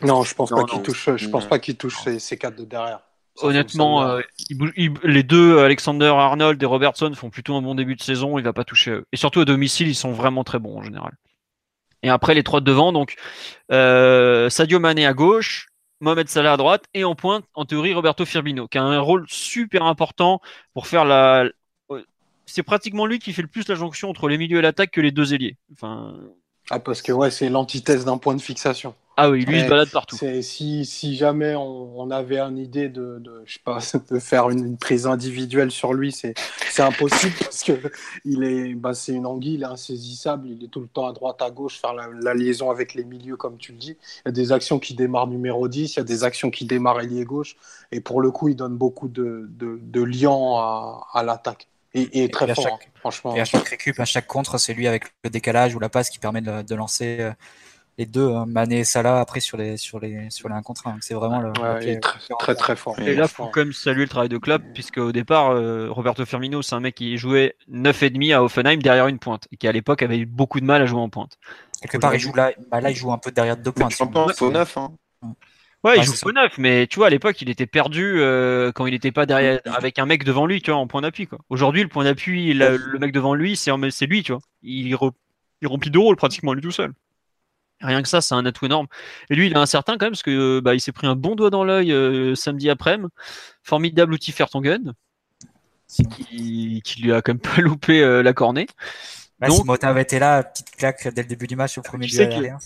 [0.03, 1.09] Non, je pense pas qu'il touche.
[1.15, 2.99] Je pense pas qu'il touche ces, quatre de derrière.
[3.37, 4.21] Honnêtement, euh,
[5.05, 8.39] les deux, Alexander Arnold et Robertson, font plutôt un bon début de saison.
[8.39, 8.99] Il va pas toucher.
[9.13, 11.13] Et surtout à domicile, ils sont vraiment très bons en général.
[12.03, 13.15] Et après les trois de devant, donc
[13.71, 15.69] euh, Sadio Mané à gauche,
[16.01, 19.25] Mohamed Salah à droite et en pointe, en théorie, Roberto Firmino, qui a un rôle
[19.29, 20.41] super important
[20.73, 21.49] pour faire la.
[22.47, 25.01] C'est pratiquement lui qui fait le plus la jonction entre les milieux et l'attaque que
[25.01, 25.57] les deux ailiers.
[26.71, 28.95] Ah, parce que ouais, c'est l'antithèse d'un point de fixation.
[29.17, 30.17] Ah oui, lui, il se balade partout.
[30.43, 33.79] Si, si jamais on, avait une idée de, de, je sais pas,
[34.15, 36.35] de faire une, prise individuelle sur lui, c'est
[36.79, 37.73] impossible parce que
[38.25, 41.13] il est, bah, c'est une anguille, il est insaisissable, il est tout le temps à
[41.13, 43.97] droite, à gauche, faire la, liaison avec les milieux, comme tu le dis.
[44.25, 46.65] Il y a des actions qui démarrent numéro 10, il y a des actions qui
[46.65, 47.57] démarrent ailier gauche,
[47.93, 51.69] et pour le coup, il donne beaucoup de, de, de liens à, à l'attaque.
[51.97, 53.37] Et, très fort, hein, franchement.
[53.37, 56.11] Et à chaque récup, à chaque contre, c'est lui avec le décalage ou la passe
[56.11, 57.31] qui permet de, de lancer euh,
[57.99, 60.87] les deux, hein, Mané et Salah, après sur les, sur les, sur les 1 contre
[60.87, 60.99] 1.
[61.01, 61.51] C'est vraiment le.
[61.61, 62.01] Ouais,
[62.39, 62.99] très, très, fort.
[62.99, 65.89] Et là, il faut quand même saluer le travail de club, puisque au départ, euh,
[65.91, 69.69] Roberto Firmino, c'est un mec qui jouait 9,5 à Offenheim derrière une pointe, et qui
[69.69, 71.39] à l'époque avait eu beaucoup de mal à jouer en pointe.
[71.81, 73.93] Quelque part, il joue là, bah là, il joue un peu derrière deux pointes.
[73.93, 74.93] Faux neuf, hein.
[75.85, 78.87] Ouais, il joue faux neuf, mais tu vois, à l'époque, il était perdu euh, quand
[78.87, 81.29] il n'était pas derrière avec un mec devant lui, tu vois, en point d'appui.
[81.51, 84.41] Aujourd'hui, le point d'appui, le mec devant lui, c'est lui, tu vois.
[84.63, 86.93] Il, il remplit deux rôles pratiquement lui tout seul.
[87.81, 88.87] Rien que ça, c'est un atout énorme.
[89.31, 91.35] Et lui, il est incertain quand même parce que bah, il s'est pris un bon
[91.35, 93.09] doigt dans l'œil euh, samedi après-midi.
[93.63, 94.95] Formidable outil faire ton gun,
[95.89, 98.67] qui, lui a quand même pas loupé euh, la cornée.
[99.41, 101.83] Bah, Donc, si Mota avait été là, petite claque dès le début du match au
[101.83, 102.57] premier duel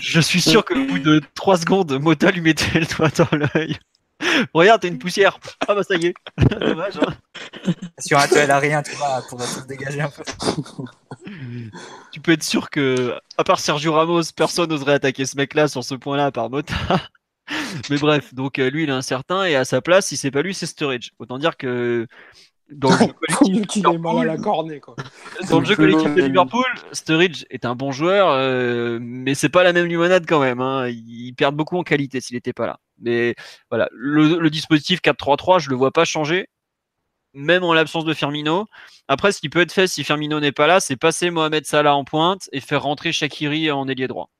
[0.00, 3.76] Je suis sûr qu'au bout de 3 secondes, Mota lui mettait le doigt dans l'œil.
[4.54, 5.38] Regarde, t'as une poussière.
[5.68, 6.14] Ah bah ça y est.
[6.60, 6.98] Dommage.
[6.98, 7.72] Hein.
[7.98, 10.22] Sur un duel à rien, tu vois, pour se dégager un peu.
[12.12, 15.84] tu peux être sûr que, à part Sergio Ramos, personne n'oserait attaquer ce mec-là sur
[15.84, 16.74] ce point-là, à part Mota.
[17.90, 20.42] Mais bref, donc euh, lui il est incertain et à sa place, si c'est pas
[20.42, 21.10] lui, c'est Sturridge.
[21.18, 22.06] Autant dire que
[22.70, 24.96] dans le jeu collectif de la cornée, quoi.
[25.50, 29.62] Dans le jeu collectif de Liverpool, Sturridge est un bon joueur, euh, mais c'est pas
[29.62, 30.60] la même limonade quand même.
[30.60, 30.88] Hein.
[30.88, 32.78] Il perd beaucoup en qualité s'il n'était pas là.
[33.02, 33.34] Mais
[33.70, 36.48] voilà, le, dispositif 4-3-3, je le vois pas changer,
[37.34, 38.66] même en l'absence de Firmino.
[39.08, 41.94] Après, ce qui peut être fait si Firmino n'est pas là, c'est passer Mohamed Salah
[41.94, 44.30] en pointe et faire rentrer Shakiri en ailier droit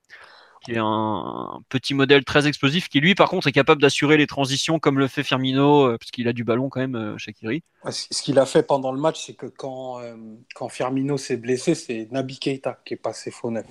[0.65, 4.27] qui est un petit modèle très explosif, qui lui, par contre, est capable d'assurer les
[4.27, 7.63] transitions comme le fait Firmino, euh, parce a du ballon quand même, euh, Shakiri.
[7.91, 10.15] Ce qu'il a fait pendant le match, c'est que quand, euh,
[10.55, 13.67] quand Firmino s'est blessé, c'est Nabi Keita qui est passé faux neuf.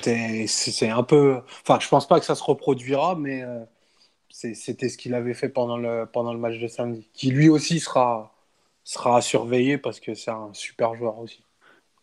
[0.00, 1.40] C'est un peu.
[1.62, 3.44] Enfin, je pense pas que ça se reproduira, mais
[4.30, 7.08] c'était ce qu'il avait fait pendant le, pendant le match de samedi.
[7.12, 8.34] Qui lui aussi sera,
[8.84, 11.44] sera à surveiller parce que c'est un super joueur aussi.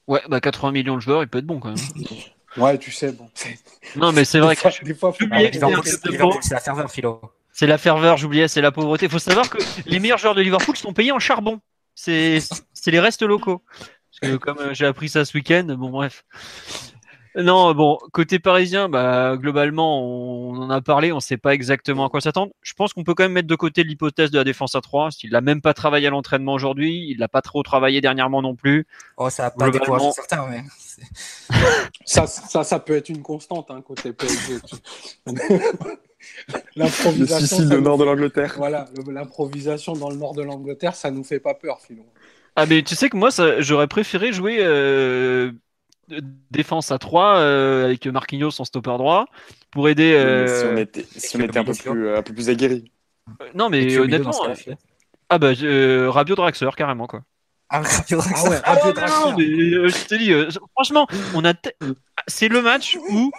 [0.07, 1.77] Ouais, bah 80 millions de joueurs, il peut être bon quand même.
[2.57, 3.29] Ouais, tu sais, bon.
[3.95, 4.61] Non, mais c'est vrai que.
[6.41, 7.21] c'est la ferveur, Philo.
[7.51, 9.05] C'est la ferveur, j'oubliais, c'est la pauvreté.
[9.05, 11.59] Il faut savoir que les meilleurs joueurs de Liverpool sont payés en charbon.
[11.93, 12.39] C'est
[12.87, 13.61] les restes locaux.
[13.67, 16.25] Parce que comme euh, j'ai appris ça ce week-end, bon, bref.
[17.35, 22.05] Non, bon, côté parisien, bah, globalement, on en a parlé, on ne sait pas exactement
[22.05, 22.51] à quoi s'attendre.
[22.61, 25.09] Je pense qu'on peut quand même mettre de côté l'hypothèse de la défense à 3.
[25.23, 28.55] Il n'a même pas travaillé à l'entraînement aujourd'hui, il n'a pas trop travaillé dernièrement non
[28.55, 28.87] plus.
[29.17, 30.63] Oh, ça n'a pas découragé certains, mais...
[32.05, 34.57] ça, ça, ça, peut être une constante, hein, côté PSG.
[36.75, 37.39] L'improvisation.
[37.39, 38.55] Le Sicile, le nord de l'Angleterre.
[38.57, 42.05] Voilà, l'improvisation dans le nord de l'Angleterre, ça nous fait pas peur, Philon.
[42.55, 43.29] Ah, mais tu sais que moi,
[43.59, 44.57] j'aurais préféré jouer.
[44.59, 45.51] Euh,
[46.51, 49.25] défense à 3 euh, avec Marquinhos en stopper droit
[49.71, 50.13] pour aider.
[50.47, 52.91] si on euh, était, si on était un, peu plus, euh, un peu plus aguerri.
[53.53, 54.31] non, mais honnêtement.
[55.29, 57.21] Ah bah, Rabio Draxler, carrément quoi.
[57.69, 58.57] Ah, Rabio Draxler.
[58.63, 61.53] Ah ouais, Rabio ah, je te dis, franchement, on a
[62.27, 63.31] c'est le match où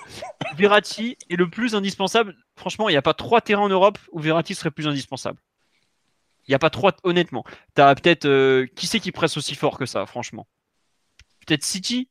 [0.56, 2.36] Verratti est le plus indispensable.
[2.56, 5.40] Franchement, il n'y a pas trois terrains en Europe où Verratti serait plus indispensable.
[6.46, 7.44] Il n'y a pas trois, honnêtement.
[7.74, 8.64] T'as peut-être.
[8.74, 10.46] qui c'est qui presse aussi fort que ça, franchement?
[11.46, 12.09] Peut-être City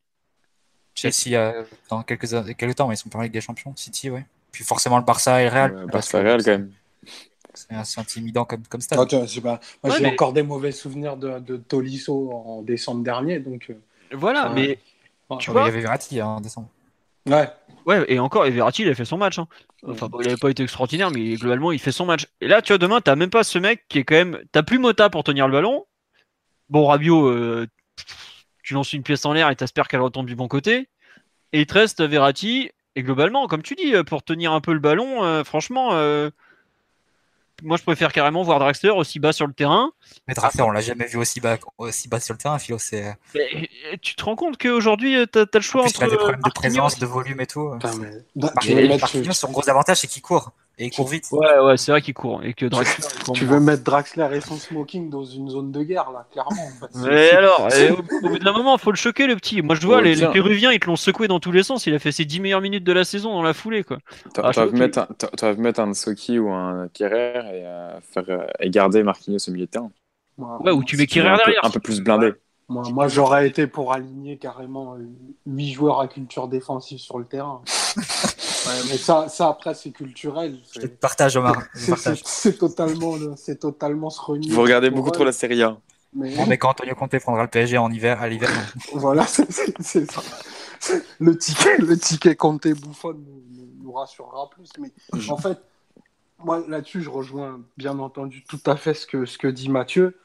[1.00, 3.74] Chelsea euh, dans quelques, quelques temps, mais ils sont pas avec des champions.
[3.76, 4.26] City, ouais.
[4.52, 5.86] Puis forcément le Barça et le Real.
[5.92, 6.72] Barça et Real, quand même.
[7.54, 8.98] C'est assez intimidant comme, comme stade.
[8.98, 13.40] Moi, j'ai encore des mauvais souvenirs de, de, Tolisso en décembre dernier.
[13.40, 13.74] Donc, euh,
[14.14, 14.80] voilà, mais.
[15.40, 16.70] Tu vois, il y avait Verratti hein, en décembre.
[17.26, 17.50] Ouais.
[17.86, 19.40] Ouais, et encore, et Verratti, il a fait son match.
[19.40, 19.48] Hein.
[19.88, 22.28] Enfin, il n'avait pas été extraordinaire, mais globalement, il fait son match.
[22.42, 24.40] Et là, tu vois, demain, t'as même pas ce mec qui est quand même.
[24.52, 25.86] T'as plus Mota pour tenir le ballon.
[26.70, 27.68] Bon, Rabiot, euh,
[28.70, 30.90] tu lances une pièce en l'air et t'espères qu'elle retombe du bon côté.
[31.54, 32.70] Et il te reste Verratti.
[32.96, 36.30] Et globalement, comme tu dis, pour tenir un peu le ballon, euh, franchement, euh,
[37.64, 39.92] moi je préfère carrément voir Draxler aussi bas sur le terrain.
[40.28, 42.78] Mais Draxler, on l'a jamais vu aussi bas, aussi bas sur le terrain, Philo.
[44.02, 46.04] tu te rends compte qu'aujourd'hui, tu as, le choix entre.
[46.04, 47.74] Il a des problèmes de présence, de volume et tout.
[49.32, 50.52] son gros avantage, c'est qu'il court.
[50.82, 51.26] Et il court vite.
[51.34, 52.42] Ouais, ouais, c'est vrai qu'il court.
[52.42, 56.10] Et que Draxler, tu veux mettre Draxler et son smoking dans une zone de guerre,
[56.12, 56.70] là, clairement.
[56.96, 57.68] Mais alors,
[58.24, 59.62] au, bout d'un moment, il faut le choquer, le petit.
[59.62, 61.86] Moi, je vois, les, Péruviens, ils te l'ont secoué dans tous les sens.
[61.86, 63.98] Il a fait ses 10 meilleures minutes de la saison dans la foulée, quoi.
[64.34, 65.00] Tu vas mettre,
[65.42, 69.52] un, mettre un Soki ou un Kerrer et, euh, faire, euh, et garder Marquinhos au
[69.52, 69.92] milieu de terrain.
[70.38, 71.66] Ouais, ou tu mets Kerrer derrière.
[71.66, 72.32] Un peu plus blindé.
[72.70, 74.96] Moi, moi j'aurais été pour aligner carrément
[75.46, 77.64] 8 joueurs à culture défensive sur le terrain.
[78.90, 80.60] Mais ça, ça après, c'est culturel.
[80.80, 81.64] Je partage, Omar.
[82.24, 84.52] C'est totalement, c'est totalement se renier.
[84.52, 85.78] Vous regardez beaucoup trop la Serie A.
[86.14, 86.34] Mais...
[86.48, 88.50] mais quand Antonio Conte prendra le PSG en hiver, à l'hiver.
[88.94, 90.22] voilà, c'est ça.
[91.20, 93.16] Le ticket, le ticket Conte Bouffon
[93.82, 94.70] nous, rassurera plus.
[94.80, 94.92] Mais
[95.30, 95.60] en fait,
[96.40, 100.18] moi là-dessus, je rejoins bien entendu tout à fait ce que, ce que dit Mathieu.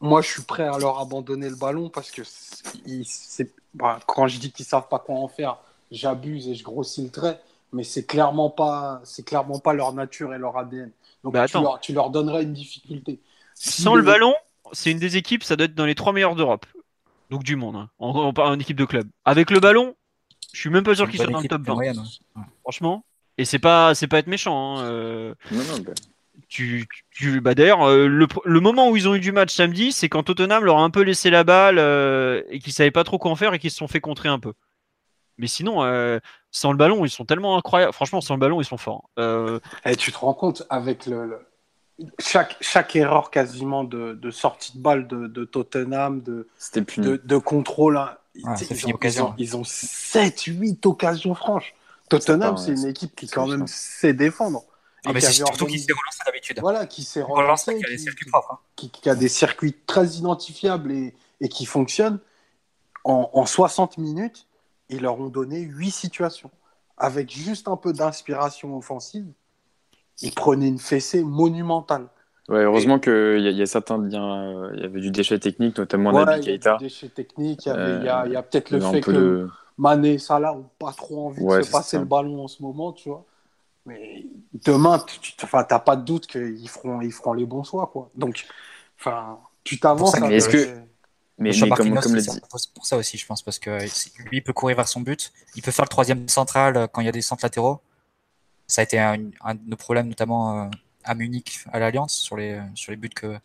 [0.00, 4.38] Moi, je suis prêt à leur abandonner le ballon parce que c'est, bah, quand je
[4.38, 5.58] dis qu'ils savent pas quoi en faire,
[5.92, 7.40] j'abuse et je grossis le trait.
[7.72, 10.90] Mais c'est clairement pas, c'est clairement pas leur nature et leur ADN.
[11.24, 13.20] Donc bah, tu, leur, tu, leur, donnerais une difficulté.
[13.54, 14.34] Sans le ballon,
[14.72, 16.66] c'est une des équipes, ça doit être dans les trois meilleurs d'Europe.
[17.30, 17.88] Donc du monde, hein.
[17.98, 19.08] en, en, équipe de club.
[19.24, 19.94] Avec le ballon,
[20.52, 21.92] je suis même pas sûr qu'ils soient dans le top 20.
[22.62, 23.04] Franchement.
[23.38, 24.76] Et c'est pas, c'est pas être méchant.
[24.76, 25.34] Hein, euh.
[25.50, 25.92] Non, non, bah.
[26.48, 30.10] Tu, tu, bah d'ailleurs, euh, le, moment où ils ont eu du match samedi, c'est
[30.10, 33.18] quand Tottenham leur a un peu laissé la balle euh, et qu'ils savaient pas trop
[33.18, 34.52] quoi en faire et qu'ils se sont fait contrer un peu.
[35.38, 35.82] Mais sinon,
[36.50, 37.92] sans le ballon, ils sont tellement incroyables.
[37.92, 39.10] Franchement, sans le ballon, ils sont forts.
[39.18, 41.38] Et eh, tu te rends compte avec le
[42.18, 46.48] chaque, chaque erreur quasiment de, de sortie de balle de, de Tottenham, de,
[46.98, 48.46] de, de, contrôle, hein, ils,
[49.22, 51.74] ont, ils, ont, 7-8 occasions franches.
[52.08, 54.64] Tottenham, c'est une équipe qui quand même sait défendre.
[55.04, 56.58] Ah, mais c'est surtout qui s'est relancé d'habitude.
[56.60, 58.58] Voilà, qui s'est relancé, qui, a des circuits propres, hein.
[58.76, 62.20] qui, a des circuits très identifiables et, et qui fonctionnent.
[63.04, 64.46] En, en, 60 minutes,
[64.92, 66.50] ils leur ont donné 8 situations.
[66.96, 69.26] Avec juste un peu d'inspiration offensive,
[70.20, 72.08] il prenait une fessée monumentale.
[72.48, 74.42] Ouais, heureusement qu'il y, y, a certains liens.
[74.42, 76.70] Euh, il y avait du déchet technique, notamment ouais, Naby Keita.
[76.70, 77.66] Il y a du déchet technique.
[77.66, 79.48] Il y, avait, il y a, il y a peut-être le fait que de...
[79.78, 82.62] Mané et Salah n'ont pas trop envie ouais, de se passer le ballon en ce
[82.62, 83.24] moment, tu vois.
[83.86, 84.26] Mais
[84.64, 88.10] demain, tu n'as pas de doute qu'ils feront, ils feront les bons choix, quoi.
[88.14, 88.46] Donc,
[88.98, 90.14] enfin, tu t'avances.
[90.14, 90.82] Est-ce que.
[91.42, 92.28] Mais, mais comme, comme dit...
[92.74, 93.78] pour ça aussi, je pense, parce que
[94.24, 95.32] lui, il peut courir vers son but.
[95.56, 97.80] Il peut faire le troisième central quand il y a des centres latéraux
[98.72, 100.70] ça a été un, de nos problèmes, notamment euh,
[101.04, 103.38] à Munich, à l'Alliance, sur les, sur les buts que,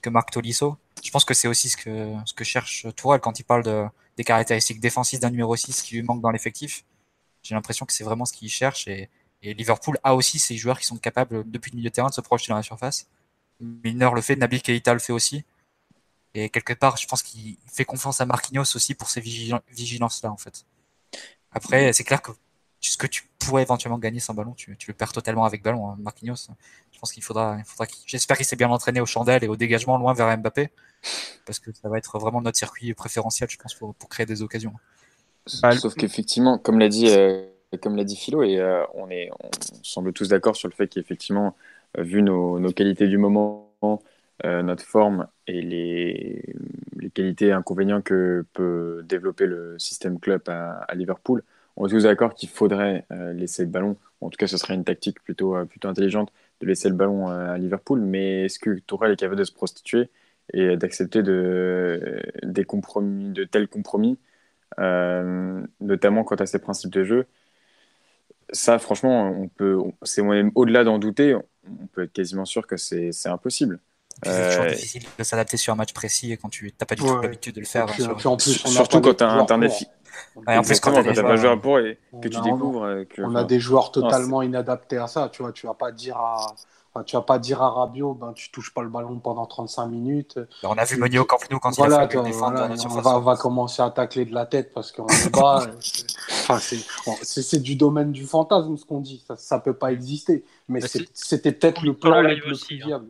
[0.00, 0.78] que marque Tolisso.
[1.04, 3.84] Je pense que c'est aussi ce que, ce que cherche Tourelle quand il parle de,
[4.16, 6.84] des caractéristiques défensives d'un numéro 6 qui lui manque dans l'effectif.
[7.42, 9.10] J'ai l'impression que c'est vraiment ce qu'il cherche et,
[9.42, 12.14] et, Liverpool a aussi ces joueurs qui sont capables, depuis le milieu de terrain, de
[12.14, 13.08] se projeter dans la surface.
[13.60, 15.44] Milner le fait, Nabil Keita le fait aussi.
[16.34, 20.36] Et quelque part, je pense qu'il fait confiance à Marquinhos aussi pour ces vigilances-là, en
[20.36, 20.64] fait.
[21.52, 22.32] Après, c'est clair que
[22.80, 25.96] ce que tu pourrais éventuellement gagner sans ballon, tu, le perds totalement avec ballon, hein,
[26.00, 26.48] Marquinhos.
[26.90, 29.56] Je pense qu'il faudra, il faudra j'espère qu'il s'est bien entraîné au chandelle et au
[29.56, 30.70] dégagement loin vers Mbappé,
[31.46, 34.74] parce que ça va être vraiment notre circuit préférentiel, je pense, pour, créer des occasions.
[35.46, 37.44] Sauf qu'effectivement, comme l'a dit, euh,
[37.80, 39.50] comme l'a dit Philo, et euh, on est, on
[39.82, 41.56] semble tous d'accord sur le fait qu'effectivement,
[41.98, 43.70] euh, vu nos, qualités du moment,
[44.44, 46.54] notre forme et les,
[47.14, 51.42] qualités et inconvénients que peut développer le système club à Liverpool,
[51.76, 53.96] on est tous d'accord qu'il faudrait euh, laisser le ballon.
[54.20, 57.54] En tout cas, ce serait une tactique plutôt, euh, intelligente de laisser le ballon euh,
[57.54, 58.00] à Liverpool.
[58.00, 60.10] Mais est-ce que Tourelle est capable de se prostituer
[60.52, 64.18] et d'accepter de, des compromis, de tels compromis,
[65.80, 67.26] notamment quant à ses principes de jeu?
[68.52, 72.76] Ça, franchement, on peut, c'est même au-delà d'en douter, on peut être quasiment sûr que
[72.76, 73.80] c'est impossible.
[74.24, 77.20] C'est toujours difficile de s'adapter sur un match précis quand tu n'as pas du tout
[77.20, 77.86] l'habitude de le faire.
[77.88, 79.46] surtout quand tu as un,
[80.46, 82.84] en plus, quand tu pas joué un pour et que tu découvres.
[82.84, 85.28] Euh, on a des joueurs totalement inadaptés à ça.
[85.30, 86.54] Tu vois, tu vas pas dire à.
[87.04, 90.38] tu vas pas dire à Rabiot, ben, tu touches pas le ballon pendant 35 minutes.
[90.62, 93.82] On a vu Meunier au Camp Nou quand il a fait défendre on, va, commencer
[93.82, 95.66] à tacler de la tête parce qu'on est bas.
[96.48, 96.58] enfin,
[97.22, 99.24] c'est du domaine du fantasme ce qu'on dit.
[99.26, 100.44] Ça, ça peut pas exister.
[100.68, 102.86] Mais bah, c'était peut-être le plan le plus hein.
[102.86, 103.06] viable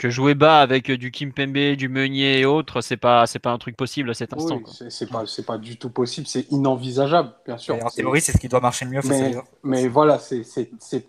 [0.00, 3.50] que jouer bas avec du Kim Pembe, du Meunier et autres, c'est pas c'est pas
[3.50, 4.62] un truc possible à cet instant.
[4.64, 7.74] Oui, c'est pas c'est pas du tout possible, c'est inenvisageable, bien sûr.
[7.74, 9.00] en théorie, c'est ce qui doit marcher le mieux.
[9.04, 10.40] Mais, mais voilà, c'est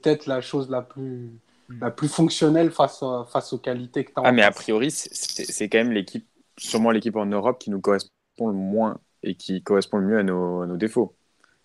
[0.01, 1.31] peut-être la chose la plus
[1.69, 1.79] hmm.
[1.79, 3.01] la plus fonctionnelle face
[3.31, 4.23] face aux qualités que tu as.
[4.25, 6.27] Ah, mais a priori, c'est quand même l'équipe,
[6.57, 8.11] sûrement l'équipe en Europe qui nous correspond
[8.47, 11.15] le moins et qui correspond le mieux à nos, nos défauts.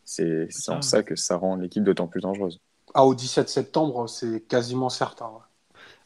[0.05, 2.61] C'est en ça que ça rend l'équipe d'autant plus dangereuse.
[2.95, 5.33] Ah, au 17 septembre, c'est quasiment certain.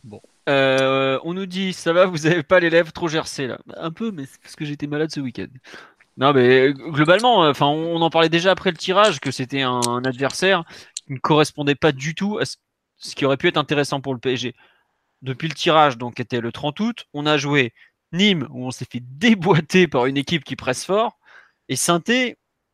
[0.03, 3.59] Bon, euh, on nous dit, ça va, vous n'avez pas les lèvres trop gercées là.
[3.77, 5.49] Un peu, mais c'est parce que j'étais malade ce week-end.
[6.17, 10.65] Non, mais globalement, enfin, on en parlait déjà après le tirage que c'était un, adversaire
[11.07, 14.21] qui ne correspondait pas du tout à ce, qui aurait pu être intéressant pour le
[14.21, 14.55] PSG.
[15.23, 17.73] Depuis le tirage, donc, qui était le 30 août, on a joué
[18.13, 21.19] Nîmes où on s'est fait déboîter par une équipe qui presse fort,
[21.69, 22.03] et saint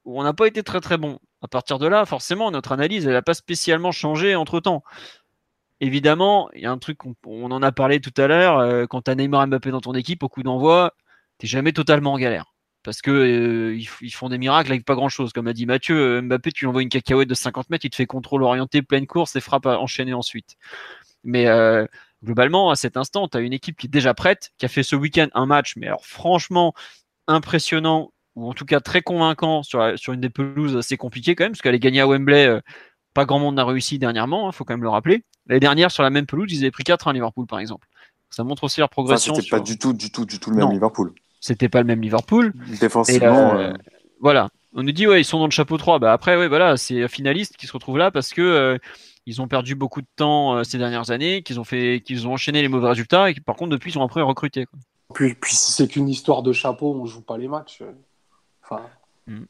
[0.04, 1.18] où on n'a pas été très très bon.
[1.42, 4.82] À partir de là, forcément, notre analyse, n'a pas spécialement changé entre temps
[5.80, 9.02] évidemment, il y a un truc, on, en a parlé tout à l'heure, euh, quand
[9.02, 10.94] tu as Neymar Mbappé dans ton équipe, au coup d'envoi,
[11.38, 12.54] t'es jamais totalement en galère.
[12.82, 15.32] Parce que euh, ils, font des miracles avec pas grand chose.
[15.32, 17.90] Comme a dit Mathieu, euh, Mbappé, tu lui envoies une cacahuète de 50 mètres, il
[17.90, 20.56] te fait contrôle orienté, pleine course et frappe à enchaîner ensuite.
[21.24, 21.46] Mais
[22.24, 24.84] globalement, à cet instant, tu as une équipe qui est déjà prête, qui a fait
[24.84, 26.72] ce week-end un match, mais alors franchement
[27.26, 31.44] impressionnant, ou en tout cas très convaincant sur, sur une des pelouses assez compliquées quand
[31.44, 32.60] même, parce qu'elle est gagnée à Wembley,
[33.16, 35.24] pas grand monde n'a réussi dernièrement, il hein, faut quand même le rappeler.
[35.46, 37.88] L'année dernière, sur la même pelouse, ils avaient pris 4 à Liverpool, par exemple.
[38.28, 39.34] Ça montre aussi leur progression.
[39.34, 41.14] c'était pas du tout, du tout, du tout le même Liverpool.
[41.40, 42.52] C'était pas le même Liverpool.
[42.78, 43.54] Défensivement.
[43.54, 43.74] Euh, euh,
[44.20, 44.50] voilà.
[44.74, 45.98] On nous dit, ouais, ils sont dans le chapeau 3.
[45.98, 48.76] Bah, après, ouais, voilà, c'est finaliste qui se retrouve là parce que euh,
[49.24, 52.60] ils ont perdu beaucoup de temps ces dernières années, qu'ils ont fait, qu'ils ont enchaîné
[52.60, 54.66] les mauvais résultats et que, par contre, depuis, ils ont appris à recruter.
[55.14, 57.82] Puis, puis si c'est qu'une histoire de chapeau, on joue pas les matchs.
[58.62, 58.82] Enfin.
[59.26, 59.44] Mm.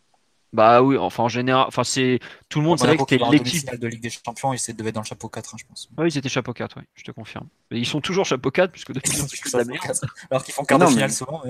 [0.52, 3.86] Bah oui, enfin en général, enfin c'est tout le monde savait que c'était l'équipe de
[3.88, 5.88] Ligue des Champions, ils devaient être dans le chapeau 4, hein, je pense.
[5.98, 7.46] Oui, ils étaient chapeau 4, oui, je te confirme.
[7.70, 9.64] ils sont toujours chapeau 4 puisque depuis ils sont la
[10.30, 11.42] Alors qu'ils font quart de finale souvent.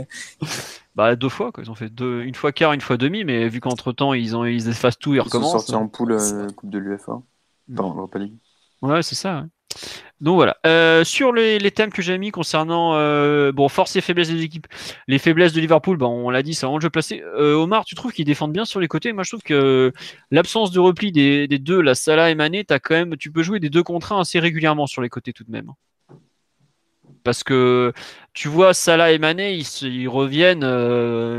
[0.95, 3.49] Bah deux fois quoi, ils ont fait deux, une fois quart, une fois demi, mais
[3.49, 5.49] vu qu'entre temps ils ont ils effacent tout, ils, ils recommencent.
[5.49, 7.21] Ils sont sortis en poule euh, Coupe de l'UFA,
[7.69, 8.39] dans l'Europa League.
[8.83, 9.45] Ouais, c'est ça.
[10.21, 10.57] Donc voilà.
[10.67, 14.67] Euh, sur les, thèmes que j'ai mis concernant euh, force et faiblesse des équipes,
[15.09, 17.23] les faiblesses de Liverpool, bon, on l'a dit, c'est vraiment le jeu placé.
[17.23, 19.13] Euh, Omar, tu trouves qu'ils défendent bien sur les côtés?
[19.13, 19.93] Moi, je trouve que
[20.31, 23.61] l'absence de repli des, deux, la Salah et Mané, as quand même, tu peux jouer
[23.61, 25.73] des deux contre un assez régulièrement sur les côtés tout de même.
[27.23, 27.93] Parce que
[28.33, 30.65] tu vois, Salah et Mané, ils, reviennent,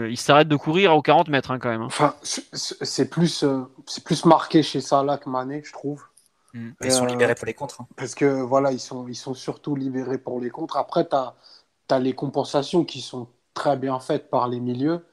[0.09, 1.81] ils s'arrêtent de courir aux 40 mètres hein, quand même.
[1.81, 1.87] Hein.
[1.87, 3.45] Enfin, c'est plus,
[3.87, 6.06] c'est plus marqué chez Salah que Mané, je trouve.
[6.57, 6.71] Mm.
[6.83, 7.81] Ils sont libérés pour les contres.
[7.81, 7.87] Hein.
[7.95, 10.77] Parce que voilà, ils sont, ils sont surtout libérés pour les contres.
[10.77, 15.05] Après, tu as, les compensations qui sont très bien faites par les milieux.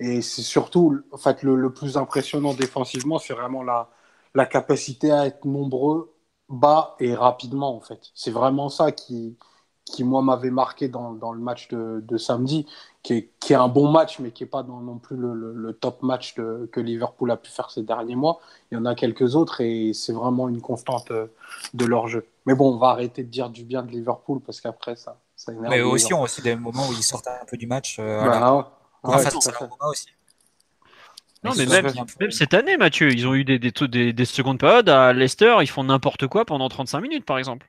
[0.00, 3.90] Et c'est surtout, en fait, le, plus impressionnant défensivement, c'est vraiment la,
[4.34, 6.12] la capacité à être nombreux,
[6.48, 8.10] bas et rapidement, en fait.
[8.14, 9.36] C'est vraiment ça qui,
[9.84, 12.66] qui moi m'avait marqué dans, dans, le match de, de samedi,
[13.02, 15.72] qui est, qui est, un bon match, mais qui n'est pas non plus le, le,
[15.72, 18.40] top match que Liverpool a pu faire ces derniers mois.
[18.70, 21.26] Il y en a quelques autres et c'est vraiment une constante euh,
[21.74, 22.26] de leur jeu.
[22.46, 25.52] Mais bon, on va arrêter de dire du bien de Liverpool parce qu'après ça, ça
[25.52, 25.70] énerve.
[25.70, 27.96] Mais aussi, on a aussi des moments où ils sortent un peu du match.
[27.98, 29.14] Euh, bah, ouais,
[29.90, 30.06] aussi.
[31.44, 34.60] Non, mais même, même, cette année, Mathieu, ils ont eu des, des, des, des secondes
[34.60, 37.68] périodes à Leicester, ils font n'importe quoi pendant 35 minutes, par exemple.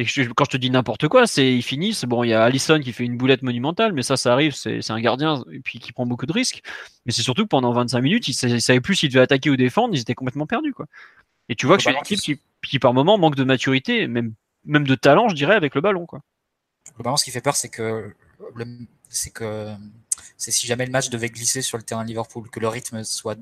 [0.00, 2.04] Et quand je te dis n'importe quoi, c'est ils finissent.
[2.04, 4.54] Bon, il y a Allison qui fait une boulette monumentale, mais ça, ça arrive.
[4.54, 6.62] C'est un gardien et puis qui prend beaucoup de risques.
[7.04, 9.56] Mais c'est surtout que pendant 25 minutes, ils ne savaient plus s'ils devaient attaquer ou
[9.56, 9.96] défendre.
[9.96, 10.86] Ils étaient complètement perdus, quoi.
[11.48, 14.34] Et tu vois que c'est une équipe qui, par moment manque de maturité, même
[14.64, 16.20] même de talent, je dirais, avec le ballon, quoi.
[16.94, 18.14] Globalement, ce qui fait peur, c'est que
[19.08, 19.74] c'est que
[20.36, 23.02] c'est si jamais le match devait glisser sur le terrain de Liverpool, que le rythme
[23.02, 23.36] soit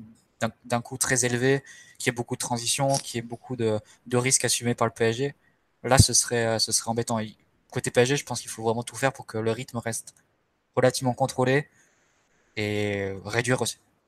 [0.65, 1.63] d'un coup très élevé,
[1.99, 4.87] qu'il y ait beaucoup de transitions, qu'il y ait beaucoup de, de risques assumés par
[4.87, 5.35] le PSG
[5.83, 7.19] Là, ce serait, euh, ce serait embêtant.
[7.71, 10.15] côté PSG, je pense qu'il faut vraiment tout faire pour que le rythme reste
[10.75, 11.67] relativement contrôlé
[12.55, 13.63] et réduire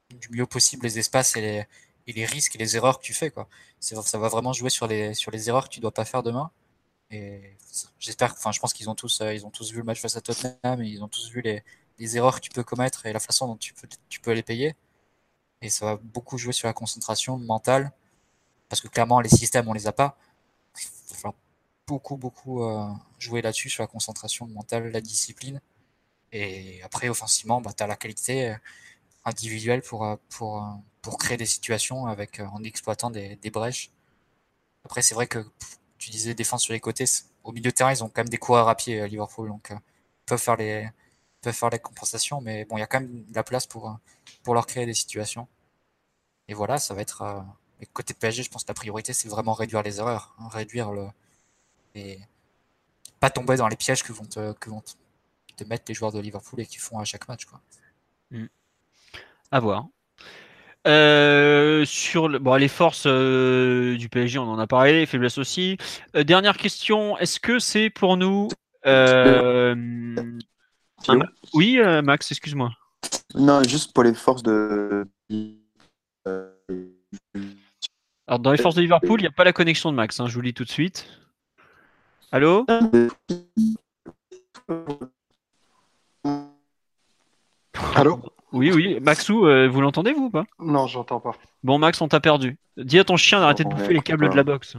[0.09, 1.67] du mieux possible les espaces et
[2.07, 3.31] les, risques et les erreurs que tu fais.
[3.31, 3.47] Quoi.
[3.79, 6.51] Ça va vraiment jouer sur les, sur les erreurs que tu dois pas faire demain.
[7.11, 7.57] Et
[7.99, 10.15] j'espère, enfin, je pense qu'ils ont tous, euh, ils ont tous vu le match face
[10.15, 11.63] à Tottenham et ils ont tous vu les,
[11.99, 14.43] les erreurs que tu peux commettre et la façon dont tu peux, tu peux les
[14.43, 14.75] payer.
[15.61, 17.91] Et ça va beaucoup jouer sur la concentration mentale
[18.69, 20.17] parce que clairement, les systèmes, on les a pas
[21.89, 22.87] beaucoup, beaucoup euh,
[23.19, 25.59] jouer là-dessus, sur la concentration mentale, la discipline.
[26.31, 28.55] Et après, offensivement, bah, tu as la qualité euh,
[29.25, 30.63] individuelle pour, euh, pour,
[31.01, 33.91] pour créer des situations avec, en exploitant des, des brèches.
[34.85, 35.39] Après, c'est vrai que
[35.97, 37.05] tu disais défense sur les côtés.
[37.43, 39.69] Au milieu de terrain, ils ont quand même des coureurs à pied à Liverpool, donc
[39.71, 40.89] ils peuvent faire les,
[41.41, 43.99] peuvent faire les compensations, mais bon, il y a quand même de la place pour,
[44.43, 45.47] pour leur créer des situations.
[46.47, 47.45] Et voilà, ça va être.
[47.93, 51.07] côté PSG, je pense que la priorité, c'est vraiment réduire les erreurs, hein, réduire le,
[51.95, 52.19] et
[53.19, 54.83] pas tomber dans les pièges que vont te, que vont
[55.55, 57.45] te mettre les joueurs de Liverpool et qui font à chaque match.
[57.45, 57.61] Quoi.
[58.31, 58.45] Mm.
[59.51, 59.87] À voir.
[60.87, 65.37] Euh, sur le, bon, les forces euh, du PSG, on en a parlé, les faiblesses
[65.37, 65.77] aussi.
[66.15, 68.47] Euh, dernière question, est-ce que c'est pour nous...
[71.53, 72.71] Oui, Max, excuse-moi.
[73.35, 75.05] Non, juste pour les forces de...
[78.27, 80.27] Alors, dans les forces de Liverpool, il n'y a pas la connexion de Max, hein,
[80.27, 81.07] je vous le dis tout de suite.
[82.31, 82.65] Allô
[87.95, 88.99] Allô Oui, oui.
[88.99, 91.35] Maxou, euh, vous l'entendez, vous ou pas Non, j'entends pas.
[91.63, 92.57] Bon, Max, on t'a perdu.
[92.77, 94.77] Dis à ton chien d'arrêter de bouffer les câbles de la box.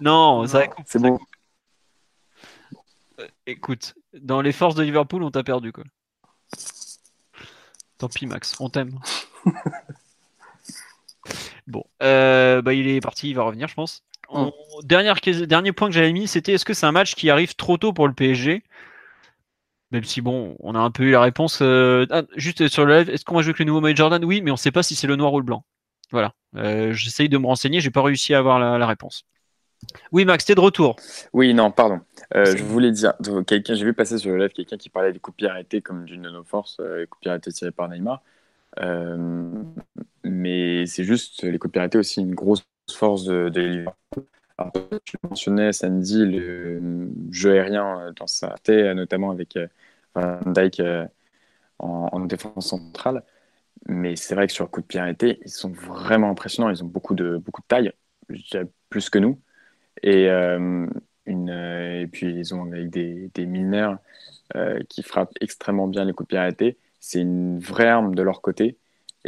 [0.00, 1.18] Non, ça C'est bon.
[3.18, 5.84] Euh, écoute, dans les forces de Liverpool, on t'a perdu, quoi.
[7.98, 8.98] Tant pis, Max, on t'aime.
[11.68, 14.02] Bon, euh, bah, il est parti, il va revenir, je pense.
[14.82, 17.92] dernier point que j'avais mis, c'était est-ce que c'est un match qui arrive trop tôt
[17.92, 18.62] pour le PSG
[19.90, 21.58] Même si bon, on a un peu eu la réponse.
[21.60, 24.24] Euh, ah, juste sur le live, est-ce qu'on va jouer avec le nouveau Mike Jordan?
[24.24, 25.62] Oui, mais on ne sait pas si c'est le noir ou le blanc.
[26.10, 26.32] Voilà.
[26.56, 29.26] Euh, j'essaye de me renseigner, j'ai pas réussi à avoir la, réponse.
[30.10, 30.96] Oui, Max, t'es de retour.
[31.34, 32.00] Oui, non, pardon.
[32.34, 33.12] Euh, je voulais dire,
[33.46, 35.82] quelqu'un, j'ai vu passer sur le live quelqu'un qui parlait des coups de pied arrêtés
[35.82, 38.22] comme d'une de nos forces, de pied arrêtés tirés par Neymar.
[40.30, 43.84] Mais c'est juste les coups de aussi une grosse force de, de
[45.04, 49.58] tu mentionnais Sandy, le jeu aérien dans sa tête, notamment avec
[50.14, 50.82] Van Dyke
[51.78, 53.22] en, défense centrale.
[53.86, 55.00] Mais c'est vrai que sur coup de pied
[55.44, 56.70] ils sont vraiment impressionnants.
[56.70, 57.92] Ils ont beaucoup de, beaucoup de taille,
[58.90, 59.40] plus que nous.
[60.02, 60.86] Et, euh,
[61.26, 63.98] une, et puis ils ont avec des, des mineurs
[64.56, 66.78] euh, qui frappent extrêmement bien les coups de pied.
[67.00, 68.78] C'est une vraie arme de leur côté.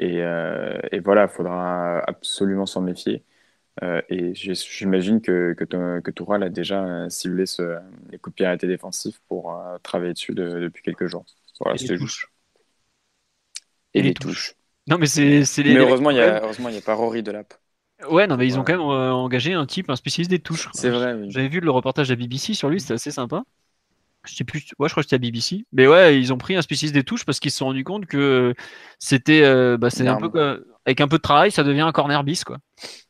[0.01, 3.23] Et, euh, et voilà, il faudra absolument s'en méfier.
[3.83, 7.79] et j'imagine que, que, que Toural a déjà ciblé ce,
[8.11, 11.25] les coups de défensifs pour travailler dessus depuis quelques jours.
[11.61, 12.27] Voilà, c'était juste.
[13.93, 14.55] Et, les, touches.
[14.87, 15.23] Non, mais c'est
[15.63, 15.75] les.
[15.75, 16.41] Mais heureusement, il n'y a,
[16.85, 17.55] pas Rory de l'app.
[18.09, 20.71] Ouais, non, mais ils ont quand même euh, engagé un type, un spécialiste des touches.
[20.73, 21.13] C'est vrai.
[21.15, 21.31] Oui.
[21.31, 23.45] J'avais vu le reportage de la BBC sur lui, c'était assez sympa.
[24.27, 25.65] Je sais plus, ouais, je crois que c'était à BBC.
[25.73, 28.07] Mais ouais, ils ont pris un spécialiste des touches parce qu'ils se sont rendus compte
[28.07, 28.55] que
[28.99, 32.45] c'était, euh, bah, un peu avec un peu de travail, ça devient un corner bis,
[32.45, 32.59] quoi.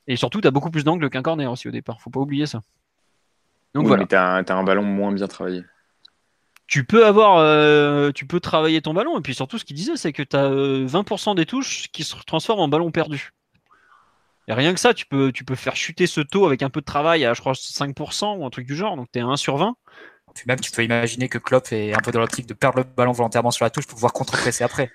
[0.07, 2.01] Et surtout, tu as beaucoup plus d'angle qu'un corner aussi au départ.
[2.01, 2.61] Faut pas oublier ça.
[3.75, 4.03] Donc voilà.
[4.03, 5.65] Mais t'as as un ballon moins bien travaillé
[6.71, 9.19] tu peux avoir, euh, tu peux travailler ton ballon.
[9.19, 12.15] Et puis surtout, ce qu'il disait, c'est que tu as 20% des touches qui se
[12.25, 13.33] transforment en ballon perdu.
[14.47, 16.81] Et rien que ça, tu peux, tu peux faire chuter ce taux avec un peu
[16.81, 18.97] de travail à, je crois, 5% ou un truc du genre.
[18.97, 19.75] Donc tu es à 1 sur 20.
[20.35, 22.85] Puis même, tu peux imaginer que Klopp est un peu dans l'optique de perdre le
[22.85, 24.91] ballon volontairement sur la touche pour pouvoir contre-presser après.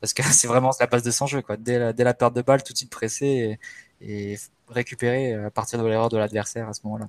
[0.00, 1.42] Parce que c'est vraiment la base de son jeu.
[1.42, 1.56] Quoi.
[1.56, 3.58] Dès, la, perte de balle, tout de suite presser
[4.00, 4.36] et,
[4.68, 7.08] récupérer à partir de l'erreur de l'adversaire à ce moment-là.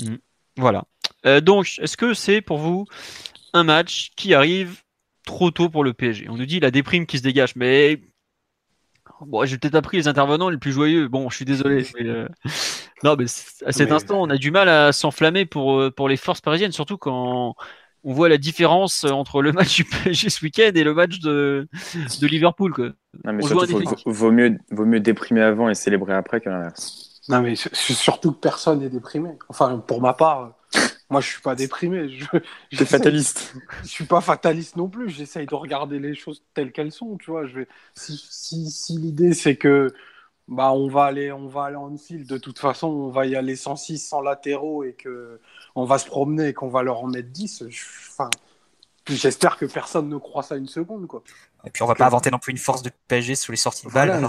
[0.00, 0.16] Mmh.
[0.56, 0.84] Voilà.
[1.26, 2.86] Euh, donc, est-ce que c'est pour vous
[3.52, 4.82] un match qui arrive
[5.24, 6.28] trop tôt pour le PSG.
[6.28, 8.00] On nous dit la déprime qui se dégage, mais
[9.20, 11.08] bon, j'ai peut-être appris les intervenants les plus joyeux.
[11.08, 11.86] Bon, je suis désolé.
[12.00, 12.28] Euh,
[13.02, 13.24] non, mais
[13.66, 16.72] à cet instant, on a du mal à s'enflammer pour, euh, pour les forces parisiennes,
[16.72, 17.56] surtout quand
[18.04, 21.68] on voit la différence entre le match du PSG ce week-end et le match de,
[22.20, 22.72] de Liverpool.
[22.72, 22.90] Quoi.
[23.24, 27.20] Non, mais surtout, vaut, mieux, vaut mieux déprimer avant et célébrer après que l'inverse.
[27.28, 29.30] Non, mais surtout que personne n'est déprimé.
[29.48, 30.54] Enfin, pour ma part,
[31.12, 32.08] moi, je suis pas déprimé.
[32.08, 32.24] Je,
[32.76, 33.54] suis fataliste.
[33.82, 35.10] Je suis pas fataliste non plus.
[35.10, 37.16] J'essaye de regarder les choses telles qu'elles sont.
[37.18, 37.68] Tu vois, je vais.
[37.94, 39.92] Si, si, si l'idée c'est que
[40.48, 43.36] bah on va aller on va aller en file de toute façon, on va y
[43.36, 45.40] aller 106 sans latéraux et que
[45.74, 47.64] on va se promener et qu'on va leur en mettre 10.
[48.10, 48.28] Enfin,
[49.08, 51.22] j'espère que personne ne croit ça une seconde quoi.
[51.64, 53.86] Et puis on va pas inventer non plus une force de PSG sous les sorties
[53.86, 54.20] de balles.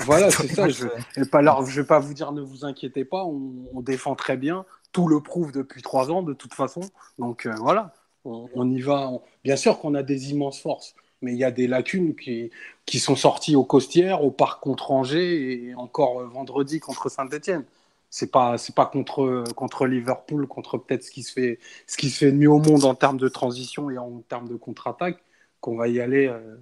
[0.00, 0.68] Voilà, c'est ça.
[0.68, 4.36] Je, et pas je vais pas vous dire ne vous inquiétez pas, on défend très
[4.36, 6.80] bien tout le prouve depuis trois ans de toute façon.
[7.18, 7.94] Donc euh, voilà,
[8.24, 9.10] on, y va.
[9.44, 12.50] Bien sûr qu'on a des immenses forces, mais il y a des lacunes qui,
[12.86, 17.64] qui sont sorties au Costières, au Parc contre Angers et encore euh, vendredi contre Saint-Etienne.
[18.10, 22.08] C'est pas c'est pas contre contre Liverpool, contre peut-être ce qui se fait ce qui
[22.08, 25.18] se fait de mieux au monde en termes de transition et en termes de contre-attaque
[25.60, 26.26] qu'on va y aller.
[26.26, 26.56] Euh,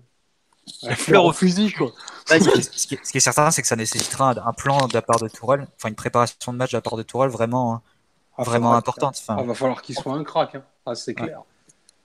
[0.97, 1.93] fleur au fusil, quoi.
[2.27, 5.69] ce, qui est, certain, c'est que ça nécessitera un, plan de la part de Tourelle,
[5.77, 7.83] enfin une préparation de match de la part de Tourelle vraiment hein,
[8.37, 9.17] ah, vraiment importante.
[9.21, 10.65] Enfin, il va falloir qu'il soit un crack, hein.
[10.85, 11.43] ah, c'est clair.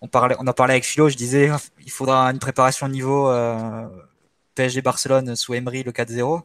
[0.01, 1.49] On, parlait, on en parlait avec Philo, je disais
[1.79, 3.87] il faudra une préparation niveau euh,
[4.55, 6.41] PSG Barcelone sous Emery le 4-0.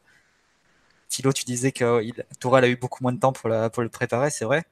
[1.09, 3.89] Philo, tu disais que il, a eu beaucoup moins de temps pour, la, pour le
[3.89, 4.65] préparer, c'est vrai.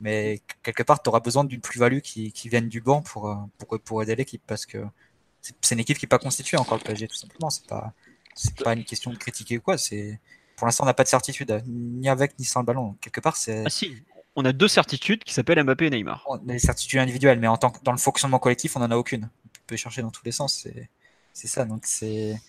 [0.00, 3.78] Mais quelque part, tu auras besoin d'une plus-value qui, qui, vienne du banc pour, pour,
[3.80, 4.78] pour aider l'équipe parce que
[5.60, 7.50] c'est une équipe qui n'est pas constituée encore le PSG, tout simplement.
[7.50, 7.92] C'est pas,
[8.64, 9.76] pas une question de critiquer ou quoi.
[10.56, 12.96] Pour l'instant, on n'a pas de certitude, ni avec ni sans le ballon.
[13.00, 13.64] Quelque part, c'est.
[13.66, 13.70] Ah
[14.36, 16.24] on a deux certitudes qui s'appellent Mbappé et Neymar.
[16.26, 18.90] On a des certitudes individuelles, mais en tant que dans le fonctionnement collectif, on n'en
[18.90, 19.28] a aucune.
[19.46, 20.66] On peut chercher dans tous les sens.
[21.32, 21.64] C'est ça.
[21.64, 22.40] Donc c'est.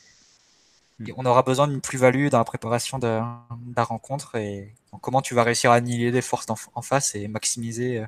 [1.17, 5.43] On aura besoin d'une plus-value dans la préparation de, la rencontre et comment tu vas
[5.43, 8.07] réussir à annihiler des forces en, face et maximiser le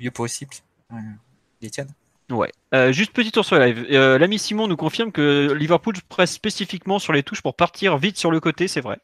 [0.00, 0.54] mieux possible.
[0.92, 0.96] Euh,
[1.62, 1.94] Etienne
[2.30, 2.50] Ouais.
[2.74, 3.86] Euh, juste petit tour sur le live.
[3.90, 8.16] Euh, l'ami Simon nous confirme que Liverpool presse spécifiquement sur les touches pour partir vite
[8.16, 8.98] sur le côté, c'est vrai.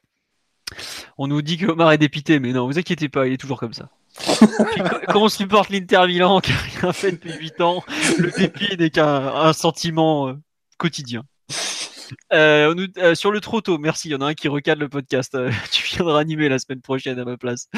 [1.16, 3.59] On nous dit que Omar est dépité, mais non, vous inquiétez pas, il est toujours
[3.59, 3.90] comme ça.
[5.09, 7.85] quand on supporte l'Inter Milan qui n'a rien fait depuis 8 ans,
[8.19, 10.35] le dépit n'est qu'un sentiment euh,
[10.77, 11.23] quotidien.
[12.32, 14.09] Euh, euh, sur le trop tôt, merci.
[14.09, 15.36] Il y en a un qui recadre le podcast.
[15.70, 17.69] tu viendras animer la semaine prochaine à ma place.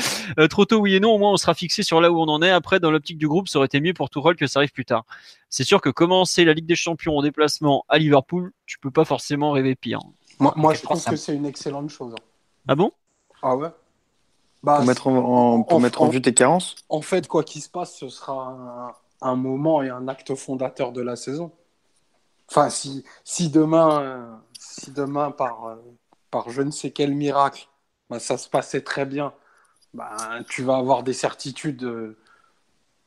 [0.49, 1.15] trop tôt, oui et non.
[1.15, 2.51] Au moins, on sera fixé sur là où on en est.
[2.51, 4.73] Après, dans l'optique du groupe, ça aurait été mieux pour tout rôle que ça arrive
[4.73, 5.05] plus tard.
[5.49, 9.05] C'est sûr que commencer la Ligue des Champions en déplacement à Liverpool, tu peux pas
[9.05, 10.01] forcément rêver pire.
[10.39, 12.15] Moi, je pense que c'est une excellente chose.
[12.69, 12.93] Ah bon?
[13.43, 13.71] Ah ouais?
[14.63, 16.77] Bah, Pour mettre en, pour mettre en, vue tes carences?
[16.89, 21.01] En fait, quoi qu'il se passe, ce sera un moment et un acte fondateur de
[21.01, 21.51] la saison.
[22.51, 25.79] Enfin, si, si demain, si demain par,
[26.31, 27.69] par je ne sais quel miracle,
[28.11, 29.33] bah, ça se passait très bien,
[29.95, 32.19] bah, tu vas avoir des certitudes euh,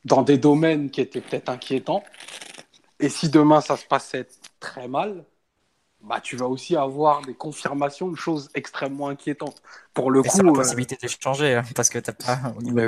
[0.04, 2.02] dans des domaines qui étaient peut-être inquiétants.
[3.00, 4.28] Et si demain ça se passait
[4.60, 5.24] très mal,
[6.06, 9.62] bah, tu vas aussi avoir des confirmations de choses extrêmement inquiétantes.
[9.94, 10.42] Pour le coup.
[10.42, 12.38] la euh, possibilité d'échanger, hein, parce que tu pas
[12.72, 12.82] bah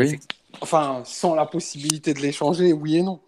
[0.61, 3.21] Enfin, sans la possibilité de l'échanger, oui et non.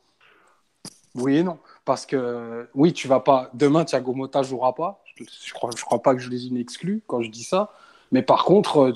[1.15, 1.59] Oui et non.
[1.85, 3.51] Parce que, oui, tu vas pas.
[3.55, 5.02] Demain, Thiago Motta jouera pas.
[5.16, 7.73] Je crois, je crois pas que je les ai exclus quand je dis ça.
[8.12, 8.93] Mais par contre, euh,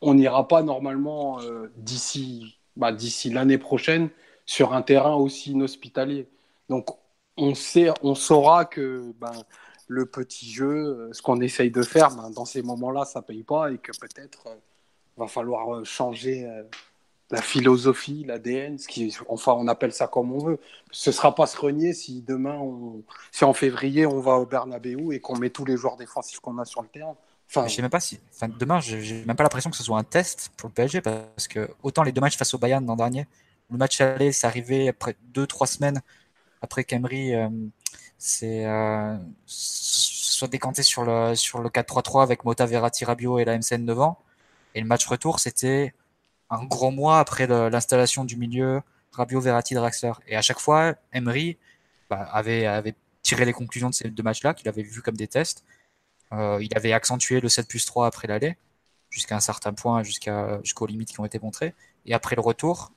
[0.00, 4.10] on n'ira pas normalement euh, d'ici bah, d'ici l'année prochaine
[4.46, 6.28] sur un terrain aussi inhospitalier.
[6.68, 6.88] Donc,
[7.36, 9.32] on, sait, on saura que ben,
[9.92, 13.24] le petit jeu, euh, ce qu'on essaye de faire, ben, dans ces moments-là, ça ne
[13.24, 14.54] paye pas et que peut-être euh,
[15.16, 16.48] va falloir euh, changer
[17.30, 20.58] la philosophie, l'ADN, ce qui, enfin, on appelle ça comme on veut.
[20.90, 22.60] Ce ne sera pas se renier si demain,
[23.30, 26.58] si en février, on va au Bernabeu et qu'on met tous les joueurs défensifs qu'on
[26.58, 27.16] a sur le terrain.
[27.48, 28.18] Enfin, je sais même pas si.
[28.58, 31.68] Demain, j'ai même pas l'impression que ce soit un test pour le PSG parce que
[31.82, 33.26] autant les deux matchs face au Bayern l'an dernier,
[33.70, 36.00] le match aller, c'est arrivé après deux trois semaines
[36.62, 37.34] après qu'Emery
[38.24, 39.16] c'est euh,
[39.46, 44.20] soit décanté sur le sur le 4-3-3 avec Mota, Verratti, Rabiot et la MCN devant.
[44.76, 45.92] Et le match retour, c'était
[46.48, 48.80] un gros mois après l'installation du milieu
[49.12, 50.12] Rabiot, Verratti, Draxler.
[50.28, 51.58] Et à chaque fois, Emery
[52.10, 55.26] bah, avait avait tiré les conclusions de ces deux matchs-là qu'il avait vu comme des
[55.28, 55.64] tests.
[56.32, 58.56] Euh, il avait accentué le 7 plus 3 après l'aller
[59.10, 61.74] jusqu'à un certain point, jusqu'à jusqu'aux limites qui ont été montrées.
[62.06, 62.92] Et après le retour,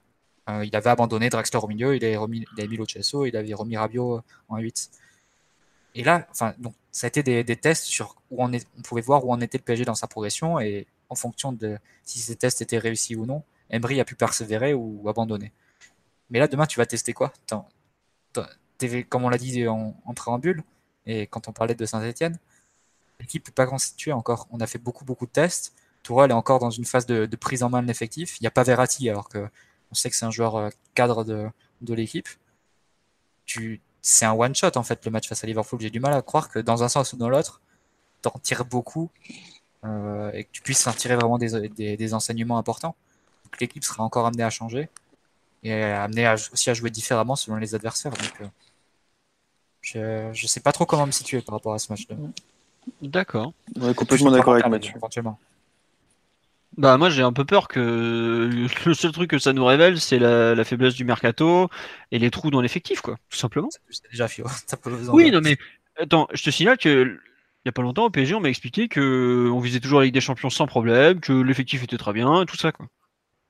[0.50, 2.86] euh, il avait abandonné Draxler au milieu, il avait, remis, il avait mis Lo
[3.26, 4.92] il avait remis Rabiot en 8.
[5.96, 8.52] Et là, enfin, donc, ça a été des, tests sur où on,
[8.84, 12.20] pouvait voir où en était le PSG dans sa progression et en fonction de si
[12.20, 15.54] ces tests étaient réussis ou non, Emery a pu persévérer ou abandonner.
[16.30, 17.32] Mais là, demain, tu vas tester quoi?
[19.10, 20.64] Comme on l'a dit en, préambule,
[21.06, 22.38] et quand on parlait de Saint-Etienne,
[23.22, 24.48] l'équipe n'est pas constituée encore.
[24.52, 25.74] On a fait beaucoup, beaucoup de tests.
[26.04, 28.40] Tourelle est encore dans une phase de, prise en main de l'effectif.
[28.40, 29.48] Il n'y a pas Verratti, alors que
[29.92, 31.48] on sait que c'est un joueur euh, cadre de,
[31.82, 32.28] de l'équipe.
[33.46, 35.82] Tu c'est un one shot en fait le match face à Liverpool.
[35.82, 37.60] J'ai du mal à croire que dans un sens ou dans l'autre,
[38.22, 39.10] t'en tires beaucoup
[39.84, 42.96] euh, et que tu puisses en tirer vraiment des, des, enseignements importants.
[43.60, 44.90] L'équipe sera encore amenée à changer
[45.64, 48.12] et amenée aussi à jouer différemment selon les adversaires.
[48.12, 48.48] Donc, euh,
[49.82, 52.16] je, je sais pas trop comment me situer par rapport à ce match-là.
[53.02, 53.54] D'accord.
[53.96, 54.94] complètement d'accord avec Mathieu.
[54.96, 55.40] Éventuellement.
[56.78, 58.50] Bah moi j'ai un peu peur que
[58.86, 61.70] le seul truc que ça nous révèle c'est la, faiblesse du mercato
[62.12, 63.70] et les trous dans l'effectif quoi, tout simplement.
[63.90, 64.46] C'est déjà Fio.
[65.14, 65.58] oui non mais
[65.98, 67.18] attends, je te signale que
[67.66, 70.06] il y a pas longtemps au PSG on m'a expliqué que on visait toujours la
[70.06, 72.88] Ligue des Champions sans problème, que l'effectif était très bien, tout ça quoi.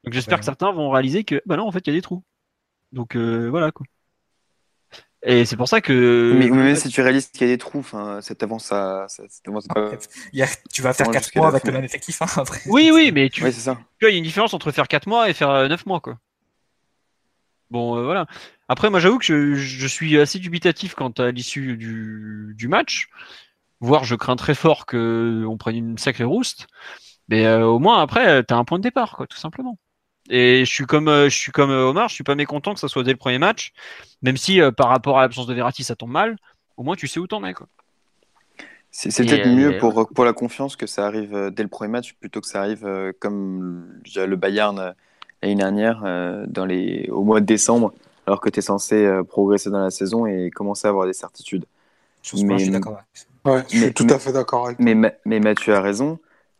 [0.03, 2.03] Donc j'espère que certains vont réaliser que bah non en fait il y a des
[2.03, 2.23] trous.
[2.91, 3.87] Donc euh, voilà quoi.
[5.27, 6.35] Et c'est pour ça que.
[6.37, 7.85] Mais même si tu réalises qu'il y a des trous,
[8.21, 9.23] cette avance, ça, ça,
[9.73, 9.91] pas...
[10.71, 12.61] tu vas faire 4 mois avec le même effectif hein, après.
[12.67, 13.75] Oui, oui, mais tu, ça.
[13.97, 15.83] tu vois, il y a une différence entre faire 4 mois et faire 9 euh,
[15.87, 16.19] mois, quoi.
[17.71, 18.27] Bon, euh, voilà.
[18.69, 23.09] Après, moi, j'avoue que je, je, suis assez dubitatif quant à l'issue du, du, match.
[23.79, 26.67] Voire, je crains très fort qu'on prenne une sacrée rouste.
[27.29, 29.79] Mais euh, au moins, après, tu as un point de départ, quoi, tout simplement.
[30.29, 32.79] Et je suis comme euh, je suis comme euh, Omar, je suis pas mécontent que
[32.79, 33.73] ça soit dès le premier match,
[34.21, 36.37] même si euh, par rapport à l'absence de Verratti ça tombe mal.
[36.77, 37.67] Au moins tu sais où t'en es quoi.
[38.91, 42.39] C'est peut-être mieux pour, pour la confiance que ça arrive dès le premier match plutôt
[42.39, 42.87] que ça arrive
[43.19, 44.93] comme le Bayern
[45.43, 46.01] l'année dernière
[46.47, 47.93] dans les, au mois de décembre
[48.25, 51.65] alors que tu es censé progresser dans la saison et commencer à avoir des certitudes.
[52.23, 53.01] Je suis d'accord.
[53.43, 54.95] Ouais, je suis tout à fait d'accord avec mais,
[55.25, 56.17] mais Mathieu a raison.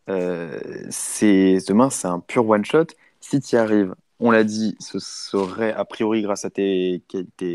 [0.08, 2.88] demain c'est un pur one shot
[3.30, 7.02] si tu y arrives, on l'a dit, ce serait a priori grâce à tes,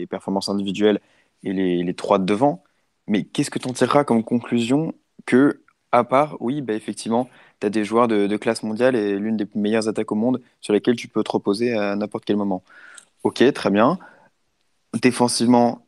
[0.08, 1.00] performances individuelles
[1.44, 2.64] et les, trois de devant.
[3.06, 4.94] Mais qu'est-ce que tu en tireras comme conclusion
[5.26, 7.28] que, à part, oui, bah effectivement,
[7.60, 10.72] tu as des joueurs de, classe mondiale et l'une des meilleures attaques au monde sur
[10.72, 12.62] lesquelles tu peux te reposer à n'importe quel moment.
[13.22, 13.98] Ok, très bien.
[15.02, 15.84] Défensivement,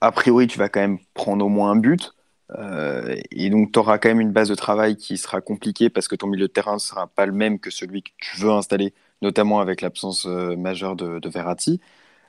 [0.00, 2.14] a priori, tu vas quand même prendre au moins un but.
[2.58, 6.08] Euh, et donc, tu auras quand même une base de travail qui sera compliquée parce
[6.08, 8.50] que ton milieu de terrain ne sera pas le même que celui que tu veux
[8.50, 11.80] installer, notamment avec l'absence euh, majeure de, Verratti.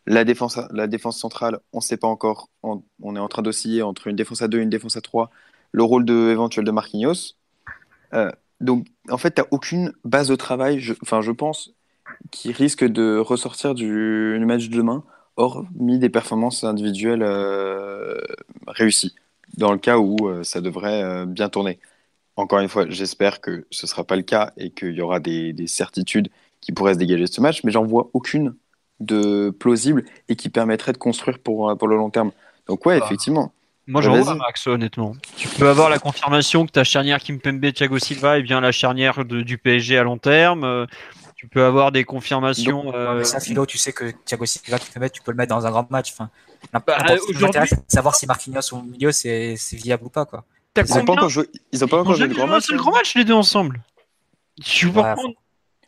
[0.07, 2.49] La défense, la défense centrale, on ne sait pas encore.
[2.63, 2.83] On,
[3.15, 5.29] est en train d'osciller entre une défense à 2 et une défense à 3.
[5.71, 7.35] Le rôle de, éventuel de Marquinhos.
[8.13, 11.73] Euh, donc, en fait, tu n'as aucune base de travail, je, enfin, je pense,
[12.31, 15.03] qui risque de ressortir du, match de demain,
[15.37, 17.23] hormis des performances individuelles
[18.67, 19.15] réussies
[19.57, 21.79] dans le cas où euh, ça devrait euh, bien tourner.
[22.35, 25.19] Encore une fois, j'espère que ce ne sera pas le cas et qu'il y aura
[25.19, 26.29] des, certitudes
[26.61, 28.55] qui pourraient se dégager de ce match, mais j'en vois aucune
[28.99, 32.31] de plausible et qui permettrait de construire pour, pour le long terme.
[32.67, 33.51] Donc ouais, bah, effectivement.
[33.87, 35.15] Moi j'en vois Max honnêtement.
[35.35, 39.25] Tu peux avoir la confirmation que ta charnière Kimpembe, Thiago Silva est bien la charnière
[39.25, 40.63] du PSG à long terme.
[40.63, 40.85] Euh,
[41.35, 42.93] tu peux avoir des confirmations.
[42.93, 43.23] euh...
[43.23, 45.89] ça, Philo, tu sais que Thiago Silva, Kimpembe, tu peux le mettre dans un grand
[45.89, 46.11] match.
[46.13, 46.29] Enfin,
[46.73, 46.97] bah,
[47.29, 50.45] aujourd'hui, savoir si Marquinhos au milieu c'est viable ou pas quoi.
[50.77, 52.65] Ils n'ont pas encore joué, ils ont pas encore joué le grand match.
[52.67, 53.81] C'est le grand match les deux ensemble.
[54.63, 55.15] Tu vois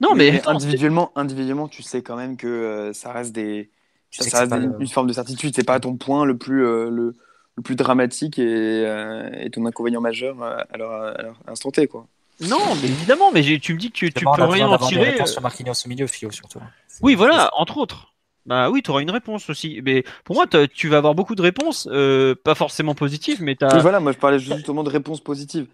[0.02, 3.70] Non mais, individuellement, individuellement, tu sais quand même que euh, ça reste des,
[4.12, 5.54] ça, reste une forme de certitude.
[5.56, 7.16] C'est pas ton point le plus euh, le,
[7.56, 8.44] le, plus dramatique et,
[8.86, 11.16] euh, et, ton inconvénient majeur à leur,
[11.48, 12.08] instant T quoi.
[12.42, 15.26] Non, mais évidemment, mais tu me dis que tu, tu peux rien en tirer.
[15.28, 16.60] Sur Marquinhos au milieu, Fio, surtout.
[17.02, 18.13] Oui, voilà, entre autres.
[18.46, 19.82] Bah oui, tu auras une réponse aussi.
[19.84, 23.66] Mais pour moi, tu vas avoir beaucoup de réponses, euh, pas forcément positives, mais tu.
[23.66, 25.68] Oui, voilà, moi je parlais justement de réponses positives.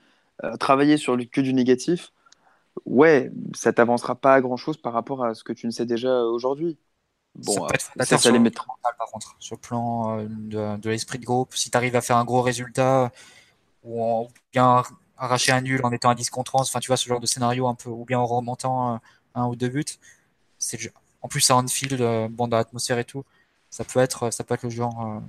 [0.43, 2.13] Euh, travailler sur le, que du négatif,
[2.85, 5.85] ouais, ça t'avancera pas à grand chose par rapport à ce que tu ne sais
[5.85, 6.77] déjà aujourd'hui.
[7.35, 8.65] Bon, ça, ça, ça les mettre.
[8.97, 12.01] Par contre, sur le plan euh, de, de l'esprit de groupe, si tu arrives à
[12.01, 13.11] faire un gros résultat
[13.83, 14.83] ou, bien
[15.17, 17.25] arracher un nul en étant à 10 contre 11, enfin tu vois ce genre de
[17.25, 18.99] scénario un peu, ou bien en remontant
[19.35, 19.83] un ou deux buts,
[20.57, 20.77] c'est
[21.21, 23.23] en plus, à Anfield, euh, bon, dans l'atmosphère et tout,
[23.69, 25.21] ça peut être, ça peut être le genre,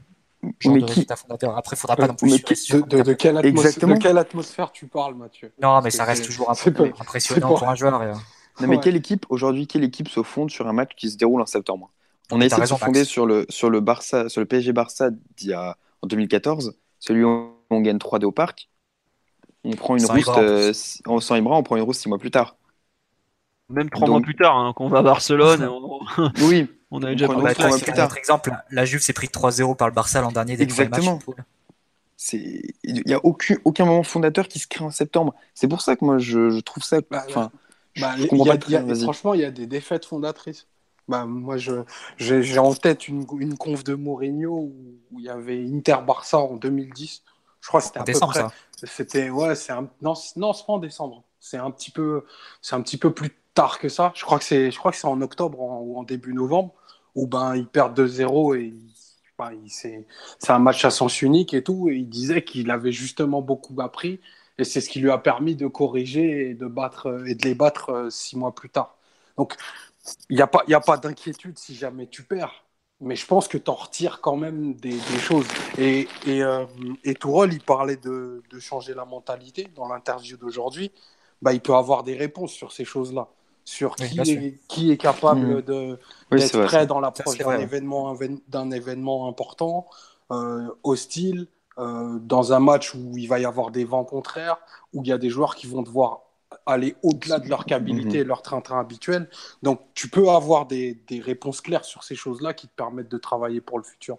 [0.45, 1.57] euh, genre de résultat fondateur.
[1.57, 2.31] Après, il faudra pas non plus.
[2.31, 3.95] de, de, quelle Exactement.
[3.95, 5.53] de, quelle atmosphère tu parles, Mathieu?
[5.61, 8.01] Non, mais ça reste toujours un peu impressionnant pour un joueur.
[8.01, 8.15] Euh.
[8.61, 11.41] Non, mais quelle équipe, aujourd'hui, quelle équipe se fonde sur un match qui se déroule
[11.41, 11.91] en septembre?
[12.31, 15.11] On a essayé de se fonder sur le, sur, le Barça, sur le PSG Barça
[15.37, 18.69] d'il y a, en 2014, celui où on gagne 3-2 au parc.
[19.65, 22.57] On prend une rousse, sans Ibra, on prend une rousse 6 mois plus tard.
[23.71, 25.69] Même trois mois plus tard, hein, quand on va à Barcelone,
[26.43, 27.55] oui, on a déjà parlé.
[27.55, 30.61] Par exemple, la Juve s'est pris 3-0 par le Barça l'an dernier.
[30.61, 31.19] Exactement.
[32.33, 35.35] Il n'y a aucun, aucun moment fondateur qui se crée en septembre.
[35.55, 36.99] C'est pour ça que moi je, je trouve ça.
[37.11, 37.51] Bah, enfin,
[37.99, 38.15] bah,
[39.03, 40.67] franchement, il y a des défaites fondatrices.
[41.09, 44.73] Bah, moi, j'ai en tête une, une conf de Mourinho
[45.11, 47.23] où il y avait Inter-Barça en 2010.
[47.61, 48.87] Je crois que c'était à décembre, peu près.
[48.87, 49.89] C'était ouais, c'est un...
[50.03, 51.25] non, non, c'est pas en décembre.
[51.41, 52.25] C'est un petit peu,
[52.63, 54.13] c'est un petit peu plus tard que ça.
[54.15, 56.75] Je crois que c'est, je crois que c'est en octobre ou en début novembre
[57.15, 58.75] où ben ils perdent 2-0 et
[59.39, 60.07] ben, c'est,
[60.49, 61.89] un match à sens unique et tout.
[61.91, 64.21] Et il disait qu'il avait justement beaucoup appris
[64.59, 67.55] et c'est ce qui lui a permis de corriger et de battre et de les
[67.55, 68.97] battre euh, six mois plus tard.
[69.37, 69.57] Donc
[70.29, 72.65] il n'y a pas, il a pas d'inquiétude si jamais tu perds.
[73.03, 75.47] Mais je pense que tu en retires quand même des, choses.
[75.79, 76.67] Et, et, euh,
[77.03, 80.93] et Tourol, il parlait de, de changer la mentalité dans l'interview d'aujourd'hui.
[81.41, 83.29] Bah, il peut avoir des réponses sur ces choses-là
[83.65, 85.63] sur qui, est, qui, est, capable mmh.
[85.63, 85.99] de,
[86.31, 88.17] d'être prêt dans l'approche d'un événement,
[88.49, 89.87] d'un événement important,
[90.31, 91.47] euh, hostile,
[91.79, 94.59] euh, dans un match où il va y avoir des vents contraires,
[94.93, 96.23] où il y a des joueurs qui vont devoir
[96.67, 98.29] aller au-delà de leur qualité et mmh.
[98.29, 99.29] leur train-train habituel.
[99.63, 103.19] Donc tu peux avoir des, des réponses claires sur ces choses-là qui te permettent de
[103.19, 104.19] travailler pour le futur.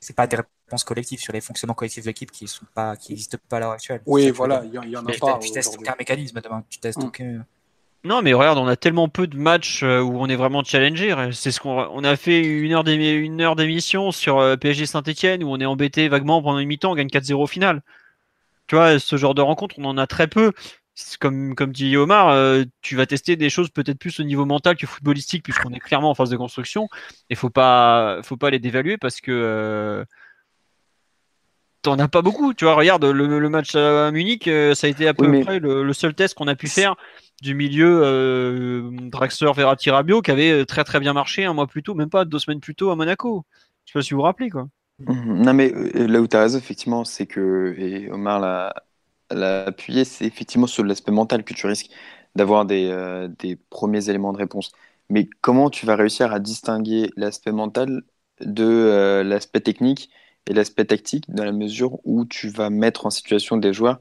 [0.00, 3.12] C'est pas des réponses collectives sur les fonctionnements collectifs de l'équipe qui sont pas qui
[3.12, 4.02] n'existent pas à l'heure actuelle.
[4.06, 5.38] Oui, voilà, il y, en a pas.
[5.38, 7.06] Tu testes aucun mécanisme demain, tu testes mmh.
[7.06, 7.46] aucun
[8.04, 11.14] non, mais regarde, on a tellement peu de matchs euh, où on est vraiment challengé.
[11.32, 12.74] C'est ce qu'on on a fait une
[13.40, 16.94] heure d'émission sur euh, PSG Saint-Etienne où on est embêté vaguement pendant une mi-temps, on
[16.96, 17.82] gagne 4-0 au final.
[18.66, 20.52] Tu vois, ce genre de rencontre, on en a très peu.
[21.18, 24.76] Comme, comme dit Omar, euh, tu vas tester des choses peut-être plus au niveau mental
[24.76, 26.88] que footballistique, puisqu'on est clairement en phase de construction.
[27.30, 30.04] Et faut pas, faut pas les dévaluer parce que
[31.82, 32.54] t'en as pas beaucoup.
[32.54, 34.44] Tu vois, regarde le, match à Munich,
[34.74, 36.96] ça a été à peu près le, seul test qu'on a pu faire
[37.42, 39.90] du milieu euh, Draxler Verratti
[40.24, 42.60] qui avait euh, très très bien marché un mois plus tôt, même pas deux semaines
[42.60, 43.44] plus tôt à Monaco.
[43.84, 44.68] Je sais pas si vous vous rappelez quoi.
[45.00, 45.42] Mhm.
[45.42, 48.40] Non mais euh, là où tu as raison effectivement, c'est que et Omar
[49.30, 51.90] l'a appuyé, c'est effectivement sur l'aspect mental que tu risques
[52.36, 54.72] d'avoir des, euh, des, premiers éléments de réponse.
[55.08, 58.02] Mais comment tu vas réussir à distinguer l'aspect mental
[58.40, 60.10] de l'aspect technique
[60.46, 64.00] et l'aspect tactique dans la mesure où tu vas mettre en situation des joueurs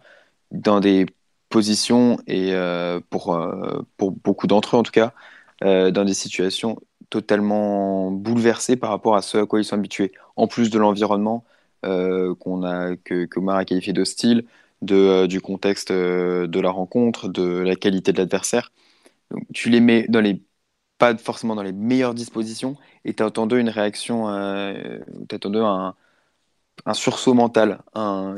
[0.52, 1.06] dans des
[1.54, 5.14] position et euh, pour, euh, pour beaucoup d'entre eux en tout cas,
[5.64, 6.80] euh, dans des situations
[7.12, 10.12] totalement bouleversées par rapport à ce à quoi ils sont habitués.
[10.36, 11.46] En plus de l'environnement
[11.84, 14.46] qu'on a, que, que Omar a qualifié de style,
[14.82, 18.72] de, du contexte de la rencontre, de la qualité de l'adversaire.
[19.54, 20.42] Tu les mets dans les
[20.98, 24.28] pas forcément dans les meilleures dispositions et tu attends d'eux une réaction,
[25.30, 25.96] tu attends d'eux un,
[26.86, 27.84] un sursaut mental,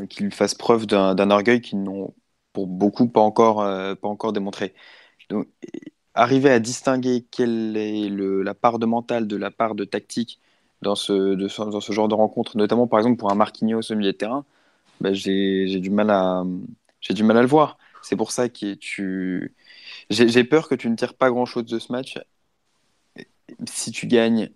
[0.09, 2.13] qu'ils fassent preuve d'un orgueil qu'ils n'ont
[2.56, 4.73] pour beaucoup pas encore, euh, pas encore démontré.
[5.30, 5.48] Donc,
[6.15, 10.40] arriver à distinguer quelle est la part de mental de la part de tactique
[10.82, 14.14] dans ce, dans ce genre de rencontre, notamment par exemple pour un Marquinhos au milieu
[14.14, 14.45] de terrain,
[15.02, 16.44] bah, j'ai du mal à
[17.02, 17.77] j'ai du mal à le voir.
[18.02, 19.53] C'est pour ça que tu
[20.10, 22.18] j'ai peur que tu ne tires pas grand chose de ce match.
[23.68, 24.49] Si tu gagnes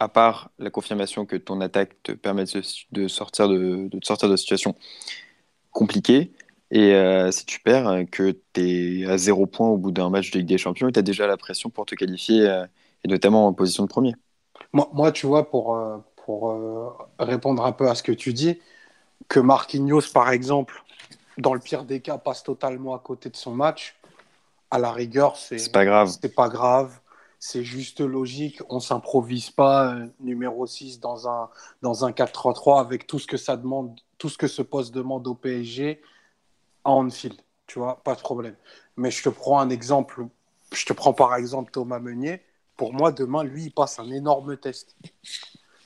[0.00, 2.44] à part la confirmation que ton attaque te permet
[2.92, 4.76] de, sortir de, de, sortir de situation
[5.70, 6.32] compliquée,
[6.70, 10.10] et euh, si tu perds, euh, que tu es à zéro point au bout d'un
[10.10, 12.66] match de Ligue des Champions, tu as déjà la pression pour te qualifier, euh,
[13.04, 14.14] et notamment en position de premier.
[14.72, 15.78] Moi, moi tu vois, pour,
[16.26, 18.60] pour répondre un peu à ce que tu dis,
[19.28, 20.84] que Marquinhos, par exemple,
[21.38, 23.96] dans le pire des cas, passe totalement à côté de son match,
[24.70, 26.14] à la rigueur, c'est pas grave.
[26.20, 27.00] C'est pas grave.
[27.40, 28.60] C'est juste logique.
[28.68, 31.48] On s'improvise pas numéro 6 dans un,
[31.80, 35.26] dans un 4-3-3 avec tout ce que ça demande, tout ce que ce poste demande
[35.28, 36.02] au PSG
[36.88, 38.56] en field, tu vois, pas de problème.
[38.96, 40.26] Mais je te prends un exemple,
[40.72, 42.42] je te prends par exemple Thomas Meunier.
[42.76, 44.96] Pour moi, demain, lui, il passe un énorme test.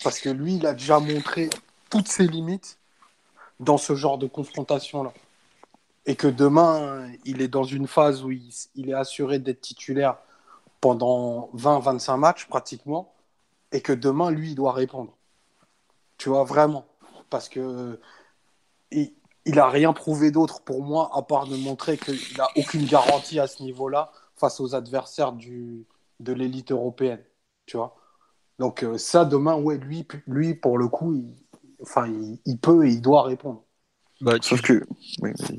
[0.04, 1.48] Parce que lui, il a déjà montré
[1.90, 2.78] toutes ses limites
[3.60, 5.12] dans ce genre de confrontation-là.
[6.04, 10.18] Et que demain, il est dans une phase où il, est assuré d'être titulaire
[10.80, 13.14] pendant 20-25 matchs pratiquement.
[13.70, 15.16] Et que demain, lui, il doit répondre.
[16.18, 16.84] Tu vois, vraiment.
[17.30, 17.98] Parce que
[18.90, 19.12] il
[19.46, 23.46] n'a rien prouvé d'autre pour moi, à part de montrer qu'il n'a aucune garantie à
[23.46, 25.84] ce niveau-là face aux adversaires du,
[26.20, 27.22] de l'élite européenne.
[27.66, 27.96] Tu vois
[28.58, 31.34] Donc, euh, ça, demain, ouais, lui, lui pour le coup, il,
[31.82, 32.06] enfin,
[32.44, 33.62] il, peut et il doit répondre.
[34.20, 34.84] Bah, Sauf que.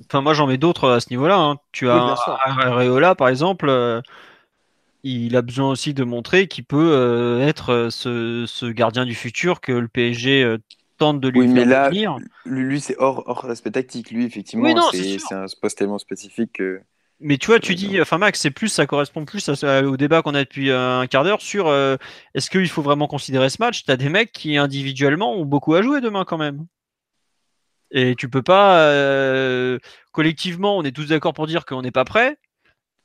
[0.05, 1.38] enfin, moi, j'en mets d'autres à ce niveau-là.
[1.38, 1.57] Hein.
[1.73, 2.15] Tu as
[2.45, 3.68] Areola, par exemple.
[3.68, 4.01] Euh,
[5.05, 9.60] il a besoin aussi de montrer qu'il peut euh, être ce, ce, gardien du futur
[9.60, 10.57] que le PSG
[10.99, 11.90] de lui oui, mais là,
[12.45, 14.11] Lui, c'est hors, hors aspect tactique.
[14.11, 16.82] Lui, effectivement, c'est un poste tellement spécifique que.
[17.20, 20.36] Mais tu vois, tu dis, enfin Max, c'est plus, ça correspond plus au débat qu'on
[20.36, 21.95] a depuis un quart d'heure sur euh,
[22.34, 23.86] est-ce qu'il faut vraiment considérer ce match?
[23.86, 26.65] Tu as des mecs qui individuellement ont beaucoup à jouer demain quand même.
[27.91, 29.78] Et tu peux pas, euh,
[30.11, 32.38] collectivement, on est tous d'accord pour dire qu'on n'est pas prêt,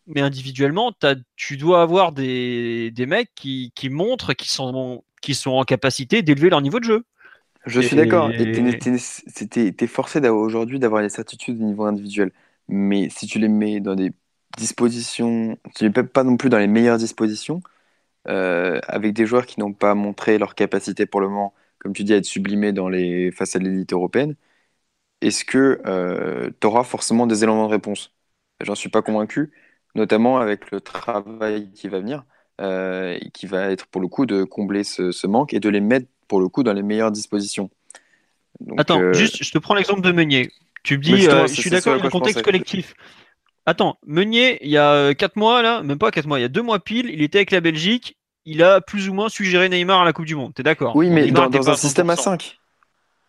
[0.06, 0.93] mais individuellement,
[1.36, 6.23] tu dois avoir des, des mecs qui, qui montrent qu'ils sont, qui sont en capacité
[6.23, 7.05] d'élever leur niveau de jeu.
[7.66, 8.30] Je suis d'accord.
[8.30, 12.32] Et tu es, forcé aujourd'hui d'avoir les certitudes au niveau individuel.
[12.68, 14.12] Mais si tu les mets dans des
[14.56, 17.62] dispositions, tu les mets pas non plus dans les meilleures dispositions,
[18.28, 22.05] euh, avec des joueurs qui n'ont pas montré leur capacité pour le moment, comme tu
[22.05, 24.36] dis, à être sublimés dans les, face à l'élite européenne,
[25.20, 28.14] est-ce que euh, tu auras forcément des éléments de réponse?
[28.60, 29.52] J'en suis pas convaincu,
[29.94, 32.24] notamment avec le travail qui va venir,
[32.60, 35.80] euh, qui va être pour le coup de combler ce, ce manque et de les
[35.80, 37.70] mettre pour le coup dans les meilleures dispositions.
[38.76, 40.50] Attends, euh, juste, je te prends l'exemple de Meunier.
[40.82, 42.94] Tu me dis, euh, je suis d'accord avec le contexte collectif.
[43.66, 46.48] Attends, Meunier, il y a 4 mois, là, même pas 4 mois, il y a
[46.48, 50.00] 2 mois pile, il était avec la Belgique, il a plus ou moins suggéré Neymar
[50.00, 50.55] à la Coupe du Monde.
[50.55, 50.96] T'es d'accord?
[50.96, 52.59] Oui, mais dans, un système à 5.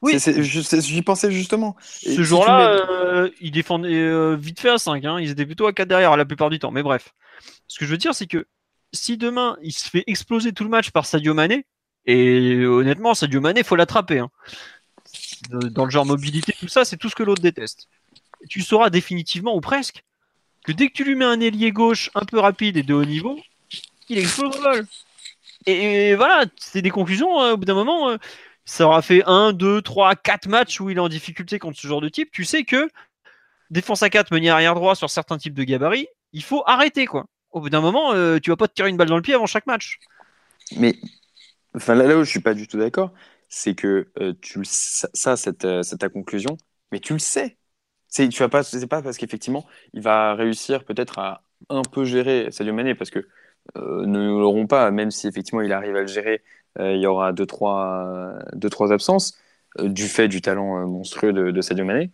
[0.02, 1.76] Oui, j'y pensais justement.
[1.84, 5.04] Ce jour-là, euh, il défendait vite fait à 5.
[5.04, 5.20] Hein.
[5.20, 6.72] Ils étaient plutôt à 4 derrière la plupart du temps.
[6.72, 7.14] Mais bref.
[7.68, 8.48] Ce que je veux dire, c'est que
[8.94, 11.66] si demain il se fait exploser tout le match par Sadio Mané,
[12.06, 14.20] et honnêtement, Sadio Mané, faut l'attraper.
[14.20, 14.30] Hein.
[15.50, 17.88] Dans le genre mobilité, tout ça, c'est tout ce que l'autre déteste.
[18.50, 20.04] tu sauras définitivement, ou presque,
[20.64, 23.06] que dès que tu lui mets un ailier gauche un peu rapide et de haut
[23.06, 23.40] niveau,
[24.10, 24.88] il explose au vol.
[25.66, 27.40] Et, voilà, c'est des conclusions.
[27.40, 27.52] Hein.
[27.54, 28.18] au bout d'un moment, euh,
[28.66, 31.88] ça aura fait 1, 2, 3, 4 matchs où il est en difficulté contre ce
[31.88, 32.32] genre de type.
[32.32, 32.90] Tu sais que
[33.70, 37.06] défense à 4, meunier arrière droit sur certains types de gabarits, il faut arrêter.
[37.06, 37.26] quoi.
[37.52, 39.34] Au bout d'un moment, euh, tu vas pas te tirer une balle dans le pied
[39.34, 40.00] avant chaque match.
[40.76, 40.96] Mais
[41.76, 43.14] Enfin, là, là où je suis pas du tout d'accord,
[43.50, 46.58] c'est que euh, tu ça, cette, euh, c'est ta conclusion,
[46.92, 47.58] mais tu le sais.
[48.08, 52.74] C'est, pas, c'est pas parce qu'effectivement, il va réussir peut-être à un peu gérer Sadio
[52.74, 53.28] Mané, parce que
[53.78, 56.44] euh, nous l'aurons pas, même si effectivement il arrive à le gérer,
[56.80, 59.38] il y aura deux trois, deux, trois absences
[59.80, 62.12] du fait du talent monstrueux de, de, Sadio Mané.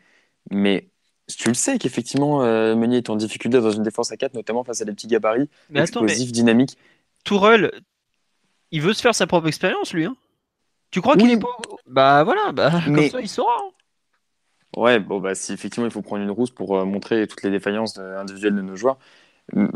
[0.49, 0.89] Mais
[1.37, 2.39] tu le sais qu'effectivement,
[2.75, 5.49] Meunier est en difficulté dans une défense à 4, notamment face à des petits gabarits
[5.75, 6.77] explosifs, dynamiques.
[7.25, 7.71] Tourelle,
[8.75, 10.05] il veut se faire sa propre expérience, lui.
[10.05, 10.17] Hein.
[10.91, 11.47] tu crois qu'il est pas.
[11.87, 13.55] Bah voilà, bah, comme ça, il saura.
[13.57, 13.71] Hein.
[14.75, 17.51] Ouais, bon, bah si effectivement il faut prendre une rousse pour euh, montrer toutes les
[17.51, 18.97] défaillances individuelles de nos joueurs,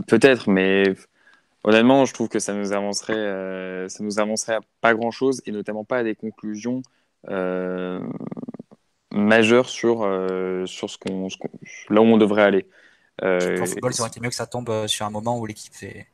[0.08, 0.84] peut-être, mais
[1.64, 5.42] honnêtement, je trouve que ça nous avancerait, euh, ça nous avancerait à pas grand chose
[5.46, 6.82] et notamment pas à des conclusions
[7.30, 8.02] euh,
[9.12, 10.00] majeures sur,
[10.66, 11.30] sur ce qu'on,
[11.90, 12.66] là où on devrait aller.
[13.24, 16.08] en football, ça aurait été mieux que ça tombe sur un moment où l'équipe fait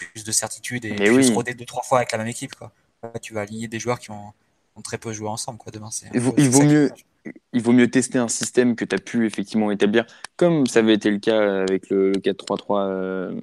[0.00, 1.32] plus de certitude et tu oui.
[1.32, 2.72] roder deux trois fois avec la même équipe quoi.
[3.20, 4.32] tu vas aligner des joueurs qui ont,
[4.82, 6.90] très peu joué ensemble quoi demain il vaut, il vaut mieux
[7.52, 10.06] il vaut mieux tester un système que tu as pu effectivement établir
[10.36, 13.40] comme ça avait été le cas avec le 4-3-3 euh,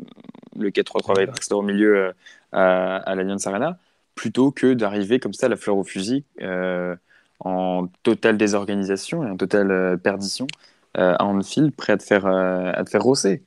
[0.58, 2.12] le 4-3-3 avec au milieu euh,
[2.52, 3.78] à, à l'Allianz Arena
[4.16, 6.96] plutôt que d'arriver comme ça à la fleur au fusil euh,
[7.40, 10.48] en totale désorganisation et en totale perdition
[10.96, 13.44] à Anfield prêt à te faire à te faire rosser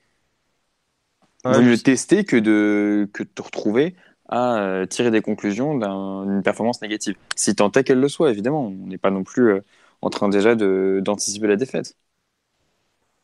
[1.45, 3.97] vaut mieux tester que de, que te retrouver
[4.29, 7.17] à tirer des conclusions d'une performance négative.
[7.35, 8.67] Si tant est qu'elle le soit, évidemment.
[8.67, 9.61] On n'est pas non plus
[10.03, 11.97] en train déjà d'anticiper la défaite.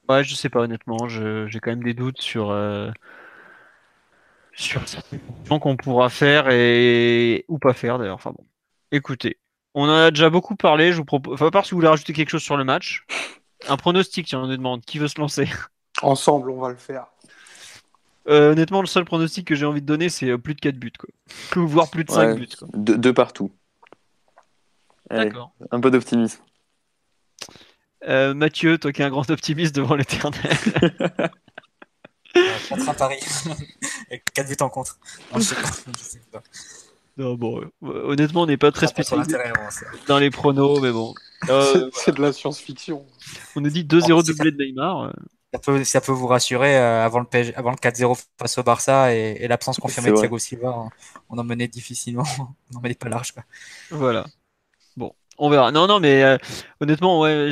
[0.08, 1.08] Ouais, je sais pas honnêtement.
[1.08, 2.56] J'ai quand même des doutes sur
[4.52, 4.96] sur ce
[5.58, 8.16] qu'on pourra faire et ou pas faire d'ailleurs.
[8.16, 8.44] Enfin bon.
[8.90, 9.38] Écoutez,
[9.74, 10.92] on en a déjà beaucoup parlé.
[10.92, 11.34] Je vous propose.
[11.34, 13.04] Enfin, à part si vous voulez rajouter quelque chose sur le match.
[13.68, 14.84] Un pronostic, si on nous demande.
[14.84, 15.48] Qui veut se lancer?
[16.02, 17.06] Ensemble, on va le faire.
[18.28, 20.76] Euh, honnêtement, le seul pronostic que j'ai envie de donner, c'est euh, plus de 4
[20.76, 20.92] buts.
[20.98, 21.10] Quoi.
[21.64, 22.48] Voire plus de 5 buts.
[22.58, 22.68] Quoi.
[22.74, 23.52] Deux, partout.
[25.10, 25.52] D'accord.
[25.70, 26.42] Un peu d'optimisme.
[28.08, 30.42] Euh, Mathieu, toi qui es un grand optimiste devant l'éternel.
[32.68, 33.20] 4 à Paris.
[34.34, 34.98] 4 buts en contre.
[35.32, 35.70] Non, je sais pas.
[35.96, 36.42] sais pas.
[37.16, 39.38] Non, bon, honnêtement, on n'est pas très spécialisé
[40.06, 41.14] dans les pronos, mais bon.
[41.92, 43.06] c'est de la science-fiction.
[43.54, 45.12] On nous dit 2-0 doublé de Neymar
[45.84, 47.26] ça peut, vous rassurer euh, avant le,
[47.58, 50.88] avant le 4-0 face au Barça et, l'absence confirmée de Thiago Silva.
[51.28, 52.24] On en menait difficilement,
[52.74, 53.32] on en menait pas large.
[53.90, 54.24] Voilà.
[54.96, 55.72] Bon, on verra.
[55.72, 56.38] Non, non, mais euh,
[56.80, 57.50] honnêtement, ouais,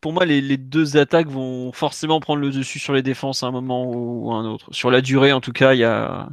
[0.00, 3.50] pour moi, les, deux attaques vont forcément prendre le dessus sur les défenses à un
[3.50, 4.72] moment ou, à un autre.
[4.72, 6.28] Sur la durée, en tout cas, il y a.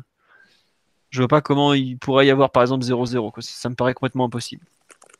[1.10, 3.42] Je vois pas comment il pourrait y avoir, par exemple, 0-0.
[3.42, 4.66] Ça me paraît complètement impossible.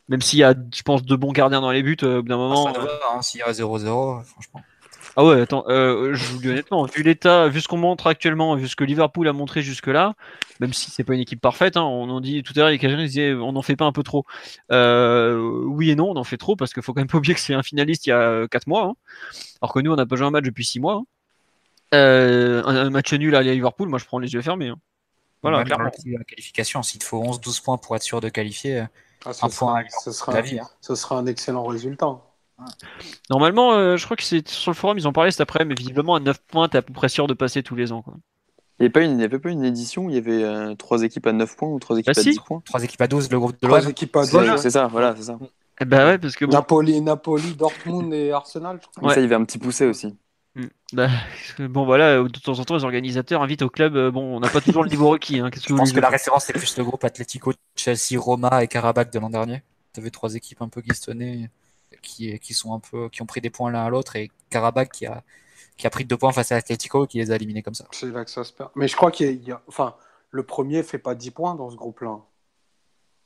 [0.08, 2.68] Même s'il y a, je pense, deux bons gardiens dans les buts, euh, d'un moment.
[2.68, 4.60] Ah, hein, s'il y a 0-0, franchement.
[5.18, 8.54] Ah ouais, attends, euh, je vous dis honnêtement, vu l'état, vu ce qu'on montre actuellement,
[8.54, 10.14] vu ce que Liverpool a montré jusque-là,
[10.60, 12.78] même si c'est pas une équipe parfaite, hein, on en dit tout à l'heure, les
[12.78, 14.26] Cajun disaient on n'en fait pas un peu trop.
[14.72, 17.32] Euh, oui et non, on en fait trop parce qu'il faut quand même pas oublier
[17.32, 18.94] que c'est un finaliste il y a 4 mois, hein.
[19.62, 20.96] alors que nous on n'a pas joué un match depuis 6 mois.
[20.96, 21.04] Hein.
[21.94, 24.68] Euh, un, match nul à Liverpool, moi je prends les yeux fermés.
[24.68, 24.78] Hein.
[25.40, 25.90] Voilà, clairement.
[26.04, 28.84] La qualification, s'il te faut 11-12 points pour être sûr de qualifier,
[29.24, 30.42] ah, un point, ce sera,
[30.82, 32.20] ce sera un excellent résultat.
[33.30, 35.74] Normalement, euh, je crois que c'est sur le forum, ils en parlaient cet après, mais
[35.74, 38.02] visiblement à 9 points, t'es à peu près sûr de passer tous les ans.
[38.02, 38.14] Quoi.
[38.78, 41.32] Il n'y avait, avait, pas une édition où il y avait 3 euh, équipes à
[41.32, 42.62] 9 points ou 3 équipes bah à 10 points?
[42.64, 44.56] 3 équipes à 12, le groupe de 3 équipes à 12.
[44.56, 45.38] C'est ça, voilà, c'est ça.
[45.80, 48.78] Eh bah ouais, parce que Napoli, Napoli, Dortmund et Arsenal.
[48.82, 49.14] Je crois.
[49.14, 50.14] Ça, il y avait un petit poussé aussi.
[50.54, 50.64] Mm.
[50.94, 51.08] Bah,
[51.58, 53.94] bon voilà, de temps en temps les organisateurs invitent au club.
[53.96, 55.40] Euh, bon, on n'a pas toujours le niveau requis.
[55.40, 59.12] Hein, je pense que la référence c'est plus le groupe Atlético, Chelsea, Roma et Karabakh
[59.12, 59.62] de l'an dernier.
[59.92, 61.50] Tu avais trois équipes un peu tenaient
[62.02, 64.90] qui, qui, sont un peu, qui ont pris des points l'un à l'autre et Karabakh
[64.92, 65.22] qui a,
[65.76, 67.86] qui a pris deux points face à Atletico et qui les a éliminés comme ça.
[67.92, 68.70] C'est là que ça se perd.
[68.74, 69.94] Mais je crois qu'il y, a, enfin,
[70.30, 72.20] le premier fait pas 10 points dans ce groupe-là.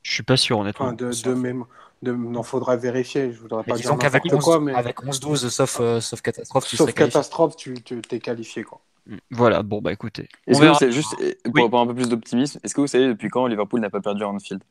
[0.03, 0.87] Je suis pas sûr, honnêtement.
[0.87, 1.65] Enfin, de, de même,
[2.03, 3.33] de, non, faudrait vérifier.
[3.33, 4.73] Je voudrais pas dire qu'avec 11, quoi, mais...
[4.75, 8.81] avec 11-12, sauf, euh, sauf catastrophe, tu sauf catastrophe, tu t'es qualifié, quoi.
[9.07, 9.17] Mm.
[9.31, 10.29] Voilà, bon bah écoutez.
[10.47, 11.15] Est-ce que c'est juste
[11.55, 14.01] pour avoir un peu plus d'optimisme, est-ce que vous savez depuis quand Liverpool n'a pas
[14.01, 14.63] perdu à Anfield?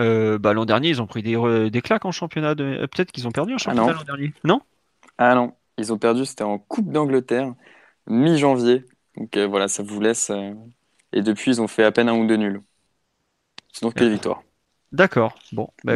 [0.00, 2.54] Euh, bah, l'an dernier, ils ont pris des, des claques en championnat.
[2.54, 2.64] De...
[2.64, 4.32] Euh, peut-être qu'ils ont perdu en ah championnat l'an dernier.
[4.44, 4.60] Non
[5.18, 7.54] Ah non, ils ont perdu, c'était en Coupe d'Angleterre,
[8.06, 8.84] mi-janvier.
[9.16, 10.32] Donc euh, voilà, ça vous laisse.
[11.12, 12.62] Et depuis, ils ont fait à peine un ou deux nuls.
[13.72, 14.42] Sinon, que les victoires.
[14.92, 15.38] D'accord.
[15.52, 15.94] Bon, bah,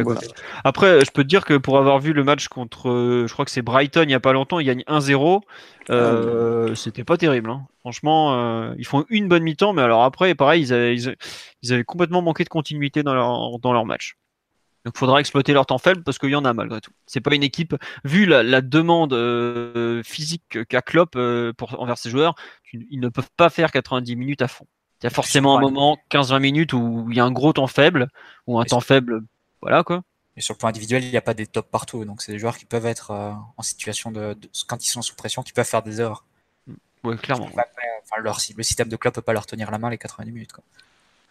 [0.63, 3.51] après, je peux te dire que pour avoir vu le match contre, je crois que
[3.51, 5.41] c'est Brighton il n'y a pas longtemps, ils gagnent 1-0.
[5.89, 7.49] Euh, ah c'était pas terrible.
[7.49, 7.67] Hein.
[7.81, 11.83] Franchement, euh, ils font une bonne mi-temps, mais alors après, pareil, ils avaient, ils, avaient,
[11.83, 14.15] complètement manqué de continuité dans leur, dans leur match.
[14.85, 16.91] Donc, il faudra exploiter leur temps faible parce qu'il y en a malgré tout.
[17.05, 21.17] C'est pas une équipe, vu la, la demande euh, physique qu'a Klopp
[21.57, 22.35] pour, envers ses joueurs,
[22.71, 24.67] ils ne peuvent pas faire 90 minutes à fond.
[25.01, 27.67] Il y a forcément un moment, 15-20 minutes, où il y a un gros temps
[27.67, 28.09] faible,
[28.47, 29.23] ou un temps faible,
[29.61, 30.03] voilà quoi.
[30.37, 32.03] Et sur le plan individuel, il n'y a pas des tops partout.
[32.03, 35.15] Donc, c'est des joueurs qui peuvent être euh, en situation de, quand ils sont sous
[35.15, 36.25] pression, qui peuvent faire des erreurs.
[37.03, 37.47] Oui, clairement.
[37.47, 40.51] Enfin, leur, le système de club peut pas leur tenir la main les 90 minutes.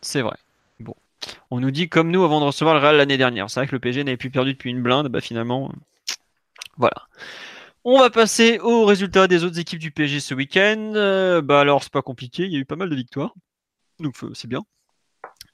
[0.00, 0.36] C'est vrai.
[0.80, 0.94] Bon.
[1.50, 3.50] On nous dit comme nous avant de recevoir le Real l'année dernière.
[3.50, 5.08] C'est vrai que le PG n'avait plus perdu depuis une blinde.
[5.08, 5.70] Bah, finalement,
[6.76, 7.08] voilà.
[7.84, 10.92] On va passer aux résultats des autres équipes du PSG ce week-end.
[10.94, 12.44] Euh, bah alors, c'est pas compliqué.
[12.44, 13.34] Il y a eu pas mal de victoires.
[14.00, 14.62] Donc, euh, c'est bien.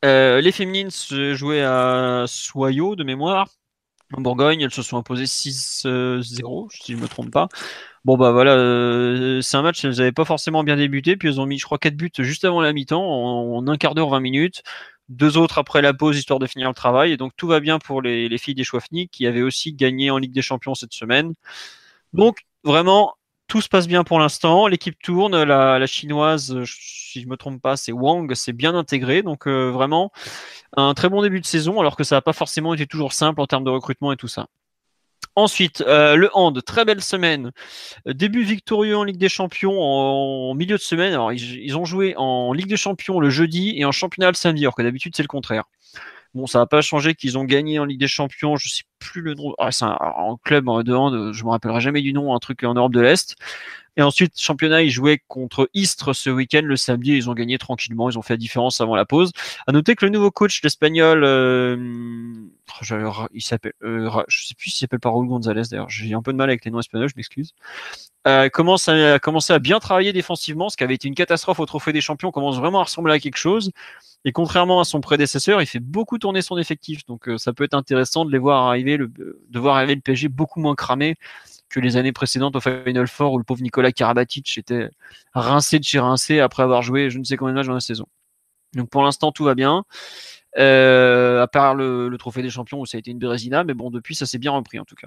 [0.04, 3.48] Euh, les féminines jouaient à Soyaux de mémoire.
[4.12, 7.48] En Bourgogne, elles se sont imposées 6-0, si je ne me trompe pas.
[8.04, 11.40] Bon, bah voilà, euh, c'est un match, elles n'avaient pas forcément bien débuté, puis elles
[11.40, 14.20] ont mis, je crois, 4 buts juste avant la mi-temps, en, un quart d'heure, 20
[14.20, 14.62] minutes.
[15.08, 17.12] Deux autres après la pause, histoire de finir le travail.
[17.12, 20.18] Et donc, tout va bien pour les, filles des Chouafni, qui avaient aussi gagné en
[20.18, 21.34] Ligue des Champions cette semaine.
[22.12, 23.14] Donc, vraiment,
[23.50, 24.68] tout se passe bien pour l'instant.
[24.68, 25.42] L'équipe tourne.
[25.42, 29.22] La, chinoise, si je me trompe pas, c'est Wang, c'est bien intégré.
[29.22, 30.12] Donc euh, vraiment
[30.76, 33.40] un très bon début de saison, alors que ça n'a pas forcément été toujours simple
[33.40, 34.46] en termes de recrutement et tout ça.
[35.34, 37.50] Ensuite, euh, le hand, très belle semaine.
[38.06, 41.12] Début victorieux en Ligue des Champions en, milieu de semaine.
[41.12, 44.62] Alors, ils, ont joué en Ligue des Champions le jeudi et en championnat le samedi,
[44.62, 45.64] alors que d'habitude, c'est le contraire.
[46.34, 49.20] Bon, ça n'a pas changé qu'ils ont gagné en Ligue des Champions, je sais plus
[49.20, 49.54] le nom.
[49.58, 52.62] Ah, c'est un, club en de hand, je me rappellerai jamais du nom, un truc
[52.62, 53.36] en Europe de l'Est.
[53.96, 58.08] Et ensuite, championnat, ils jouaient contre Istres ce week-end, le samedi, ils ont gagné tranquillement,
[58.08, 59.32] ils ont fait la différence avant la pause.
[59.66, 61.76] À noter que le nouveau coach, l'espagnol, euh,
[63.34, 66.32] il s'appelle, euh, je sais plus s'il s'appelle pas Raúl González d'ailleurs, j'ai un peu
[66.32, 67.52] de mal avec les noms espagnols, je m'excuse.
[68.28, 71.66] Euh, commence à, commencer à bien travailler défensivement, ce qui avait été une catastrophe au
[71.66, 73.72] Trophée des Champions, commence vraiment à ressembler à quelque chose.
[74.24, 77.64] Et contrairement à son prédécesseur, il fait beaucoup tourner son effectif, donc euh, ça peut
[77.64, 81.16] être intéressant de les voir arriver, le, de voir arriver le PSG beaucoup moins cramé
[81.70, 84.90] que les années précédentes au Final Four où le pauvre Nicolas Karabatic était
[85.32, 87.80] rincé de chez rincé après avoir joué je ne sais combien de matchs dans la
[87.80, 88.06] saison.
[88.74, 89.84] Donc pour l'instant tout va bien.
[90.58, 93.90] Euh, à part le, trophée des champions où ça a été une bérésina, mais bon
[93.90, 95.06] depuis ça s'est bien repris en tout cas.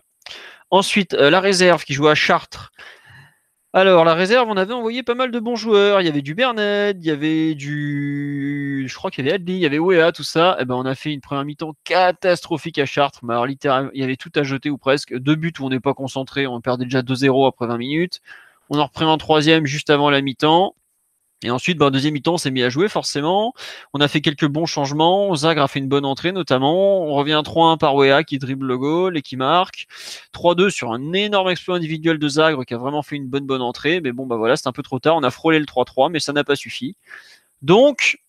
[0.71, 2.71] Ensuite euh, la réserve qui joue à Chartres
[3.75, 5.99] alors, la réserve, on avait envoyé pas mal de bons joueurs.
[5.99, 8.85] Il y avait du Bernet, il y avait du.
[8.87, 10.55] Je crois qu'il y avait Adli, il y avait Wea, tout ça.
[10.59, 13.21] Et eh ben, on a fait une première mi-temps catastrophique à Chartres.
[13.25, 15.17] Mais alors, littéralement, il y avait tout à jeter ou presque.
[15.17, 16.45] Deux buts où on n'est pas concentré.
[16.45, 18.21] On perdait déjà 2-0 après 20 minutes.
[18.69, 20.75] On en reprend un troisième juste avant la mi-temps.
[21.43, 23.53] Et ensuite, bah, deuxième mi-temps, on s'est mis à jouer forcément.
[23.93, 25.35] On a fait quelques bons changements.
[25.35, 27.03] Zagre a fait une bonne entrée notamment.
[27.03, 29.87] On revient 3-1 par Wea qui dribble le goal et qui marque.
[30.33, 33.61] 3-2 sur un énorme exploit individuel de Zagre qui a vraiment fait une bonne bonne
[33.61, 34.01] entrée.
[34.01, 35.15] Mais bon, bah voilà, c'est un peu trop tard.
[35.17, 36.95] On a frôlé le 3-3, mais ça n'a pas suffi.
[37.61, 38.19] Donc,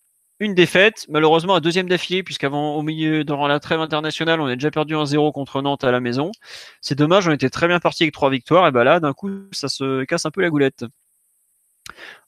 [0.40, 4.54] une défaite, malheureusement un deuxième d'affilée, puisqu'avant au milieu, dans la trêve internationale, on a
[4.54, 6.32] déjà perdu un 0 contre Nantes à la maison.
[6.80, 9.30] C'est dommage, on était très bien parti avec trois victoires, et bah là, d'un coup,
[9.52, 10.84] ça se casse un peu la goulette.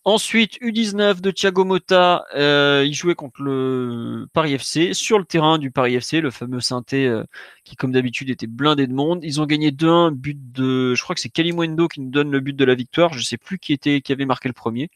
[0.08, 5.58] Ensuite, U19 de Thiago Motta, euh, il jouait contre le Paris FC sur le terrain
[5.58, 7.24] du Paris FC, le fameux synthé euh,
[7.64, 9.24] qui, comme d'habitude, était blindé de monde.
[9.24, 12.38] Ils ont gagné 2-1, but de, je crois que c'est Kalimwendo qui nous donne le
[12.38, 13.14] but de la victoire.
[13.14, 14.90] Je sais plus qui était, qui avait marqué le premier.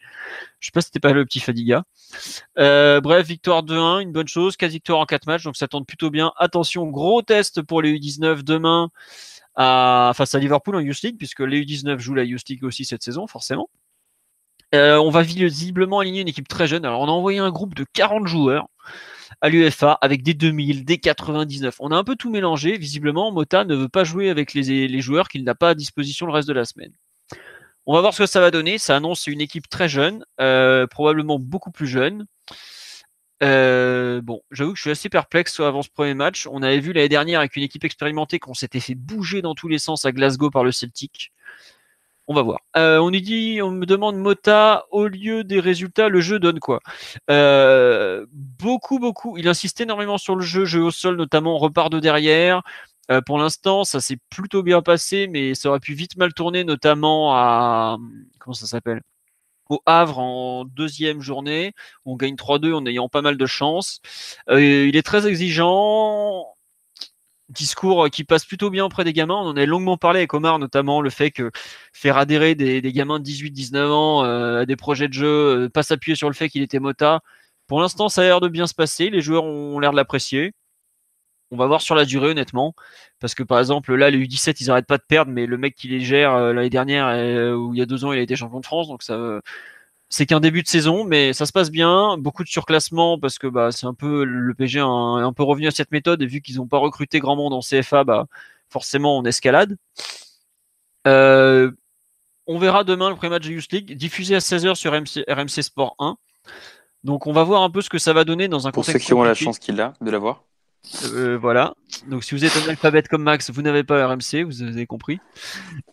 [0.60, 1.82] Je sais pas si c'était pas le petit Fadiga.
[2.58, 5.88] Euh, bref, victoire 2-1, une bonne chose, 4 victoires en 4 matchs, donc ça tente
[5.88, 6.32] plutôt bien.
[6.36, 8.90] Attention, gros test pour les U19 demain
[9.56, 13.02] face à Liverpool en Youth League, puisque les U19 jouent la Youth League aussi cette
[13.02, 13.68] saison, forcément.
[14.74, 16.84] Euh, on va visiblement aligner une équipe très jeune.
[16.84, 18.68] Alors, on a envoyé un groupe de 40 joueurs
[19.40, 21.76] à l'UFA avec des 2000, des 99.
[21.80, 22.76] On a un peu tout mélangé.
[22.76, 26.32] Visiblement, Mota ne veut pas jouer avec les, joueurs qu'il n'a pas à disposition le
[26.32, 26.92] reste de la semaine.
[27.86, 28.78] On va voir ce que ça va donner.
[28.78, 32.26] Ça annonce une équipe très jeune, euh, probablement beaucoup plus jeune.
[33.42, 36.46] Euh, bon, j'avoue que je suis assez perplexe avant ce premier match.
[36.50, 39.68] On avait vu l'année dernière avec une équipe expérimentée qu'on s'était fait bouger dans tous
[39.68, 41.32] les sens à Glasgow par le Celtic
[42.30, 42.60] on va voir.
[42.76, 46.60] Euh, on nous dit, on me demande Mota, au lieu des résultats, le jeu donne
[46.60, 46.78] quoi?
[47.28, 49.36] Euh, Beaucoup, beaucoup.
[49.36, 52.62] Il insiste énormément sur le jeu, jeu au sol notamment, on repart de derrière.
[53.10, 56.62] Euh, pour l'instant, ça s'est plutôt bien passé, mais ça aurait pu vite mal tourner,
[56.62, 57.98] notamment à
[58.38, 59.00] comment ça s'appelle?
[59.68, 61.72] Au Havre en deuxième journée.
[62.04, 64.00] On gagne 3-2 en ayant pas mal de chance.
[64.48, 66.46] il est très exigeant
[67.50, 69.34] discours euh, qui passe plutôt bien auprès des gamins.
[69.34, 71.50] On en a longuement parlé avec Omar, notamment le fait que
[71.92, 75.82] faire adhérer des, gamins de 18-19 ans euh, à des projets de jeu, euh, pas
[75.82, 77.20] s'appuyer sur le fait qu'il était mota.
[77.66, 79.10] Pour l'instant, ça a l'air de bien se passer.
[79.10, 80.52] Les joueurs ont l'air de l'apprécier.
[81.52, 82.74] On va voir sur la durée, honnêtement.
[83.20, 85.74] Parce que, par exemple, là, les U17, ils arrêtent pas de perdre, mais le mec
[85.74, 87.06] qui les gère l'année dernière,
[87.58, 88.88] ou il y a deux ans, il a été champion de France.
[88.88, 89.40] Donc, ça,
[90.10, 92.18] c'est qu'un début de saison, mais ça se passe bien.
[92.18, 95.68] Beaucoup de surclassement parce que bah, c'est un peu le PG un, un peu revenu
[95.68, 98.26] à cette méthode et vu qu'ils n'ont pas recruté grand monde en CFA, bah,
[98.68, 99.76] forcément on escalade.
[101.06, 101.70] Euh,
[102.48, 106.16] on verra demain le pré-match de Youth League diffusé à 16h sur RMC, Sport 1.
[107.04, 108.92] Donc on va voir un peu ce que ça va donner dans un contexte.
[108.92, 110.42] Pour ceux qui ont la chance qu'il a de l'avoir.
[111.04, 111.74] Euh, voilà.
[112.08, 115.20] Donc si vous êtes un alphabet comme Max, vous n'avez pas RMC, vous avez compris.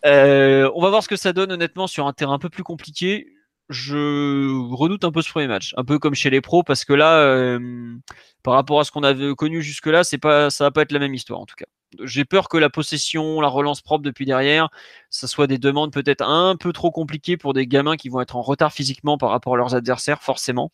[0.04, 2.64] Euh, on va voir ce que ça donne honnêtement sur un terrain un peu plus
[2.64, 3.37] compliqué
[3.68, 6.92] je redoute un peu ce premier match, un peu comme chez les pros, parce que
[6.92, 7.96] là, euh,
[8.42, 10.98] par rapport à ce qu'on avait connu jusque-là, c'est pas, ça va pas être la
[10.98, 11.66] même histoire en tout cas.
[12.02, 14.68] J'ai peur que la possession, la relance propre depuis derrière,
[15.10, 18.36] ça soit des demandes peut-être un peu trop compliquées pour des gamins qui vont être
[18.36, 20.70] en retard physiquement par rapport à leurs adversaires, forcément,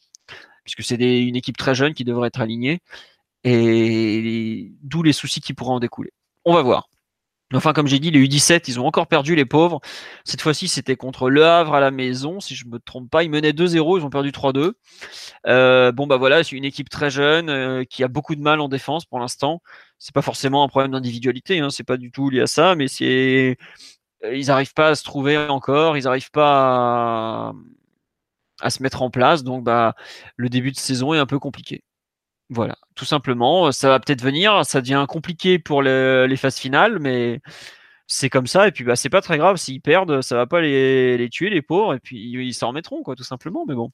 [0.65, 2.81] puisque c'est une équipe très jeune qui devrait être alignée,
[3.45, 6.13] et d'où les soucis qui pourraient en découler.
[6.45, 6.89] On va voir.
[7.53, 9.81] Enfin, comme j'ai dit, les U17, ils ont encore perdu, les pauvres.
[10.25, 13.23] Cette fois-ci, c'était contre Le Havre à la maison, si je ne me trompe pas.
[13.23, 14.73] Ils menaient 2-0, ils ont perdu 3-2.
[15.47, 18.61] Euh, bon, bah voilà, c'est une équipe très jeune euh, qui a beaucoup de mal
[18.61, 19.63] en défense pour l'instant.
[19.99, 22.87] C'est pas forcément un problème d'individualité, hein, c'est pas du tout lié à ça, mais.
[23.03, 23.55] Euh,
[24.33, 27.53] ils n'arrivent pas à se trouver encore, ils n'arrivent pas à...
[28.61, 29.45] à se mettre en place.
[29.45, 29.95] Donc, bah,
[30.37, 31.85] le début de saison est un peu compliqué.
[32.51, 33.73] Voilà, tout simplement.
[33.73, 37.41] Ça va peut-être venir, ça devient compliqué pour les phases finales, mais
[38.07, 38.69] c'est comme ça.
[38.69, 41.63] Et puis, bah, c'est pas très grave s'ils perdent, ça va pas les, tuer, les
[41.63, 43.65] pauvres, et puis ils s'en remettront, quoi, tout simplement.
[43.67, 43.91] Mais bon,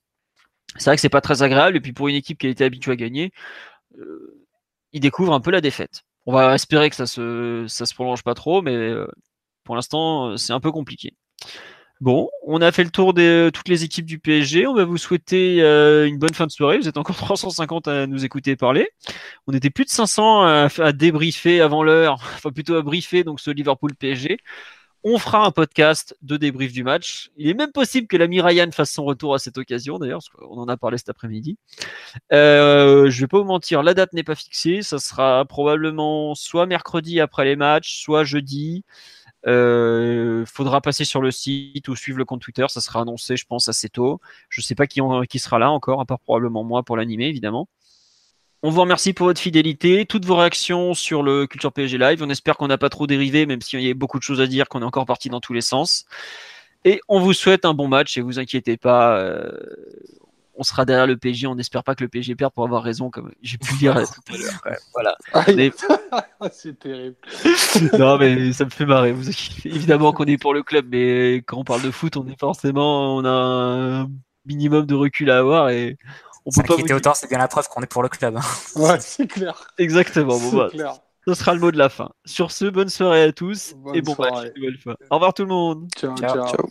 [0.77, 1.77] c'est vrai que c'est pas très agréable.
[1.77, 3.33] Et puis, pour une équipe qui a été habituée à gagner,
[3.99, 4.47] euh,
[4.93, 6.03] il découvre un peu la défaite.
[6.27, 8.93] On va espérer que ça se, ça se prolonge pas trop, mais
[9.65, 11.15] pour l'instant, c'est un peu compliqué.
[12.01, 14.67] Bon, on a fait le tour de toutes les équipes du PSG.
[14.67, 16.79] On va vous souhaiter euh, une bonne fin de soirée.
[16.79, 18.89] Vous êtes encore 350 à nous écouter parler.
[19.47, 23.51] On était plus de 500 à, débriefer avant l'heure, enfin plutôt à briefer donc ce
[23.51, 24.39] Liverpool PSG.
[25.05, 27.31] On fera un podcast de débrief du match.
[27.37, 30.29] Il est même possible que l'ami Ryan fasse son retour à cette occasion, d'ailleurs, parce
[30.29, 31.57] qu'on en a parlé cet après-midi.
[32.33, 34.83] Euh, je vais pas vous mentir, la date n'est pas fixée.
[34.83, 38.85] Ça sera probablement soit mercredi après les matchs, soit jeudi.
[39.47, 43.47] Euh, faudra passer sur le site ou suivre le compte Twitter, ça sera annoncé, je
[43.47, 44.21] pense, assez tôt.
[44.49, 47.69] Je sais pas qui, qui sera là encore, à part probablement moi pour l'animer, évidemment.
[48.63, 52.23] On vous remercie pour votre fidélité, toutes vos réactions sur le Culture PSG Live.
[52.23, 54.47] On espère qu'on n'a pas trop dérivé, même s'il y a beaucoup de choses à
[54.47, 56.05] dire, qu'on est encore parti dans tous les sens.
[56.85, 59.51] Et on vous souhaite un bon match et vous inquiétez pas, euh,
[60.61, 61.47] on sera derrière le PSG.
[61.47, 63.95] On n'espère pas que le PSG perde pour avoir raison, comme j'ai pu le dire
[63.95, 64.79] tout à l'heure.
[64.93, 65.17] voilà.
[66.53, 67.17] C'est terrible.
[67.99, 69.13] non, mais ça me fait marrer.
[69.13, 69.27] Vous...
[69.65, 73.17] Évidemment qu'on est pour le club, mais quand on parle de foot, on est forcément,
[73.17, 74.11] on a un
[74.45, 75.97] minimum de recul à avoir et
[76.45, 76.95] on peut pas.
[76.95, 78.37] autant, c'est bien la preuve qu'on est pour le club.
[78.37, 78.43] Hein.
[78.77, 79.67] ouais, c'est clair.
[79.79, 80.39] Exactement.
[80.39, 80.69] Bon, bah,
[81.27, 82.11] Ce sera le mot de la fin.
[82.27, 84.49] Sur ce, bonne soirée à tous et bon match.
[85.09, 85.89] Au revoir tout le monde.
[85.97, 86.15] ciao.
[86.17, 86.49] ciao.
[86.49, 86.71] ciao.